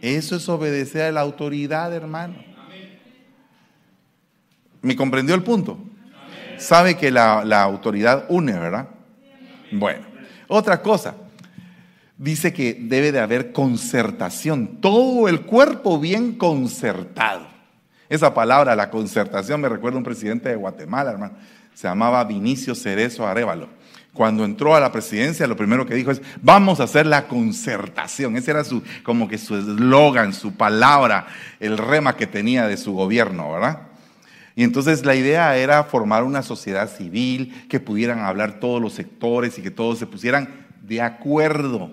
Eso 0.00 0.36
es 0.36 0.48
obedecer 0.48 1.02
a 1.02 1.12
la 1.12 1.20
autoridad, 1.20 1.94
hermano. 1.94 2.36
¿Me 4.80 4.96
comprendió 4.96 5.34
el 5.34 5.42
punto? 5.42 5.78
Sabe 6.56 6.96
que 6.96 7.10
la, 7.10 7.44
la 7.44 7.62
autoridad 7.62 8.24
une, 8.30 8.54
¿verdad? 8.54 8.88
Bueno, 9.70 10.06
otra 10.48 10.80
cosa. 10.80 11.14
Dice 12.16 12.54
que 12.54 12.72
debe 12.80 13.12
de 13.12 13.20
haber 13.20 13.52
concertación, 13.52 14.80
todo 14.80 15.28
el 15.28 15.42
cuerpo 15.42 16.00
bien 16.00 16.38
concertado. 16.38 17.53
Esa 18.08 18.34
palabra, 18.34 18.76
la 18.76 18.90
concertación, 18.90 19.60
me 19.60 19.68
recuerda 19.68 19.98
un 19.98 20.04
presidente 20.04 20.48
de 20.48 20.56
Guatemala, 20.56 21.12
hermano. 21.12 21.34
Se 21.74 21.88
llamaba 21.88 22.22
Vinicio 22.24 22.74
Cerezo 22.74 23.26
Arevalo. 23.26 23.68
Cuando 24.12 24.44
entró 24.44 24.76
a 24.76 24.80
la 24.80 24.92
presidencia, 24.92 25.46
lo 25.48 25.56
primero 25.56 25.84
que 25.86 25.94
dijo 25.94 26.12
es, 26.12 26.22
vamos 26.40 26.78
a 26.78 26.84
hacer 26.84 27.04
la 27.04 27.26
concertación. 27.26 28.36
Ese 28.36 28.52
era 28.52 28.62
su, 28.62 28.82
como 29.02 29.26
que 29.26 29.38
su 29.38 29.56
eslogan, 29.56 30.32
su 30.32 30.54
palabra, 30.54 31.26
el 31.58 31.76
rema 31.76 32.16
que 32.16 32.28
tenía 32.28 32.68
de 32.68 32.76
su 32.76 32.92
gobierno, 32.92 33.52
¿verdad? 33.52 33.80
Y 34.54 34.62
entonces 34.62 35.04
la 35.04 35.16
idea 35.16 35.56
era 35.56 35.82
formar 35.82 36.22
una 36.22 36.42
sociedad 36.42 36.88
civil, 36.88 37.66
que 37.68 37.80
pudieran 37.80 38.20
hablar 38.20 38.60
todos 38.60 38.80
los 38.80 38.92
sectores 38.92 39.58
y 39.58 39.62
que 39.62 39.72
todos 39.72 39.98
se 39.98 40.06
pusieran 40.06 40.48
de 40.82 41.02
acuerdo. 41.02 41.90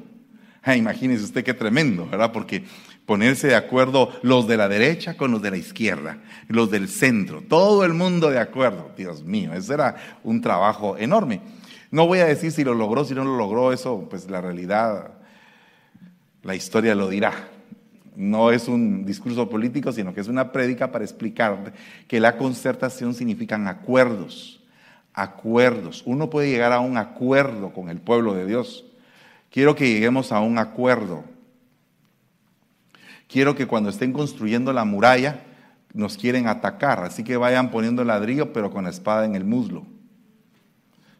imagínese 0.76 1.24
usted 1.24 1.44
qué 1.44 1.56
tremendo, 1.56 2.08
¿verdad? 2.08 2.32
Porque 2.32 2.66
ponerse 3.06 3.48
de 3.48 3.56
acuerdo 3.56 4.12
los 4.22 4.48
de 4.48 4.58
la 4.58 4.70
derecha 4.70 5.18
con 5.18 5.32
los 5.32 5.42
de 5.42 5.52
la 5.52 5.58
izquierda, 5.58 6.20
los 6.48 6.72
del 6.72 6.88
centro, 6.88 7.42
todo 7.42 7.84
el 7.84 7.94
mundo 7.94 8.30
de 8.30 8.40
acuerdo. 8.40 8.92
Dios 8.96 9.24
mío, 9.24 9.54
ese 9.54 9.74
era 9.74 9.96
un 10.24 10.42
trabajo 10.42 10.98
enorme. 10.98 11.42
No 11.92 12.08
voy 12.08 12.20
a 12.20 12.26
decir 12.26 12.52
si 12.52 12.64
lo 12.64 12.74
logró, 12.74 13.04
si 13.04 13.14
no 13.14 13.26
lo 13.26 13.36
logró, 13.36 13.74
eso 13.74 14.08
pues 14.10 14.30
la 14.30 14.42
realidad 14.42 15.12
La 16.44 16.56
historia 16.56 16.96
lo 16.96 17.10
dirá. 17.10 17.34
No 18.16 18.52
es 18.52 18.68
un 18.68 19.06
discurso 19.06 19.50
político, 19.50 19.92
sino 19.92 20.14
que 20.14 20.22
es 20.22 20.28
una 20.28 20.52
prédica 20.52 20.92
para 20.92 21.04
explicar 21.04 21.74
que 22.08 22.20
la 22.20 22.38
concertación 22.38 23.14
significan 23.14 23.68
acuerdos. 23.68 24.62
Acuerdos. 25.14 26.04
Uno 26.06 26.30
puede 26.30 26.50
llegar 26.50 26.72
a 26.72 26.80
un 26.80 26.98
acuerdo 26.98 27.74
con 27.74 27.90
el 27.90 28.00
pueblo 28.00 28.34
de 28.34 28.46
Dios. 28.46 28.86
Quiero 29.50 29.76
que 29.76 29.90
lleguemos 29.90 30.32
a 30.32 30.40
un 30.40 30.58
acuerdo. 30.58 31.26
Quiero 33.32 33.56
que 33.56 33.66
cuando 33.66 33.90
estén 33.90 34.12
construyendo 34.12 34.74
la 34.74 34.84
muralla 34.84 35.44
nos 35.94 36.18
quieren 36.18 36.48
atacar, 36.48 37.04
así 37.04 37.24
que 37.24 37.38
vayan 37.38 37.72
poniendo 37.72 38.04
ladrillo 38.04 38.52
pero 38.52 38.72
con 38.72 38.84
la 38.84 38.90
espada 38.90 39.26
en 39.26 39.36
el 39.36 39.46
muslo. 39.46 39.86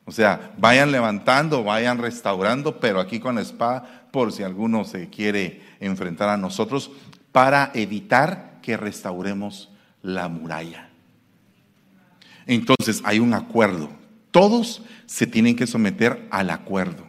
O 0.04 0.12
sea, 0.12 0.52
vayan 0.58 0.92
levantando, 0.92 1.64
vayan 1.64 2.00
restaurando, 2.00 2.80
pero 2.80 3.00
aquí 3.00 3.20
con 3.20 3.36
la 3.36 3.42
espada 3.42 4.08
por 4.12 4.34
si 4.34 4.44
alguno 4.44 4.84
se 4.84 5.10
quiere 5.10 5.62
enfrentar 5.80 6.28
a 6.28 6.36
nosotros 6.36 6.92
para 7.32 7.72
evitar 7.74 8.60
que 8.62 8.76
restauremos 8.76 9.70
la 10.02 10.28
muralla. 10.28 10.90
Entonces 12.46 13.02
hay 13.06 13.20
un 13.20 13.34
acuerdo. 13.34 13.90
Todos 14.32 14.82
se 15.06 15.28
tienen 15.28 15.56
que 15.56 15.68
someter 15.68 16.28
al 16.30 16.50
acuerdo. 16.50 17.06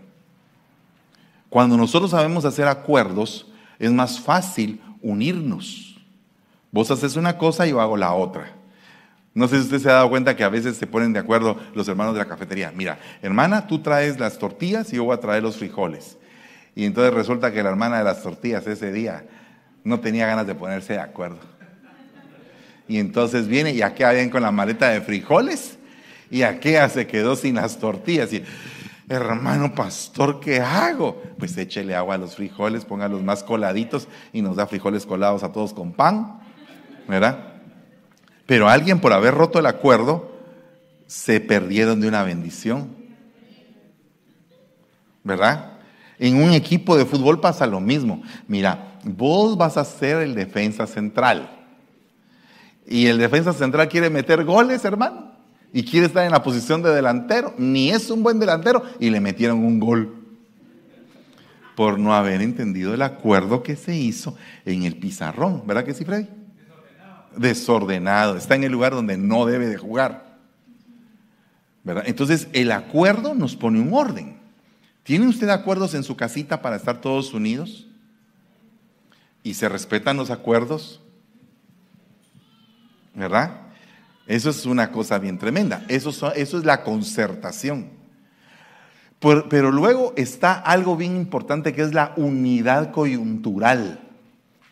Cuando 1.49 1.77
nosotros 1.77 2.13
sabemos 2.13 2.45
hacer 2.45 2.69
acuerdos, 2.69 3.49
es 3.81 3.91
más 3.91 4.21
fácil 4.21 4.81
unirnos. 5.03 6.01
Vos 6.71 6.91
haces 6.91 7.17
una 7.17 7.37
cosa 7.37 7.67
y 7.67 7.71
yo 7.71 7.81
hago 7.81 7.97
la 7.97 8.15
otra. 8.15 8.57
No 9.35 9.49
sé 9.49 9.57
si 9.57 9.63
usted 9.63 9.79
se 9.79 9.89
ha 9.89 9.95
dado 9.95 10.11
cuenta 10.11 10.37
que 10.37 10.45
a 10.45 10.49
veces 10.49 10.77
se 10.77 10.87
ponen 10.87 11.13
de 11.13 11.19
acuerdo 11.19 11.59
los 11.75 11.89
hermanos 11.89 12.15
de 12.15 12.21
la 12.21 12.27
cafetería. 12.27 12.73
Mira, 12.75 12.99
hermana, 13.23 13.67
tú 13.67 13.81
traes 13.81 14.19
las 14.19 14.39
tortillas 14.39 14.93
y 14.93 14.97
yo 14.97 15.05
voy 15.05 15.15
a 15.15 15.21
traer 15.21 15.43
los 15.43 15.57
frijoles. 15.57 16.19
Y 16.75 16.85
entonces 16.85 17.15
resulta 17.15 17.53
que 17.53 17.63
la 17.63 17.71
hermana 17.71 17.99
de 17.99 18.05
las 18.05 18.23
tortillas 18.23 18.67
ese 18.67 18.93
día 18.93 19.25
no 19.85 20.01
tenía 20.01 20.27
ganas 20.27 20.47
de 20.47 20.55
ponerse 20.55 20.95
de 20.95 21.01
acuerdo. 21.01 21.39
Y 22.89 22.99
entonces 22.99 23.49
viene 23.49 23.73
y 23.73 23.83
aquella 23.83 24.13
bien 24.13 24.31
con 24.31 24.43
la 24.43 24.51
maleta 24.51 24.91
de 24.91 25.01
frijoles 25.01 25.79
y 26.31 26.43
aquella 26.43 26.89
se 26.89 27.07
quedó 27.07 27.37
sin 27.37 27.57
las 27.57 27.79
tortillas. 27.79 28.33
Y, 28.33 28.43
hermano 29.13 29.75
pastor, 29.75 30.41
¿qué 30.41 30.61
hago? 30.61 31.23
Pues 31.39 31.57
échele 31.57 31.95
agua 31.95 32.15
a 32.15 32.19
los 32.19 32.37
frijoles, 32.37 32.85
póngalos 32.85 33.23
más 33.23 33.45
coladitos 33.45 34.09
y 34.33 34.43
nos 34.43 34.57
da 34.57 34.67
frijoles 34.67 35.05
colados 35.05 35.43
a 35.43 35.53
todos 35.53 35.75
con 35.75 35.93
pan, 35.93 36.41
¿verdad? 37.07 37.53
Pero 38.47 38.69
alguien 38.69 39.01
por 39.01 39.13
haber 39.13 39.35
roto 39.35 39.59
el 39.59 39.67
acuerdo 39.67 40.33
se 41.07 41.41
perdieron 41.41 42.01
de 42.01 42.09
una 42.09 42.23
bendición, 42.23 42.97
¿verdad? 45.23 45.73
En 46.19 46.43
un 46.43 46.53
equipo 46.53 46.97
de 46.97 47.05
fútbol 47.05 47.41
pasa 47.41 47.67
lo 47.67 47.81
mismo. 47.81 48.23
Mira, 48.47 48.99
vos 49.05 49.57
vas 49.59 49.77
a 49.77 49.85
ser 49.85 50.23
el 50.23 50.35
defensa 50.35 50.87
central. 50.87 51.51
Y 52.87 53.07
el 53.07 53.19
defensa 53.19 53.53
central 53.53 53.89
quiere 53.89 54.09
meter 54.09 54.45
goles, 54.45 54.85
hermano. 54.85 55.32
Y 55.73 55.85
quiere 55.85 56.07
estar 56.07 56.25
en 56.25 56.33
la 56.33 56.43
posición 56.43 56.83
de 56.83 56.91
delantero. 56.91 57.55
Ni 57.57 57.91
es 57.91 58.11
un 58.11 58.23
buen 58.23 58.39
delantero. 58.39 58.83
Y 59.01 59.11
le 59.11 59.21
metieron 59.21 59.59
un 59.65 59.81
gol. 59.81 60.15
Por 61.75 61.99
no 61.99 62.15
haber 62.15 62.43
entendido 62.43 62.93
el 62.93 63.01
acuerdo 63.01 63.63
que 63.63 63.77
se 63.77 63.97
hizo 63.97 64.37
en 64.67 64.83
el 64.83 64.97
pizarrón. 64.97 65.63
¿Verdad 65.67 65.85
que 65.85 65.95
sí, 65.95 66.05
Freddy? 66.05 66.29
Desordenado. 66.29 67.39
Desordenado. 67.39 68.37
Está 68.37 68.55
en 68.57 68.65
el 68.65 68.73
lugar 68.73 68.93
donde 68.93 69.17
no 69.17 69.47
debe 69.47 69.67
de 69.67 69.79
jugar. 69.79 70.37
¿Verdad? 71.85 72.05
Entonces, 72.07 72.49
el 72.53 72.71
acuerdo 72.71 73.35
nos 73.35 73.57
pone 73.57 73.81
un 73.81 73.95
orden. 73.95 74.37
¿Tiene 75.03 75.27
usted 75.27 75.49
acuerdos 75.49 75.95
en 75.95 76.05
su 76.05 76.17
casita 76.17 76.63
para 76.63 76.77
estar 76.77 77.01
todos 77.01 77.33
unidos? 77.33 77.87
¿Y 79.43 79.55
se 79.55 79.69
respetan 79.69 80.17
los 80.17 80.31
acuerdos? 80.31 81.01
¿Verdad? 83.15 83.62
Eso 84.27 84.51
es 84.51 84.67
una 84.67 84.93
cosa 84.93 85.19
bien 85.19 85.39
tremenda. 85.39 85.85
Eso, 85.89 86.33
es 86.35 86.53
la 86.53 86.83
concertación. 86.83 87.91
pero 89.21 89.71
luego 89.71 90.13
está 90.17 90.55
algo 90.55 90.97
bien 90.97 91.17
importante 91.17 91.73
que 91.73 91.83
es 91.83 91.95
la 91.95 92.13
unidad 92.17 92.91
coyuntural. 92.91 94.01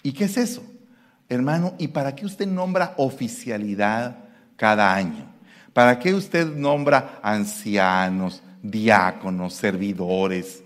¿Y 0.03 0.13
qué 0.13 0.25
es 0.25 0.37
eso? 0.37 0.63
Hermano, 1.29 1.75
¿y 1.79 1.89
para 1.89 2.15
qué 2.15 2.27
usted 2.27 2.47
nombra 2.47 2.95
oficialidad 2.97 4.17
cada 4.57 4.95
año? 4.95 5.31
¿Para 5.73 5.99
qué 5.99 6.15
usted 6.15 6.57
nombra 6.57 7.21
ancianos, 7.23 8.43
diáconos, 8.63 9.55
servidores. 9.55 10.63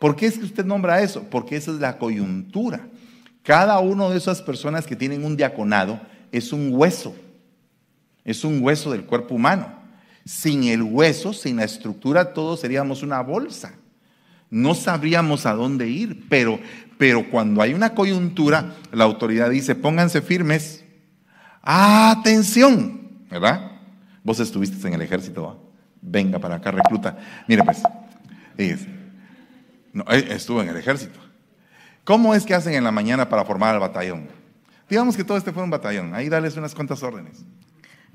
¿Por 0.00 0.16
qué 0.16 0.26
es 0.26 0.38
que 0.38 0.44
usted 0.44 0.64
nombra 0.64 1.00
eso? 1.00 1.24
Porque 1.30 1.56
esa 1.56 1.70
es 1.70 1.78
la 1.78 1.98
coyuntura. 1.98 2.88
Cada 3.42 3.78
uno 3.78 4.10
de 4.10 4.18
esas 4.18 4.42
personas 4.42 4.86
que 4.86 4.96
tienen 4.96 5.24
un 5.24 5.36
diaconado 5.36 6.00
es 6.32 6.52
un 6.52 6.74
hueso, 6.74 7.14
es 8.26 8.44
un 8.44 8.62
hueso 8.62 8.90
del 8.90 9.04
cuerpo 9.04 9.34
humano. 9.34 9.68
Sin 10.26 10.64
el 10.64 10.82
hueso, 10.82 11.32
sin 11.32 11.56
la 11.56 11.64
estructura, 11.64 12.34
todos 12.34 12.60
seríamos 12.60 13.02
una 13.02 13.22
bolsa. 13.22 13.72
No 14.50 14.74
sabríamos 14.74 15.46
a 15.46 15.54
dónde 15.54 15.88
ir, 15.88 16.26
pero, 16.28 16.60
pero 16.98 17.30
cuando 17.30 17.62
hay 17.62 17.72
una 17.72 17.94
coyuntura, 17.94 18.74
la 18.92 19.04
autoridad 19.04 19.48
dice, 19.48 19.74
pónganse 19.74 20.20
firmes. 20.20 20.84
Atención, 21.62 23.24
¿verdad? 23.30 23.72
Vos 24.22 24.40
estuviste 24.40 24.86
en 24.86 24.94
el 24.94 25.02
ejército 25.02 25.66
venga 26.06 26.38
para 26.38 26.56
acá, 26.56 26.70
recluta. 26.70 27.18
Mire 27.46 27.62
pues, 27.64 27.82
no, 29.92 30.04
eh, 30.08 30.26
estuvo 30.30 30.62
en 30.62 30.68
el 30.68 30.76
ejército. 30.76 31.18
¿Cómo 32.04 32.34
es 32.34 32.44
que 32.44 32.54
hacen 32.54 32.74
en 32.74 32.84
la 32.84 32.92
mañana 32.92 33.28
para 33.28 33.44
formar 33.44 33.74
el 33.74 33.80
batallón? 33.80 34.28
Digamos 34.88 35.16
que 35.16 35.24
todo 35.24 35.36
este 35.36 35.52
fue 35.52 35.64
un 35.64 35.70
batallón, 35.70 36.14
ahí 36.14 36.28
dales 36.28 36.56
unas 36.56 36.74
cuantas 36.74 37.02
órdenes. 37.02 37.44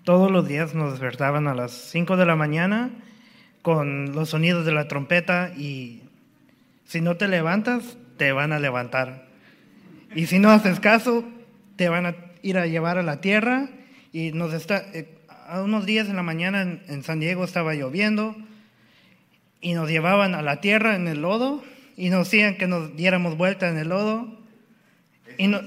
Todos 0.04 0.32
los 0.32 0.48
días 0.48 0.74
nos 0.74 0.94
despertaban 0.94 1.48
a 1.48 1.54
las 1.54 1.72
5 1.72 2.18
de 2.18 2.26
la 2.26 2.36
mañana 2.36 2.90
con 3.62 4.16
los 4.16 4.30
sonidos 4.30 4.66
de 4.66 4.72
la 4.72 4.88
trompeta 4.88 5.54
y 5.56 6.02
si 6.86 7.02
no 7.02 7.18
te 7.18 7.28
levantas, 7.28 8.00
te 8.18 8.32
van 8.32 8.52
a 8.52 8.60
levantar. 8.60 9.28
Y 10.16 10.26
si 10.26 10.40
no 10.40 10.50
haces 10.50 10.80
caso, 10.80 11.24
te 11.76 11.88
van 11.88 12.08
a 12.08 12.16
ir 12.42 12.58
a 12.58 12.66
llevar 12.66 12.98
a 12.98 13.04
la 13.04 13.22
tierra 13.22 13.70
y 14.12 14.32
nos 14.32 14.54
está, 14.54 14.84
eh, 14.94 15.20
a 15.48 15.62
unos 15.62 15.86
días 15.86 16.10
en 16.10 16.16
la 16.16 16.24
mañana 16.24 16.64
en, 16.64 17.04
San 17.04 17.20
Diego 17.20 17.44
estaba 17.44 17.76
lloviendo 17.76 18.36
y 19.62 19.76
nos 19.76 19.88
llevaban 19.88 20.34
a 20.34 20.42
la 20.42 20.62
tierra 20.62 20.96
en 20.96 21.08
el 21.08 21.22
lodo 21.22 21.64
y 21.96 22.10
nos 22.10 22.26
decían 22.26 22.58
que 22.58 22.66
nos 22.66 22.96
diéramos 22.96 23.38
vuelta 23.38 23.70
en 23.70 23.78
el 23.78 23.90
lodo 23.90 24.36
y 25.38 25.48
no, 25.48 25.62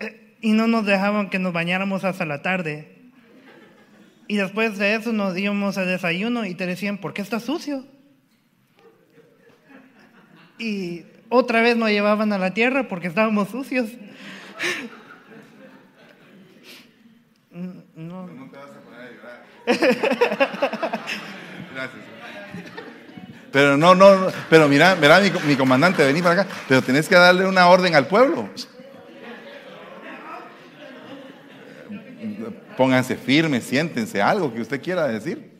eh, 0.00 0.36
y 0.42 0.52
no 0.52 0.66
nos 0.66 0.84
dejaban 0.84 1.30
que 1.30 1.38
nos 1.38 1.54
bañáramos 1.54 2.04
hasta 2.04 2.26
la 2.26 2.42
tarde. 2.42 2.93
Y 4.26 4.36
después 4.36 4.78
de 4.78 4.94
eso 4.94 5.12
nos 5.12 5.36
íbamos 5.36 5.76
a 5.76 5.84
desayuno 5.84 6.46
y 6.46 6.54
te 6.54 6.66
decían, 6.66 6.98
¿por 6.98 7.12
qué 7.12 7.22
estás 7.22 7.42
sucio? 7.44 7.84
Y 10.58 11.04
otra 11.28 11.60
vez 11.60 11.76
nos 11.76 11.90
llevaban 11.90 12.32
a 12.32 12.38
la 12.38 12.54
tierra 12.54 12.88
porque 12.88 13.08
estábamos 13.08 13.50
sucios. 13.50 13.90
no. 17.96 18.28
Gracias. 21.74 22.04
Pero 23.54 23.76
no, 23.76 23.94
no, 23.94 24.32
pero 24.50 24.68
mira, 24.68 24.96
mira 24.96 25.20
mi, 25.46 25.54
comandante, 25.54 26.04
vení 26.04 26.20
para 26.20 26.42
acá, 26.42 26.50
pero 26.66 26.82
tenés 26.82 27.08
que 27.08 27.14
darle 27.14 27.46
una 27.46 27.68
orden 27.68 27.94
al 27.94 28.08
pueblo. 28.08 28.48
Pónganse 32.76 33.16
firmes, 33.16 33.64
siéntense, 33.64 34.20
algo 34.20 34.52
que 34.52 34.60
usted 34.60 34.82
quiera 34.82 35.06
decir. 35.06 35.52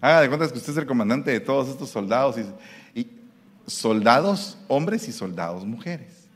Haga 0.00 0.20
de 0.20 0.28
cuenta 0.28 0.48
que 0.48 0.58
usted 0.58 0.72
es 0.72 0.78
el 0.78 0.86
comandante 0.86 1.30
de 1.30 1.40
todos 1.40 1.68
estos 1.68 1.90
soldados 1.90 2.36
y, 2.38 3.00
y 3.00 3.10
soldados 3.66 4.58
hombres 4.68 5.08
y 5.08 5.12
soldados 5.12 5.64
mujeres. 5.64 6.28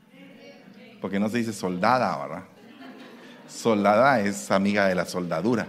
Porque 1.01 1.21
no 1.21 1.29
se 1.29 1.39
dice 1.39 1.53
soldada, 1.53 2.17
¿verdad? 2.17 2.45
Soldada 3.49 4.21
es 4.21 4.51
amiga 4.51 4.87
de 4.87 4.95
la 4.95 5.05
soldadura. 5.05 5.67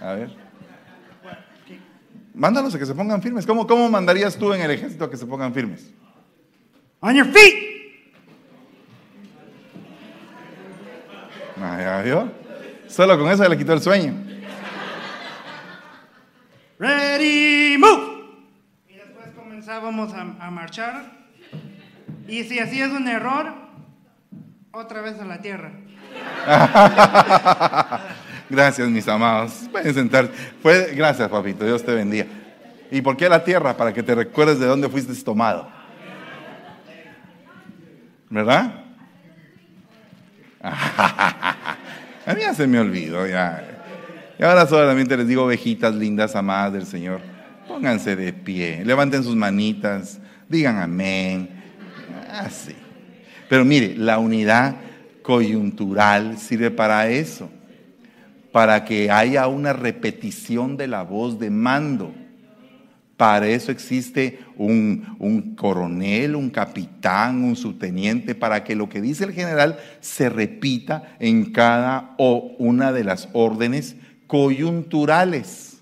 A 0.00 0.12
ver. 0.12 0.46
Mándalos 2.34 2.74
a 2.74 2.78
que 2.78 2.86
se 2.86 2.94
pongan 2.94 3.22
firmes. 3.22 3.46
¿Cómo, 3.46 3.66
¿Cómo 3.66 3.88
mandarías 3.88 4.36
tú 4.36 4.52
en 4.52 4.60
el 4.60 4.70
ejército 4.70 5.04
a 5.04 5.10
que 5.10 5.16
se 5.16 5.26
pongan 5.26 5.52
firmes? 5.52 5.90
On 7.00 7.14
your 7.14 7.26
feet. 7.26 7.66
¿Ya 11.58 12.02
vio? 12.02 12.45
Solo 12.88 13.18
con 13.18 13.30
eso 13.30 13.48
le 13.48 13.56
quitó 13.58 13.72
el 13.72 13.80
sueño. 13.80 14.14
Ready, 16.78 17.78
move. 17.78 18.24
Y 18.88 18.94
después 18.94 19.28
comenzábamos 19.34 20.12
a, 20.12 20.20
a 20.20 20.50
marchar. 20.50 21.04
Y 22.28 22.44
si 22.44 22.58
hacías 22.58 22.90
un 22.90 23.08
error, 23.08 23.54
otra 24.72 25.00
vez 25.00 25.18
a 25.20 25.24
la 25.24 25.40
tierra. 25.40 25.72
Gracias, 28.48 28.88
mis 28.88 29.06
amados. 29.08 29.52
Pueden 29.70 29.94
sentarse. 29.94 30.32
gracias, 30.94 31.28
papito. 31.28 31.64
Dios 31.64 31.84
te 31.84 31.94
bendiga. 31.94 32.26
¿Y 32.90 33.00
por 33.00 33.16
qué 33.16 33.28
la 33.28 33.42
tierra? 33.42 33.76
Para 33.76 33.92
que 33.92 34.02
te 34.02 34.14
recuerdes 34.14 34.60
de 34.60 34.66
dónde 34.66 34.88
fuiste 34.88 35.14
tomado. 35.24 35.68
¿Verdad? 38.30 38.85
A 42.26 42.34
mí 42.34 42.40
ya 42.40 42.52
se 42.54 42.66
me 42.66 42.80
olvidó, 42.80 43.26
ya. 43.26 43.62
Y 44.38 44.42
ahora 44.42 44.66
solamente 44.66 45.16
les 45.16 45.28
digo, 45.28 45.44
ovejitas 45.44 45.94
lindas, 45.94 46.34
amadas 46.34 46.72
del 46.72 46.86
Señor, 46.86 47.20
pónganse 47.68 48.16
de 48.16 48.32
pie, 48.32 48.84
levanten 48.84 49.22
sus 49.22 49.36
manitas, 49.36 50.20
digan 50.48 50.78
amén. 50.78 51.48
Así. 52.30 52.74
Pero 53.48 53.64
mire, 53.64 53.94
la 53.96 54.18
unidad 54.18 54.76
coyuntural 55.22 56.36
sirve 56.38 56.70
para 56.70 57.08
eso, 57.08 57.48
para 58.52 58.84
que 58.84 59.10
haya 59.10 59.46
una 59.46 59.72
repetición 59.72 60.76
de 60.76 60.88
la 60.88 61.02
voz 61.02 61.38
de 61.38 61.50
mando. 61.50 62.12
Para 63.16 63.48
eso 63.48 63.72
existe 63.72 64.40
un, 64.58 65.54
coronel, 65.56 66.36
un 66.36 66.50
capitán, 66.50 67.44
un 67.44 67.56
subteniente, 67.56 68.34
para 68.34 68.62
que 68.62 68.76
lo 68.76 68.90
que 68.90 69.00
dice 69.00 69.24
el 69.24 69.32
general 69.32 69.78
se 70.00 70.28
repita 70.28 71.16
en 71.18 71.52
cada 71.52 72.14
o 72.18 72.54
una 72.58 72.92
de 72.92 73.04
las 73.04 73.30
órdenes 73.32 73.96
coyunturales. 74.26 75.78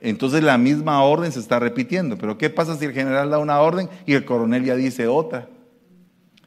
Entonces 0.00 0.42
la 0.42 0.56
misma 0.56 1.02
orden 1.02 1.30
se 1.30 1.38
está 1.38 1.58
repitiendo. 1.58 2.16
Pero 2.16 2.38
¿qué 2.38 2.48
pasa 2.48 2.76
si 2.76 2.86
el 2.86 2.92
general 2.92 3.30
da 3.30 3.38
una 3.38 3.60
orden 3.60 3.90
y 4.06 4.14
el 4.14 4.24
coronel 4.24 4.64
ya 4.64 4.74
dice 4.74 5.06
otra? 5.06 5.48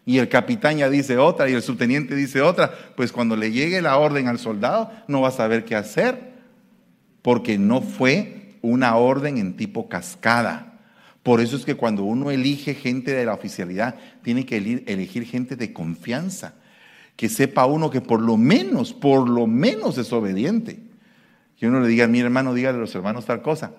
Y 0.03 0.17
el 0.17 0.29
capitán 0.29 0.77
ya 0.77 0.89
dice 0.89 1.17
otra 1.17 1.47
y 1.47 1.53
el 1.53 1.61
subteniente 1.61 2.15
dice 2.15 2.41
otra. 2.41 2.73
Pues 2.95 3.11
cuando 3.11 3.35
le 3.35 3.51
llegue 3.51 3.81
la 3.81 3.97
orden 3.97 4.27
al 4.27 4.39
soldado 4.39 4.91
no 5.07 5.21
va 5.21 5.29
a 5.29 5.31
saber 5.31 5.63
qué 5.63 5.75
hacer. 5.75 6.33
Porque 7.21 7.57
no 7.57 7.81
fue 7.81 8.44
una 8.65 8.95
orden 8.95 9.37
en 9.37 9.55
tipo 9.55 9.87
cascada. 9.87 10.79
Por 11.23 11.41
eso 11.41 11.55
es 11.55 11.65
que 11.65 11.75
cuando 11.75 12.03
uno 12.03 12.31
elige 12.31 12.75
gente 12.75 13.11
de 13.11 13.25
la 13.25 13.33
oficialidad, 13.33 13.95
tiene 14.21 14.45
que 14.45 14.57
elegir 14.57 15.25
gente 15.25 15.55
de 15.55 15.73
confianza, 15.73 16.53
que 17.15 17.29
sepa 17.29 17.65
uno 17.65 17.89
que 17.89 18.01
por 18.01 18.21
lo 18.21 18.37
menos, 18.37 18.93
por 18.93 19.27
lo 19.27 19.47
menos 19.47 19.97
es 19.97 20.11
obediente. 20.13 20.79
Que 21.57 21.67
uno 21.67 21.79
le 21.79 21.87
diga, 21.87 22.07
mi 22.07 22.19
hermano, 22.19 22.53
dígale 22.53 22.77
a 22.77 22.81
los 22.81 22.93
hermanos 22.93 23.25
tal 23.25 23.41
cosa. 23.41 23.71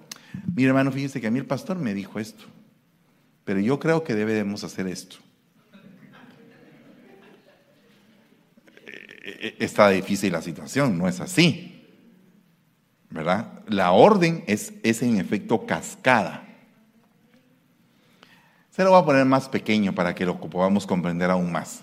Mi 0.54 0.64
hermano, 0.64 0.90
fíjese 0.90 1.20
que 1.20 1.26
a 1.26 1.30
mí 1.30 1.38
el 1.38 1.46
pastor 1.46 1.78
me 1.78 1.94
dijo 1.94 2.18
esto, 2.18 2.44
pero 3.44 3.60
yo 3.60 3.78
creo 3.78 4.02
que 4.02 4.14
debemos 4.14 4.64
hacer 4.64 4.86
esto. 4.86 5.16
Eh, 8.86 9.38
eh, 9.40 9.56
está 9.58 9.90
difícil 9.90 10.32
la 10.32 10.42
situación, 10.42 10.96
no 10.98 11.08
es 11.08 11.20
así. 11.20 11.75
¿Verdad? 13.10 13.52
La 13.66 13.92
orden 13.92 14.44
es, 14.46 14.72
es 14.82 15.02
en 15.02 15.18
efecto 15.18 15.66
cascada. 15.66 16.44
Se 18.70 18.84
lo 18.84 18.90
voy 18.90 19.00
a 19.00 19.04
poner 19.04 19.24
más 19.24 19.48
pequeño 19.48 19.94
para 19.94 20.14
que 20.14 20.26
lo 20.26 20.38
podamos 20.38 20.86
comprender 20.86 21.30
aún 21.30 21.50
más. 21.50 21.82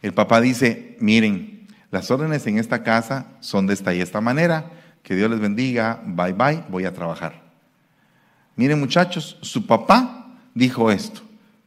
El 0.00 0.14
papá 0.14 0.40
dice, 0.40 0.96
miren, 1.00 1.66
las 1.90 2.10
órdenes 2.10 2.46
en 2.46 2.58
esta 2.58 2.82
casa 2.82 3.26
son 3.40 3.66
de 3.66 3.74
esta 3.74 3.94
y 3.94 4.00
esta 4.00 4.20
manera, 4.20 4.70
que 5.02 5.14
Dios 5.14 5.30
les 5.30 5.38
bendiga, 5.38 6.00
bye 6.04 6.32
bye, 6.32 6.64
voy 6.68 6.86
a 6.86 6.92
trabajar. 6.92 7.42
Miren 8.56 8.80
muchachos, 8.80 9.36
su 9.42 9.66
papá 9.66 10.34
dijo 10.54 10.90
esto, 10.90 11.20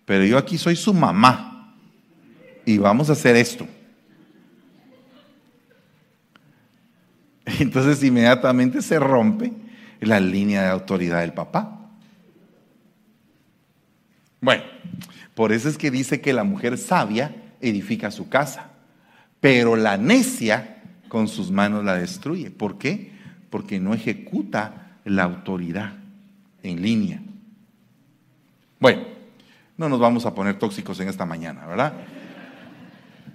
pero 0.06 0.26
yo 0.26 0.38
aquí 0.38 0.58
soy 0.58 0.76
su 0.76 0.94
mamá 0.94 1.76
y 2.66 2.78
vamos 2.78 3.10
a 3.10 3.14
hacer 3.14 3.36
esto. 3.36 3.68
Entonces 7.60 8.04
inmediatamente 8.04 8.82
se 8.82 9.00
rompe 9.00 9.54
la 10.02 10.20
línea 10.20 10.64
de 10.64 10.70
autoridad 10.70 11.22
del 11.22 11.34
papá. 11.34 11.80
Bueno, 14.41 14.64
por 15.34 15.52
eso 15.52 15.70
es 15.70 15.78
que 15.78 15.89
dice 15.89 16.22
que 16.22 16.34
la 16.34 16.43
mujer 16.43 16.78
sabia 16.78 17.36
edifica 17.62 18.12
su 18.12 18.30
casa, 18.30 18.70
pero 19.39 19.76
la 19.76 19.98
necia 19.98 20.84
con 21.08 21.28
sus 21.28 21.50
manos 21.50 21.86
la 21.86 21.95
destruye. 21.95 22.52
¿Por 22.52 22.78
qué? 22.78 23.12
Porque 23.50 23.80
no 23.80 23.93
ejecuta 23.93 25.00
la 25.06 25.24
autoridad 25.24 25.93
en 26.64 26.82
línea. 26.82 27.22
Bueno, 28.80 29.04
no 29.78 29.89
nos 29.89 30.00
vamos 30.00 30.26
a 30.26 30.36
poner 30.36 30.60
tóxicos 30.60 31.00
en 31.00 31.08
esta 31.08 31.26
mañana, 31.26 31.66
¿verdad? 31.66 31.93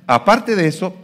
Aparte 0.07 0.55
de 0.55 0.69
eso, 0.69 0.95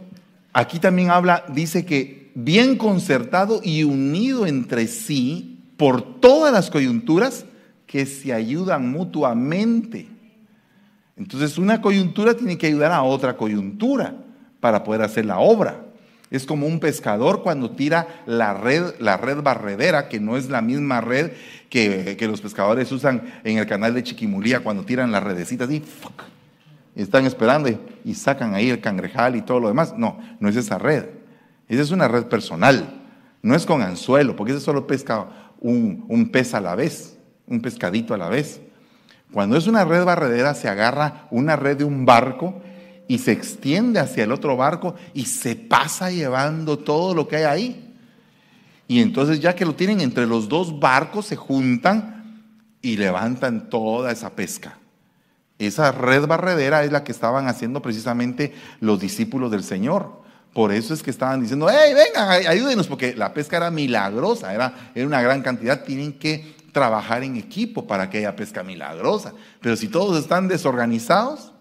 aquí 0.53 0.79
también 0.79 1.09
habla, 1.09 1.43
dice 1.49 1.85
que 1.85 2.18
bien 2.43 2.77
concertado 2.77 3.61
y 3.63 3.83
unido 3.83 4.45
entre 4.45 4.87
sí 4.87 5.59
por 5.77 6.19
todas 6.19 6.53
las 6.53 6.69
coyunturas 6.69 7.45
que 7.85 8.05
se 8.05 8.33
ayudan 8.33 8.91
mutuamente. 8.91 10.07
Entonces 11.17 11.57
una 11.57 11.81
coyuntura 11.81 12.33
tiene 12.35 12.57
que 12.57 12.67
ayudar 12.67 12.91
a 12.91 13.03
otra 13.03 13.35
coyuntura 13.35 14.15
para 14.59 14.83
poder 14.83 15.01
hacer 15.01 15.25
la 15.25 15.39
obra. 15.39 15.85
Es 16.31 16.45
como 16.45 16.67
un 16.67 16.79
pescador 16.79 17.41
cuando 17.41 17.71
tira 17.71 18.23
la 18.27 18.53
red, 18.53 18.93
la 18.99 19.17
red 19.17 19.41
barredera, 19.41 20.07
que 20.09 20.19
no 20.19 20.37
es 20.37 20.49
la 20.49 20.61
misma 20.61 21.01
red 21.01 21.31
que, 21.69 22.15
los 22.21 22.39
pescadores 22.39 22.91
usan 22.91 23.41
en 23.43 23.57
el 23.57 23.65
canal 23.65 23.95
de 23.95 24.03
Chiquimulía 24.03 24.59
cuando 24.59 24.85
tiran 24.85 25.11
las 25.11 25.23
redecitas 25.23 25.71
y, 25.71 25.83
y 26.95 27.01
están 27.01 27.25
esperando 27.25 27.69
y 28.05 28.13
sacan 28.13 28.53
ahí 28.53 28.69
el 28.69 28.79
cangrejal 28.79 29.35
y 29.35 29.41
todo 29.41 29.59
lo 29.59 29.69
demás. 29.69 29.95
No, 29.97 30.19
no 30.39 30.49
es 30.49 30.55
esa 30.55 30.77
red. 30.77 31.18
Esa 31.69 31.83
es 31.83 31.91
una 31.91 32.07
red 32.07 32.25
personal, 32.25 32.99
no 33.43 33.55
es 33.55 33.65
con 33.65 33.81
anzuelo, 33.81 34.35
porque 34.35 34.51
ese 34.51 34.61
solo 34.61 34.87
pesca 34.87 35.27
un, 35.61 36.29
pez 36.31 36.53
a 36.55 36.59
la 36.59 36.75
vez, 36.75 37.17
un 37.47 37.61
pescadito 37.61 38.13
a 38.13 38.17
la 38.17 38.27
vez. 38.27 38.59
Cuando 39.31 39.55
es 39.55 39.67
una 39.67 39.85
red 39.85 40.03
barredera, 40.03 40.55
se 40.55 40.67
agarra 40.67 41.27
una 41.29 41.55
red 41.55 41.77
de 41.77 41.83
un 41.83 42.05
barco 42.05 42.59
y 43.07 43.19
se 43.19 43.31
extiende 43.31 43.99
hacia 43.99 44.23
el 44.23 44.31
otro 44.31 44.57
barco 44.57 44.95
y 45.13 45.25
se 45.25 45.55
pasa 45.55 46.09
llevando 46.09 46.79
todo 46.79 47.13
lo 47.13 47.27
que 47.27 47.37
hay 47.37 47.43
ahí. 47.43 47.95
Y 48.87 49.01
entonces 49.01 49.39
ya 49.39 49.53
que 49.53 49.65
lo 49.65 49.75
tienen 49.75 50.01
entre 50.01 50.25
los 50.25 50.49
dos 50.49 50.79
barcos, 50.79 51.27
se 51.27 51.35
juntan 51.35 52.43
y 52.81 52.97
levantan 52.97 53.69
toda 53.69 54.11
esa 54.11 54.31
pesca. 54.31 54.79
Esa 55.59 55.91
red 55.91 56.25
barredera 56.25 56.83
es 56.83 56.91
la 56.91 57.03
que 57.03 57.11
estaban 57.11 57.47
haciendo 57.47 57.83
precisamente 57.83 58.53
los 58.79 58.99
discípulos 58.99 59.51
del 59.51 59.63
Señor. 59.63 60.23
Por 60.53 60.71
eso 60.71 60.93
es 60.93 61.03
que 61.03 61.11
estaban 61.11 61.41
diciendo, 61.41 61.67
hey, 61.69 61.93
vengan, 61.93 62.47
ayúdenos, 62.47 62.87
porque 62.87 63.15
la 63.15 63.33
pesca 63.33 63.57
era 63.57 63.69
milagrosa, 63.69 64.53
era, 64.53 64.91
era 64.95 65.05
una 65.05 65.21
gran 65.21 65.41
cantidad, 65.41 65.83
tienen 65.83 66.13
que 66.13 66.55
trabajar 66.71 67.23
en 67.23 67.35
equipo 67.35 67.85
para 67.85 68.09
que 68.09 68.19
haya 68.19 68.35
pesca 68.35 68.63
milagrosa. 68.63 69.33
Pero 69.61 69.75
si 69.75 69.87
todos 69.87 70.19
están 70.19 70.47
desorganizados, 70.47 71.53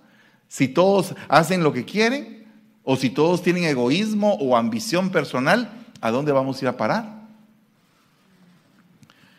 si 0.48 0.68
todos 0.68 1.14
hacen 1.28 1.62
lo 1.62 1.72
que 1.72 1.84
quieren, 1.84 2.46
o 2.82 2.96
si 2.96 3.10
todos 3.10 3.42
tienen 3.42 3.64
egoísmo 3.64 4.34
o 4.34 4.56
ambición 4.56 5.10
personal, 5.10 5.70
¿a 6.00 6.10
dónde 6.10 6.32
vamos 6.32 6.56
a 6.56 6.64
ir 6.64 6.68
a 6.68 6.76
parar? 6.78 7.18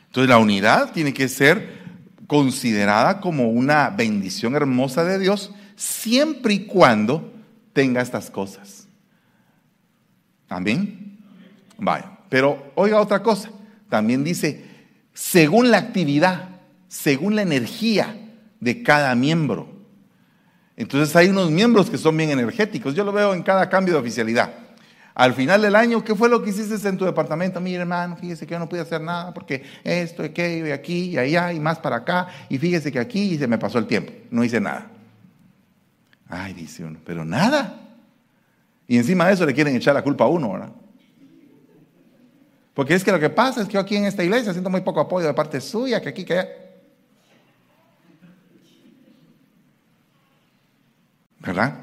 Entonces 0.05 0.29
la 0.29 0.37
unidad 0.37 0.91
tiene 0.91 1.13
que 1.13 1.27
ser 1.27 1.79
considerada 2.27 3.19
como 3.19 3.49
una 3.49 3.89
bendición 3.89 4.55
hermosa 4.55 5.03
de 5.03 5.17
Dios 5.17 5.51
siempre 5.75 6.53
y 6.53 6.65
cuando 6.67 7.33
tenga 7.73 8.01
estas 8.01 8.29
cosas. 8.29 8.78
Amén. 10.49 11.17
Vaya. 11.77 12.17
Pero 12.27 12.71
oiga 12.75 12.99
otra 12.99 13.23
cosa. 13.23 13.49
También 13.87 14.23
dice, 14.23 14.65
según 15.13 15.71
la 15.71 15.77
actividad, 15.77 16.49
según 16.87 17.35
la 17.35 17.43
energía 17.43 18.15
de 18.59 18.83
cada 18.83 19.15
miembro. 19.15 19.69
Entonces 20.75 21.15
hay 21.15 21.29
unos 21.29 21.51
miembros 21.51 21.89
que 21.89 21.97
son 21.97 22.15
bien 22.15 22.29
energéticos. 22.29 22.95
Yo 22.95 23.03
lo 23.03 23.11
veo 23.11 23.33
en 23.33 23.43
cada 23.43 23.69
cambio 23.69 23.95
de 23.95 23.99
oficialidad. 23.99 24.51
Al 25.13 25.33
final 25.33 25.61
del 25.61 25.75
año, 25.75 26.01
¿qué 26.03 26.15
fue 26.15 26.29
lo 26.29 26.41
que 26.41 26.51
hiciste 26.51 26.87
en 26.87 26.97
tu 26.97 27.03
departamento? 27.03 27.59
Mire, 27.59 27.81
hermano, 27.81 28.15
fíjese 28.15 28.47
que 28.47 28.53
yo 28.53 28.59
no 28.59 28.69
pude 28.69 28.79
hacer 28.79 29.01
nada 29.01 29.33
porque 29.33 29.63
esto, 29.83 30.23
aquello, 30.23 30.67
y 30.67 30.71
aquí, 30.71 31.09
y 31.09 31.17
allá, 31.17 31.51
y 31.51 31.59
más 31.59 31.79
para 31.79 31.97
acá. 31.97 32.27
Y 32.47 32.57
fíjese 32.57 32.91
que 32.91 32.99
aquí 32.99 33.37
se 33.37 33.45
me 33.45 33.57
pasó 33.57 33.79
el 33.79 33.87
tiempo. 33.87 34.13
No 34.31 34.43
hice 34.43 34.61
nada. 34.61 34.87
Ay, 36.29 36.53
dice 36.53 36.85
uno, 36.85 36.99
pero 37.03 37.25
nada. 37.25 37.88
Y 38.89 38.97
encima 38.97 39.27
de 39.27 39.33
eso 39.35 39.45
le 39.45 39.53
quieren 39.53 39.75
echar 39.75 39.93
la 39.93 40.01
culpa 40.01 40.23
a 40.23 40.27
uno, 40.27 40.51
¿verdad? 40.51 40.71
Porque 42.73 42.95
es 42.95 43.03
que 43.03 43.11
lo 43.11 43.19
que 43.19 43.29
pasa 43.29 43.61
es 43.61 43.67
que 43.67 43.75
yo 43.75 43.79
aquí 43.79 43.95
en 43.95 44.05
esta 44.05 44.23
iglesia 44.23 44.51
siento 44.51 44.71
muy 44.71 44.81
poco 44.81 44.99
apoyo 44.99 45.27
de 45.27 45.33
parte 45.35 45.61
suya, 45.61 46.01
que 46.01 46.09
aquí, 46.09 46.25
que 46.25 46.33
allá. 46.33 46.49
¿Verdad? 51.39 51.75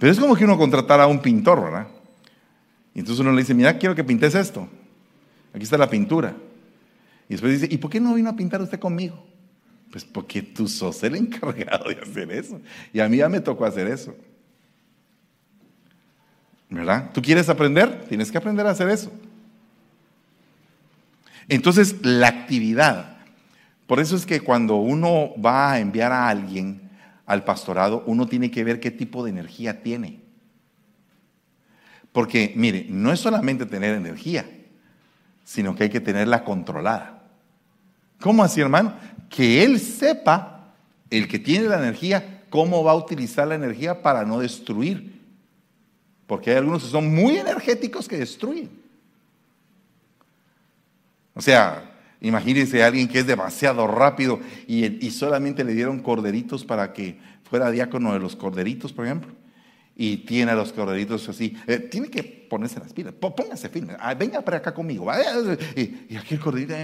Pero 0.00 0.10
es 0.10 0.18
como 0.18 0.34
que 0.34 0.44
uno 0.44 0.58
contratara 0.58 1.04
a 1.04 1.06
un 1.06 1.22
pintor, 1.22 1.62
¿verdad? 1.62 1.86
Y 2.92 2.98
entonces 2.98 3.20
uno 3.20 3.30
le 3.30 3.42
dice, 3.42 3.54
mira, 3.54 3.78
quiero 3.78 3.94
que 3.94 4.02
pintes 4.02 4.34
esto. 4.34 4.68
Aquí 5.52 5.62
está 5.62 5.78
la 5.78 5.88
pintura. 5.88 6.34
Y 7.28 7.34
después 7.34 7.60
dice, 7.60 7.72
¿y 7.72 7.78
por 7.78 7.92
qué 7.92 8.00
no 8.00 8.14
vino 8.14 8.28
a 8.28 8.34
pintar 8.34 8.60
usted 8.60 8.80
conmigo? 8.80 9.24
Pues 9.92 10.04
porque 10.04 10.42
tú 10.42 10.66
sos 10.66 11.00
el 11.04 11.14
encargado 11.14 11.90
de 11.90 12.00
hacer 12.00 12.32
eso. 12.32 12.60
Y 12.92 12.98
a 12.98 13.08
mí 13.08 13.18
ya 13.18 13.28
me 13.28 13.38
tocó 13.38 13.64
hacer 13.64 13.86
eso. 13.86 14.16
¿Verdad? 16.70 17.10
¿Tú 17.12 17.22
quieres 17.22 17.48
aprender? 17.48 18.06
Tienes 18.08 18.32
que 18.32 18.38
aprender 18.38 18.66
a 18.66 18.70
hacer 18.70 18.88
eso. 18.88 19.12
Entonces, 21.48 21.96
la 22.02 22.28
actividad. 22.28 23.18
Por 23.86 24.00
eso 24.00 24.16
es 24.16 24.24
que 24.24 24.40
cuando 24.40 24.76
uno 24.76 25.30
va 25.40 25.72
a 25.72 25.80
enviar 25.80 26.10
a 26.12 26.28
alguien 26.28 26.90
al 27.26 27.44
pastorado, 27.44 28.02
uno 28.06 28.26
tiene 28.26 28.50
que 28.50 28.64
ver 28.64 28.80
qué 28.80 28.90
tipo 28.90 29.24
de 29.24 29.30
energía 29.30 29.82
tiene. 29.82 30.20
Porque, 32.12 32.52
mire, 32.56 32.86
no 32.88 33.12
es 33.12 33.20
solamente 33.20 33.66
tener 33.66 33.94
energía, 33.94 34.48
sino 35.44 35.74
que 35.74 35.84
hay 35.84 35.90
que 35.90 36.00
tenerla 36.00 36.44
controlada. 36.44 37.22
¿Cómo 38.20 38.42
así, 38.42 38.60
hermano? 38.60 38.94
Que 39.28 39.64
él 39.64 39.80
sepa, 39.80 40.72
el 41.10 41.28
que 41.28 41.38
tiene 41.38 41.68
la 41.68 41.78
energía, 41.78 42.44
cómo 42.48 42.84
va 42.84 42.92
a 42.92 42.96
utilizar 42.96 43.48
la 43.48 43.56
energía 43.56 44.00
para 44.00 44.24
no 44.24 44.38
destruir. 44.38 45.13
Porque 46.26 46.50
hay 46.50 46.56
algunos 46.56 46.84
que 46.84 46.90
son 46.90 47.14
muy 47.14 47.36
energéticos 47.36 48.08
que 48.08 48.16
destruyen. 48.16 48.70
O 51.34 51.42
sea, 51.42 51.90
imagínense 52.20 52.82
a 52.82 52.86
alguien 52.86 53.08
que 53.08 53.18
es 53.18 53.26
demasiado 53.26 53.86
rápido 53.86 54.40
y, 54.66 55.10
solamente 55.10 55.64
le 55.64 55.74
dieron 55.74 56.00
corderitos 56.00 56.64
para 56.64 56.92
que 56.92 57.18
fuera 57.42 57.70
diácono 57.70 58.12
de 58.12 58.20
los 58.20 58.36
corderitos, 58.36 58.92
por 58.92 59.04
ejemplo 59.04 59.32
y 59.96 60.18
tiene 60.18 60.50
a 60.52 60.54
los 60.56 60.72
corderitos 60.72 61.28
así. 61.28 61.56
Eh, 61.66 61.78
tiene 61.78 62.08
que 62.08 62.22
ponerse 62.22 62.80
las 62.80 62.92
pilas. 62.92 63.14
Póngase 63.14 63.68
firme. 63.68 63.94
Ah, 63.98 64.14
venga 64.14 64.40
para 64.40 64.56
acá 64.56 64.74
conmigo. 64.74 65.06
Y, 65.76 65.80
y, 66.08 66.16
aquí 66.16 66.34
el 66.34 66.40
corderito. 66.40 66.74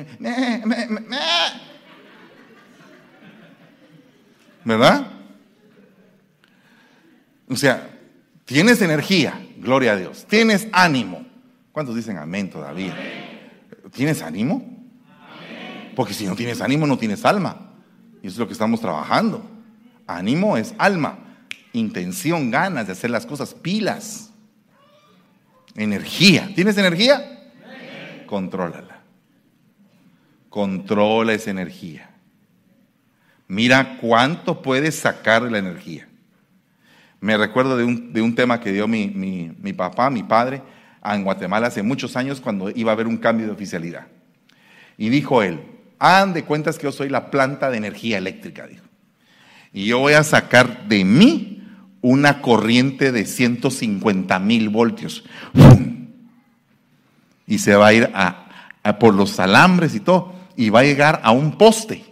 ¿Verdad? 4.65 5.07
O 7.49 7.57
sea, 7.57 7.90
tienes 8.51 8.83
energía, 8.83 9.41
gloria 9.59 9.93
a 9.93 9.97
Dios. 9.97 10.27
Tienes 10.29 10.67
ánimo. 10.73 11.25
¿Cuántos 11.71 11.95
dicen 11.95 12.19
amén 12.19 12.51
todavía? 12.51 12.97
¿Tienes 13.93 14.23
ánimo? 14.23 14.77
Porque 15.95 16.15
si 16.15 16.27
no 16.27 16.35
tienes 16.35 16.61
ánimo, 16.61 16.85
no 16.87 16.99
tienes 16.99 17.25
alma. 17.25 17.73
Y 18.23 18.27
eso 18.27 18.35
es 18.35 18.39
lo 18.39 18.47
que 18.49 18.53
estamos 18.53 18.81
trabajando. 18.81 19.49
Ánimo 20.07 20.57
es 20.57 20.75
alma 20.79 21.19
intención, 21.73 22.51
ganas 22.51 22.87
de 22.87 22.93
hacer 22.93 23.11
las 23.11 23.25
cosas, 23.25 23.55
pilas, 23.55 24.31
energía. 25.77 26.51
¿Tienes 26.55 26.77
energía? 26.77 27.53
Contrólala. 28.27 29.03
Controla 30.49 31.33
esa 31.33 31.51
energía. 31.51 32.11
Mira 33.47 33.99
cuánto 34.01 34.63
puedes 34.63 34.97
sacar 34.97 35.45
de 35.45 35.51
la 35.51 35.59
energía. 35.59 36.09
Me 37.21 37.37
recuerdo 37.37 37.77
de 37.77 37.85
un, 37.85 38.13
de 38.13 38.23
un 38.23 38.35
tema 38.35 38.61
que 38.61 38.73
dio 38.73 38.89
mi, 38.89 39.09
mi, 39.09 39.73
papá, 39.73 40.11
mi 40.11 40.23
padre, 40.23 40.63
en 41.05 41.23
Guatemala 41.25 41.67
hace 41.67 41.83
muchos 41.83 42.17
años 42.17 42.41
cuando 42.41 42.71
iba 42.71 42.91
a 42.91 42.95
haber 42.95 43.07
un 43.07 43.19
cambio 43.19 43.47
de 43.47 43.53
oficialidad. 43.53 44.07
Y 44.97 45.09
dijo 45.11 45.43
él, 45.43 45.61
hagan 45.99 46.33
de 46.33 46.45
cuentas 46.45 46.79
que 46.79 46.85
yo 46.85 46.93
soy 46.93 47.09
la 47.09 47.31
planta 47.31 47.71
de 47.71 47.77
energía 47.77 48.19
eléctrica, 48.19 48.67
dijo. 48.67 48.85
Y 49.73 49.87
yo 49.87 49.99
voy 50.01 50.15
a 50.15 50.25
sacar 50.25 50.89
de 50.89 51.05
mí 51.05 51.63
una 52.01 52.41
corriente 52.41 53.13
de 53.13 53.25
150 53.25 54.39
mil 54.39 54.69
voltios. 54.69 55.25
Y 57.47 57.59
se 57.59 57.77
va 57.77 57.89
a 57.89 57.93
ir 57.93 58.11
a, 58.15 58.49
por 58.99 59.15
los 59.15 59.39
alambres 59.39 59.95
y 59.95 60.01
todo. 60.01 60.35
Y 60.57 60.71
va 60.71 60.81
a 60.81 60.85
llegar 60.85 61.21
a 61.23 61.31
un 61.31 61.57
poste. 61.59 62.05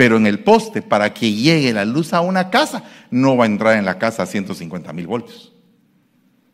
Pero 0.00 0.16
en 0.16 0.26
el 0.26 0.38
poste, 0.38 0.80
para 0.80 1.12
que 1.12 1.30
llegue 1.30 1.74
la 1.74 1.84
luz 1.84 2.14
a 2.14 2.22
una 2.22 2.48
casa, 2.48 2.84
no 3.10 3.36
va 3.36 3.44
a 3.44 3.46
entrar 3.46 3.76
en 3.76 3.84
la 3.84 3.98
casa 3.98 4.22
a 4.22 4.26
150 4.26 4.94
mil 4.94 5.06
voltios. 5.06 5.52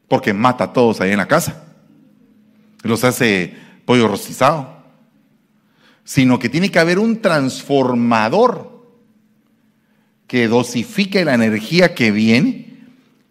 Porque 0.08 0.32
mata 0.32 0.64
a 0.64 0.72
todos 0.72 1.00
ahí 1.00 1.12
en 1.12 1.18
la 1.18 1.28
casa. 1.28 1.64
Los 2.82 3.04
hace 3.04 3.54
pollo 3.84 4.08
rostizado. 4.08 4.82
Sino 6.02 6.40
que 6.40 6.48
tiene 6.48 6.72
que 6.72 6.80
haber 6.80 6.98
un 6.98 7.22
transformador 7.22 8.84
que 10.26 10.48
dosifique 10.48 11.24
la 11.24 11.34
energía 11.34 11.94
que 11.94 12.10
viene 12.10 12.80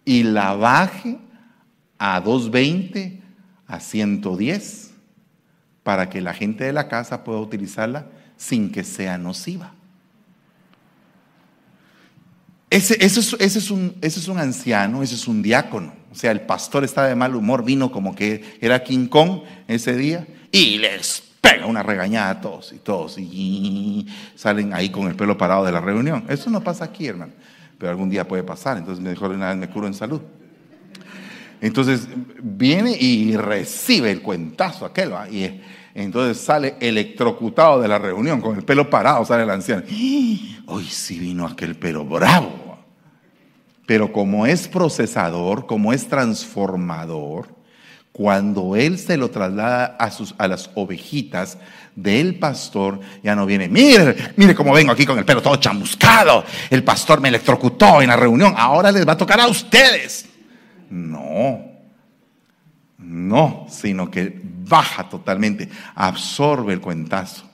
y 0.06 0.24
la 0.24 0.54
baje 0.54 1.18
a 1.98 2.22
220, 2.22 3.22
a 3.68 3.82
110, 3.82 4.92
para 5.84 6.10
que 6.10 6.22
la 6.22 6.34
gente 6.34 6.64
de 6.64 6.72
la 6.72 6.88
casa 6.88 7.26
pueda 7.26 7.42
utilizarla 7.42 8.08
sin 8.38 8.72
que 8.72 8.86
sea 8.86 9.18
nociva. 9.18 9.75
Ese, 12.70 12.98
ese, 13.04 13.20
es, 13.20 13.72
un, 13.72 13.96
ese 14.02 14.20
es 14.20 14.28
un 14.28 14.40
anciano, 14.40 15.04
ese 15.04 15.16
es 15.16 15.28
un 15.28 15.42
diácono. 15.42 15.94
O 16.12 16.16
sea, 16.16 16.32
el 16.32 16.42
pastor 16.42 16.84
está 16.84 17.06
de 17.06 17.16
mal 17.16 17.36
humor, 17.36 17.64
vino 17.64 17.92
como 17.92 18.16
que 18.16 18.58
era 18.62 18.84
King 18.84 19.08
Kong 19.08 19.42
ese 19.68 19.96
día 19.96 20.26
y 20.52 20.78
les 20.78 21.24
pega 21.42 21.66
una 21.66 21.84
regañada 21.84 22.30
a 22.32 22.42
todos 22.42 22.74
y 22.74 22.78
todos 22.78 23.18
y 23.18 24.08
salen 24.36 24.74
ahí 24.74 24.90
con 24.90 25.08
el 25.08 25.16
pelo 25.16 25.38
parado 25.38 25.66
de 25.66 25.72
la 25.72 25.82
reunión. 25.82 26.26
Eso 26.30 26.50
no 26.50 26.62
pasa 26.62 26.86
aquí, 26.86 27.08
hermano 27.08 27.34
pero 27.78 27.92
algún 27.92 28.10
día 28.10 28.28
puede 28.28 28.44
pasar, 28.44 28.78
entonces 28.78 29.04
mejor 29.04 29.32
una 29.32 29.50
vez 29.50 29.58
me 29.58 29.70
curo 29.70 29.88
en 29.88 29.94
salud. 29.94 30.22
Entonces 31.62 32.08
viene 32.42 32.96
y 32.98 33.36
recibe 33.38 34.12
el 34.12 34.22
cuentazo 34.22 34.86
aquel, 34.86 35.12
y 35.32 35.62
entonces 35.96 36.44
sale 36.44 36.76
electrocutado 36.82 37.82
de 37.82 37.88
la 37.88 37.98
reunión, 37.98 38.42
con 38.42 38.58
el 38.58 38.64
pelo 38.64 38.90
parado 38.90 39.26
sale 39.26 39.44
el 39.44 39.50
anciano. 39.50 39.84
Hoy 40.68 40.84
sí 40.84 41.18
vino 41.18 41.48
aquel 41.48 41.76
pelo 41.76 42.04
bravo. 42.04 42.78
Pero 43.88 44.12
como 44.12 44.46
es 44.46 44.68
procesador, 44.68 45.66
como 45.66 45.94
es 45.94 46.08
transformador, 46.08 47.56
cuando 48.12 48.76
él 48.76 48.98
se 49.00 49.16
lo 49.16 49.30
traslada 49.30 49.96
a, 49.98 50.12
sus, 50.12 50.36
a 50.38 50.48
las 50.48 50.70
ovejitas, 50.76 51.58
del 51.96 52.40
pastor 52.40 53.00
ya 53.24 53.36
no 53.36 53.46
viene, 53.46 53.70
mire, 53.70 54.34
mire 54.36 54.54
cómo 54.54 54.74
vengo 54.74 54.92
aquí 54.92 55.06
con 55.06 55.18
el 55.18 55.24
pelo 55.24 55.42
todo 55.42 55.56
chamuscado, 55.56 56.44
el 56.70 56.84
pastor 56.84 57.22
me 57.22 57.30
electrocutó 57.30 58.02
en 58.02 58.10
la 58.10 58.18
reunión, 58.18 58.54
ahora 58.58 58.92
les 58.92 59.08
va 59.08 59.14
a 59.14 59.18
tocar 59.18 59.40
a 59.40 59.48
ustedes. 59.48 60.26
No, 60.90 61.75
no, 63.06 63.68
sino 63.70 64.10
que 64.10 64.42
baja 64.44 65.08
totalmente, 65.08 65.70
absorbe 65.94 66.74
el 66.74 66.82
cuentazo. 66.82 67.50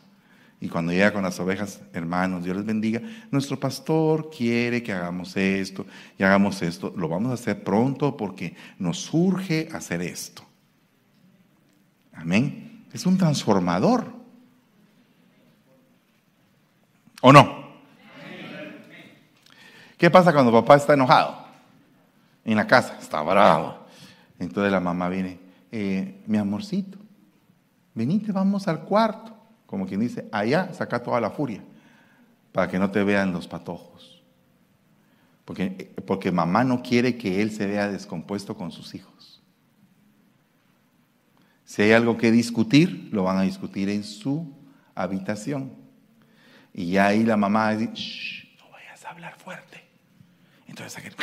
Y 0.62 0.70
cuando 0.70 0.92
llega 0.92 1.12
con 1.12 1.24
las 1.24 1.40
ovejas, 1.40 1.82
hermanos, 1.92 2.44
Dios 2.44 2.56
les 2.56 2.66
bendiga, 2.66 3.02
nuestro 3.32 3.60
pastor 3.60 4.30
quiere 4.30 4.84
que 4.84 4.94
hagamos 4.94 5.36
esto 5.36 5.88
y 6.18 6.24
hagamos 6.24 6.62
esto. 6.62 6.94
Lo 6.96 7.10
vamos 7.10 7.32
a 7.32 7.34
hacer 7.34 7.64
pronto 7.64 8.16
porque 8.16 8.56
nos 8.78 9.00
surge 9.00 9.68
hacer 9.74 10.02
esto. 10.02 10.44
Amén. 12.14 12.86
Es 12.94 13.06
un 13.06 13.18
transformador. 13.18 14.14
¿O 17.22 17.34
no? 17.34 17.62
¿Qué 19.98 20.10
pasa 20.10 20.32
cuando 20.32 20.52
papá 20.52 20.76
está 20.76 20.94
enojado? 20.94 21.46
En 22.46 22.56
la 22.56 22.68
casa, 22.68 22.98
está 23.00 23.22
bravo. 23.22 23.81
Entonces 24.42 24.72
la 24.72 24.80
mamá 24.80 25.08
viene, 25.08 25.40
eh, 25.72 26.24
mi 26.26 26.40
amorcito, 26.40 26.98
venite, 27.94 28.32
vamos 28.32 28.68
al 28.68 28.82
cuarto. 28.86 29.38
Como 29.68 29.86
quien 29.86 30.00
dice, 30.00 30.28
allá 30.32 30.74
saca 30.74 31.04
toda 31.04 31.22
la 31.22 31.30
furia, 31.30 31.64
para 32.52 32.68
que 32.68 32.80
no 32.80 32.90
te 32.90 33.04
vean 33.04 33.32
los 33.34 33.48
patojos. 33.48 34.24
Porque, 35.46 35.94
porque 36.08 36.32
mamá 36.32 36.64
no 36.64 36.82
quiere 36.82 37.18
que 37.18 37.40
él 37.44 37.52
se 37.52 37.68
vea 37.68 37.88
descompuesto 37.88 38.58
con 38.58 38.72
sus 38.72 38.96
hijos. 38.96 39.44
Si 41.64 41.84
hay 41.84 41.92
algo 41.92 42.18
que 42.18 42.32
discutir, 42.32 43.10
lo 43.12 43.24
van 43.24 43.38
a 43.38 43.44
discutir 43.44 43.90
en 43.90 44.04
su 44.04 44.52
habitación. 44.96 45.72
Y 46.74 46.94
ya 46.94 47.06
ahí 47.08 47.24
la 47.24 47.38
mamá 47.38 47.76
dice, 47.76 48.48
no 48.58 48.72
vayas 48.72 49.06
a 49.06 49.12
hablar 49.12 49.38
fuerte. 49.38 49.84
Entonces 50.68 50.98
aquel... 50.98 51.14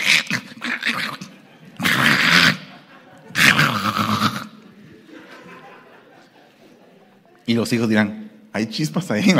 Y 7.46 7.54
los 7.54 7.72
hijos 7.72 7.88
dirán, 7.88 8.30
hay 8.52 8.66
chispas 8.66 9.10
ahí, 9.10 9.34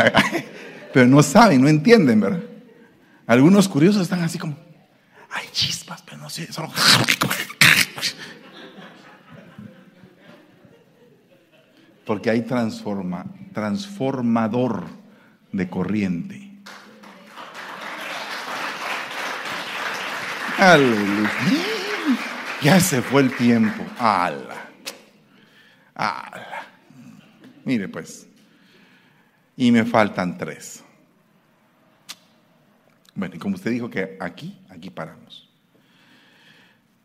pero 0.95 1.07
no 1.07 1.23
saben, 1.23 1.61
no 1.61 1.69
entienden, 1.69 2.21
¿verdad? 2.21 2.41
Algunos 3.27 3.69
curiosos 3.69 4.01
están 4.03 4.23
así 4.23 4.39
como, 4.39 4.57
hay 5.31 5.47
chispas, 5.53 6.03
pero 6.03 6.17
no 6.17 6.31
sé, 6.31 6.51
solo... 6.51 6.73
Porque 12.07 12.31
hay 12.31 12.41
transforma, 12.41 13.27
transformador 13.53 14.87
de 15.53 15.69
corriente. 15.69 16.63
Aleluya. 20.57 21.78
Ya 22.63 22.81
se 22.81 23.03
fue 23.03 23.23
el 23.23 23.37
tiempo. 23.37 23.85
Ala. 23.99 24.69
Ala. 25.95 26.67
Mire 27.65 27.89
pues. 27.89 28.27
Y 29.57 29.71
me 29.71 29.85
faltan 29.85 30.37
tres. 30.39 30.83
Bueno, 33.15 33.35
y 33.35 33.39
como 33.39 33.57
usted 33.57 33.71
dijo 33.71 33.91
que 33.91 34.17
aquí, 34.21 34.59
aquí 34.69 34.91
paramos. 34.91 35.49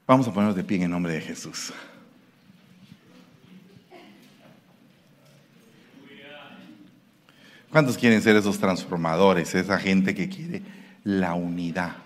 Vamos 0.06 0.28
a 0.28 0.34
ponernos 0.34 0.56
de 0.56 0.64
pie 0.64 0.78
en 0.78 0.84
el 0.84 0.90
nombre 0.92 1.14
de 1.14 1.22
Jesús. 1.22 1.74
¿Cuántos 7.72 7.98
quieren 7.98 8.22
ser 8.22 8.36
esos 8.36 8.60
transformadores? 8.60 9.56
Esa 9.56 9.80
gente 9.80 10.14
que 10.14 10.30
quiere 10.30 10.62
la 11.04 11.34
unidad. 11.34 12.03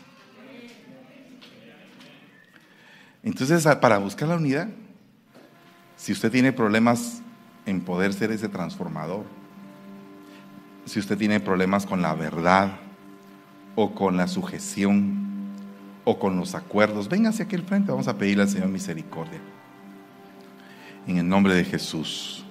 Entonces, 3.28 3.68
para 3.82 3.98
buscar 3.98 4.30
la 4.30 4.38
unidad, 4.38 4.70
si 5.98 6.14
usted 6.14 6.32
tiene 6.32 6.54
problemas 6.54 7.22
en 7.66 7.82
poder 7.82 8.14
ser 8.14 8.32
ese 8.32 8.48
transformador, 8.48 9.26
si 10.86 10.98
usted 10.98 11.18
tiene 11.18 11.42
problemas 11.42 11.86
con 11.86 12.02
la 12.02 12.16
verdad 12.16 12.78
o 13.76 13.94
con 13.94 14.16
la 14.16 14.30
sujeción 14.30 15.52
o 16.06 16.18
con 16.18 16.38
los 16.38 16.56
acuerdos, 16.56 17.10
venga 17.10 17.32
hacia 17.32 17.44
aquel 17.44 17.64
frente, 17.64 17.92
vamos 17.92 18.08
a 18.08 18.18
pedirle 18.18 18.44
al 18.44 18.50
Señor 18.50 18.70
misericordia. 18.70 19.42
En 21.06 21.18
el 21.18 21.28
nombre 21.28 21.54
de 21.54 21.66
Jesús. 21.66 22.46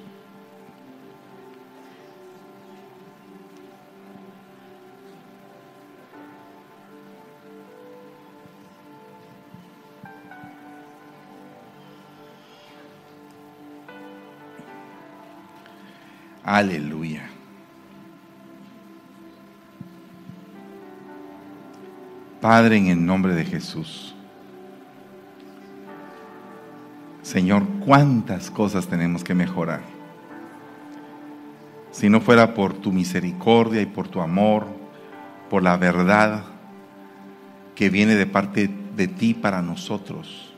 Aleluya. 16.47 17.29
Padre, 22.41 22.77
en 22.77 22.87
el 22.87 23.05
nombre 23.05 23.35
de 23.35 23.45
Jesús. 23.45 24.15
Señor, 27.23 27.65
cuántas 27.85 28.49
cosas 28.53 28.87
tenemos 28.87 29.25
que 29.25 29.35
mejorar. 29.35 29.81
Si 31.91 32.09
no 32.09 32.21
fuera 32.21 32.55
por 32.55 32.75
tu 32.75 32.93
misericordia 32.93 33.83
y 33.83 33.87
por 33.87 34.07
tu 34.07 34.21
amor, 34.21 34.69
por 35.51 35.65
la 35.65 35.77
verdad 35.77 36.45
que 37.75 37.91
viene 37.91 38.15
de 38.15 38.27
parte 38.27 38.71
de 38.95 39.09
ti 39.09 39.35
para 39.35 39.63
nosotros, 39.63 40.55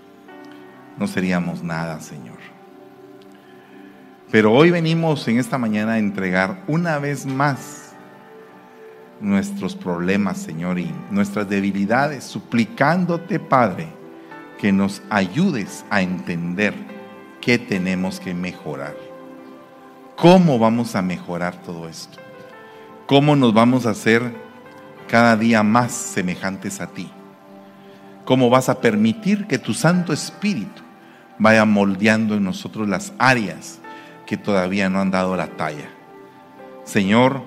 no 0.98 1.06
seríamos 1.06 1.62
nada, 1.62 1.98
Señor. 2.00 2.57
Pero 4.30 4.52
hoy 4.52 4.70
venimos 4.70 5.26
en 5.28 5.38
esta 5.38 5.56
mañana 5.56 5.92
a 5.92 5.98
entregar 5.98 6.62
una 6.66 6.98
vez 6.98 7.24
más 7.24 7.94
nuestros 9.20 9.74
problemas, 9.74 10.36
Señor, 10.36 10.78
y 10.78 10.92
nuestras 11.10 11.48
debilidades, 11.48 12.24
suplicándote, 12.24 13.40
Padre, 13.40 13.88
que 14.58 14.70
nos 14.70 15.00
ayudes 15.08 15.86
a 15.88 16.02
entender 16.02 16.74
qué 17.40 17.58
tenemos 17.58 18.20
que 18.20 18.34
mejorar. 18.34 18.94
¿Cómo 20.14 20.58
vamos 20.58 20.94
a 20.94 21.00
mejorar 21.00 21.62
todo 21.62 21.88
esto? 21.88 22.18
¿Cómo 23.06 23.34
nos 23.34 23.54
vamos 23.54 23.86
a 23.86 23.90
hacer 23.90 24.34
cada 25.08 25.38
día 25.38 25.62
más 25.62 25.92
semejantes 25.92 26.82
a 26.82 26.88
ti? 26.88 27.10
¿Cómo 28.26 28.50
vas 28.50 28.68
a 28.68 28.82
permitir 28.82 29.46
que 29.46 29.58
tu 29.58 29.72
Santo 29.72 30.12
Espíritu 30.12 30.82
vaya 31.38 31.64
moldeando 31.64 32.34
en 32.34 32.44
nosotros 32.44 32.86
las 32.86 33.14
áreas 33.16 33.77
que 34.28 34.36
todavía 34.36 34.90
no 34.90 35.00
han 35.00 35.10
dado 35.10 35.36
la 35.36 35.56
talla. 35.56 35.88
Señor, 36.84 37.40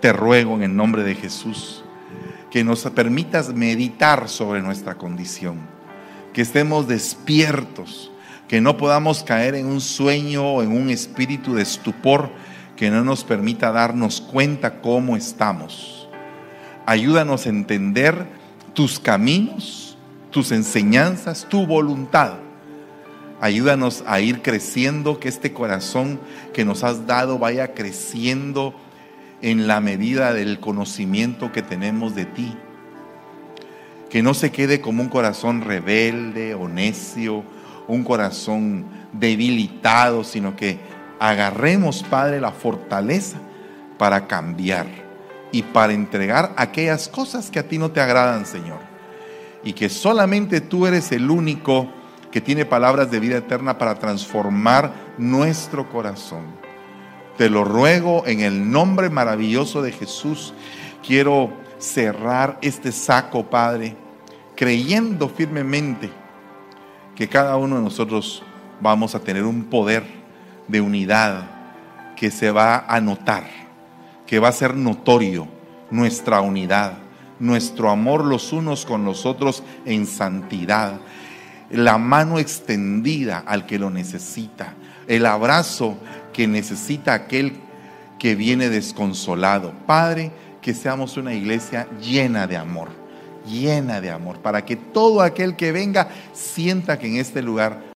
te 0.00 0.12
ruego 0.12 0.54
en 0.54 0.62
el 0.62 0.76
nombre 0.76 1.02
de 1.02 1.16
Jesús 1.16 1.82
que 2.52 2.62
nos 2.62 2.84
permitas 2.84 3.52
meditar 3.52 4.28
sobre 4.28 4.62
nuestra 4.62 4.94
condición, 4.94 5.58
que 6.32 6.42
estemos 6.42 6.86
despiertos, 6.86 8.12
que 8.46 8.60
no 8.60 8.76
podamos 8.76 9.24
caer 9.24 9.56
en 9.56 9.66
un 9.66 9.80
sueño 9.80 10.46
o 10.46 10.62
en 10.62 10.70
un 10.70 10.90
espíritu 10.90 11.54
de 11.56 11.62
estupor 11.62 12.30
que 12.76 12.88
no 12.88 13.02
nos 13.02 13.24
permita 13.24 13.72
darnos 13.72 14.20
cuenta 14.20 14.80
cómo 14.80 15.16
estamos. 15.16 16.08
Ayúdanos 16.86 17.46
a 17.46 17.50
entender 17.50 18.28
tus 18.74 19.00
caminos, 19.00 19.98
tus 20.30 20.52
enseñanzas, 20.52 21.46
tu 21.48 21.66
voluntad 21.66 22.34
Ayúdanos 23.40 24.02
a 24.06 24.20
ir 24.20 24.42
creciendo, 24.42 25.20
que 25.20 25.28
este 25.28 25.52
corazón 25.52 26.18
que 26.52 26.64
nos 26.64 26.82
has 26.82 27.06
dado 27.06 27.38
vaya 27.38 27.72
creciendo 27.72 28.74
en 29.42 29.68
la 29.68 29.80
medida 29.80 30.32
del 30.32 30.58
conocimiento 30.58 31.52
que 31.52 31.62
tenemos 31.62 32.16
de 32.16 32.24
ti. 32.24 32.56
Que 34.10 34.22
no 34.22 34.34
se 34.34 34.50
quede 34.50 34.80
como 34.80 35.02
un 35.02 35.08
corazón 35.08 35.60
rebelde 35.60 36.54
o 36.54 36.66
necio, 36.66 37.44
un 37.86 38.02
corazón 38.02 38.86
debilitado, 39.12 40.24
sino 40.24 40.56
que 40.56 40.78
agarremos, 41.20 42.02
Padre, 42.02 42.40
la 42.40 42.52
fortaleza 42.52 43.38
para 43.98 44.26
cambiar 44.26 44.86
y 45.52 45.62
para 45.62 45.92
entregar 45.92 46.54
aquellas 46.56 47.08
cosas 47.08 47.50
que 47.50 47.58
a 47.58 47.68
ti 47.68 47.78
no 47.78 47.90
te 47.90 48.00
agradan, 48.00 48.46
Señor. 48.46 48.80
Y 49.62 49.74
que 49.74 49.88
solamente 49.88 50.60
tú 50.60 50.86
eres 50.86 51.12
el 51.12 51.30
único 51.30 51.88
que 52.30 52.40
tiene 52.40 52.64
palabras 52.64 53.10
de 53.10 53.20
vida 53.20 53.38
eterna 53.38 53.78
para 53.78 53.98
transformar 53.98 54.92
nuestro 55.16 55.88
corazón. 55.88 56.44
Te 57.36 57.48
lo 57.48 57.64
ruego 57.64 58.26
en 58.26 58.40
el 58.40 58.70
nombre 58.70 59.10
maravilloso 59.10 59.80
de 59.82 59.92
Jesús. 59.92 60.52
Quiero 61.06 61.52
cerrar 61.78 62.58
este 62.60 62.92
saco, 62.92 63.44
Padre, 63.46 63.96
creyendo 64.56 65.28
firmemente 65.28 66.10
que 67.14 67.28
cada 67.28 67.56
uno 67.56 67.76
de 67.76 67.82
nosotros 67.82 68.42
vamos 68.80 69.14
a 69.14 69.20
tener 69.20 69.44
un 69.44 69.64
poder 69.64 70.04
de 70.66 70.80
unidad 70.80 71.50
que 72.16 72.30
se 72.30 72.50
va 72.50 72.84
a 72.88 73.00
notar, 73.00 73.44
que 74.26 74.38
va 74.38 74.48
a 74.48 74.52
ser 74.52 74.74
notorio 74.74 75.48
nuestra 75.90 76.40
unidad, 76.40 76.98
nuestro 77.38 77.90
amor 77.90 78.24
los 78.24 78.52
unos 78.52 78.84
con 78.84 79.04
los 79.04 79.24
otros 79.24 79.62
en 79.84 80.06
santidad 80.06 81.00
la 81.70 81.98
mano 81.98 82.38
extendida 82.38 83.42
al 83.46 83.66
que 83.66 83.78
lo 83.78 83.90
necesita, 83.90 84.74
el 85.06 85.26
abrazo 85.26 85.96
que 86.32 86.46
necesita 86.46 87.14
aquel 87.14 87.54
que 88.18 88.34
viene 88.34 88.68
desconsolado. 88.68 89.72
Padre, 89.86 90.32
que 90.60 90.74
seamos 90.74 91.16
una 91.16 91.34
iglesia 91.34 91.88
llena 92.00 92.46
de 92.46 92.56
amor, 92.56 92.88
llena 93.46 94.00
de 94.00 94.10
amor, 94.10 94.40
para 94.40 94.64
que 94.64 94.76
todo 94.76 95.22
aquel 95.22 95.56
que 95.56 95.72
venga 95.72 96.08
sienta 96.32 96.98
que 96.98 97.06
en 97.06 97.16
este 97.16 97.42
lugar 97.42 97.80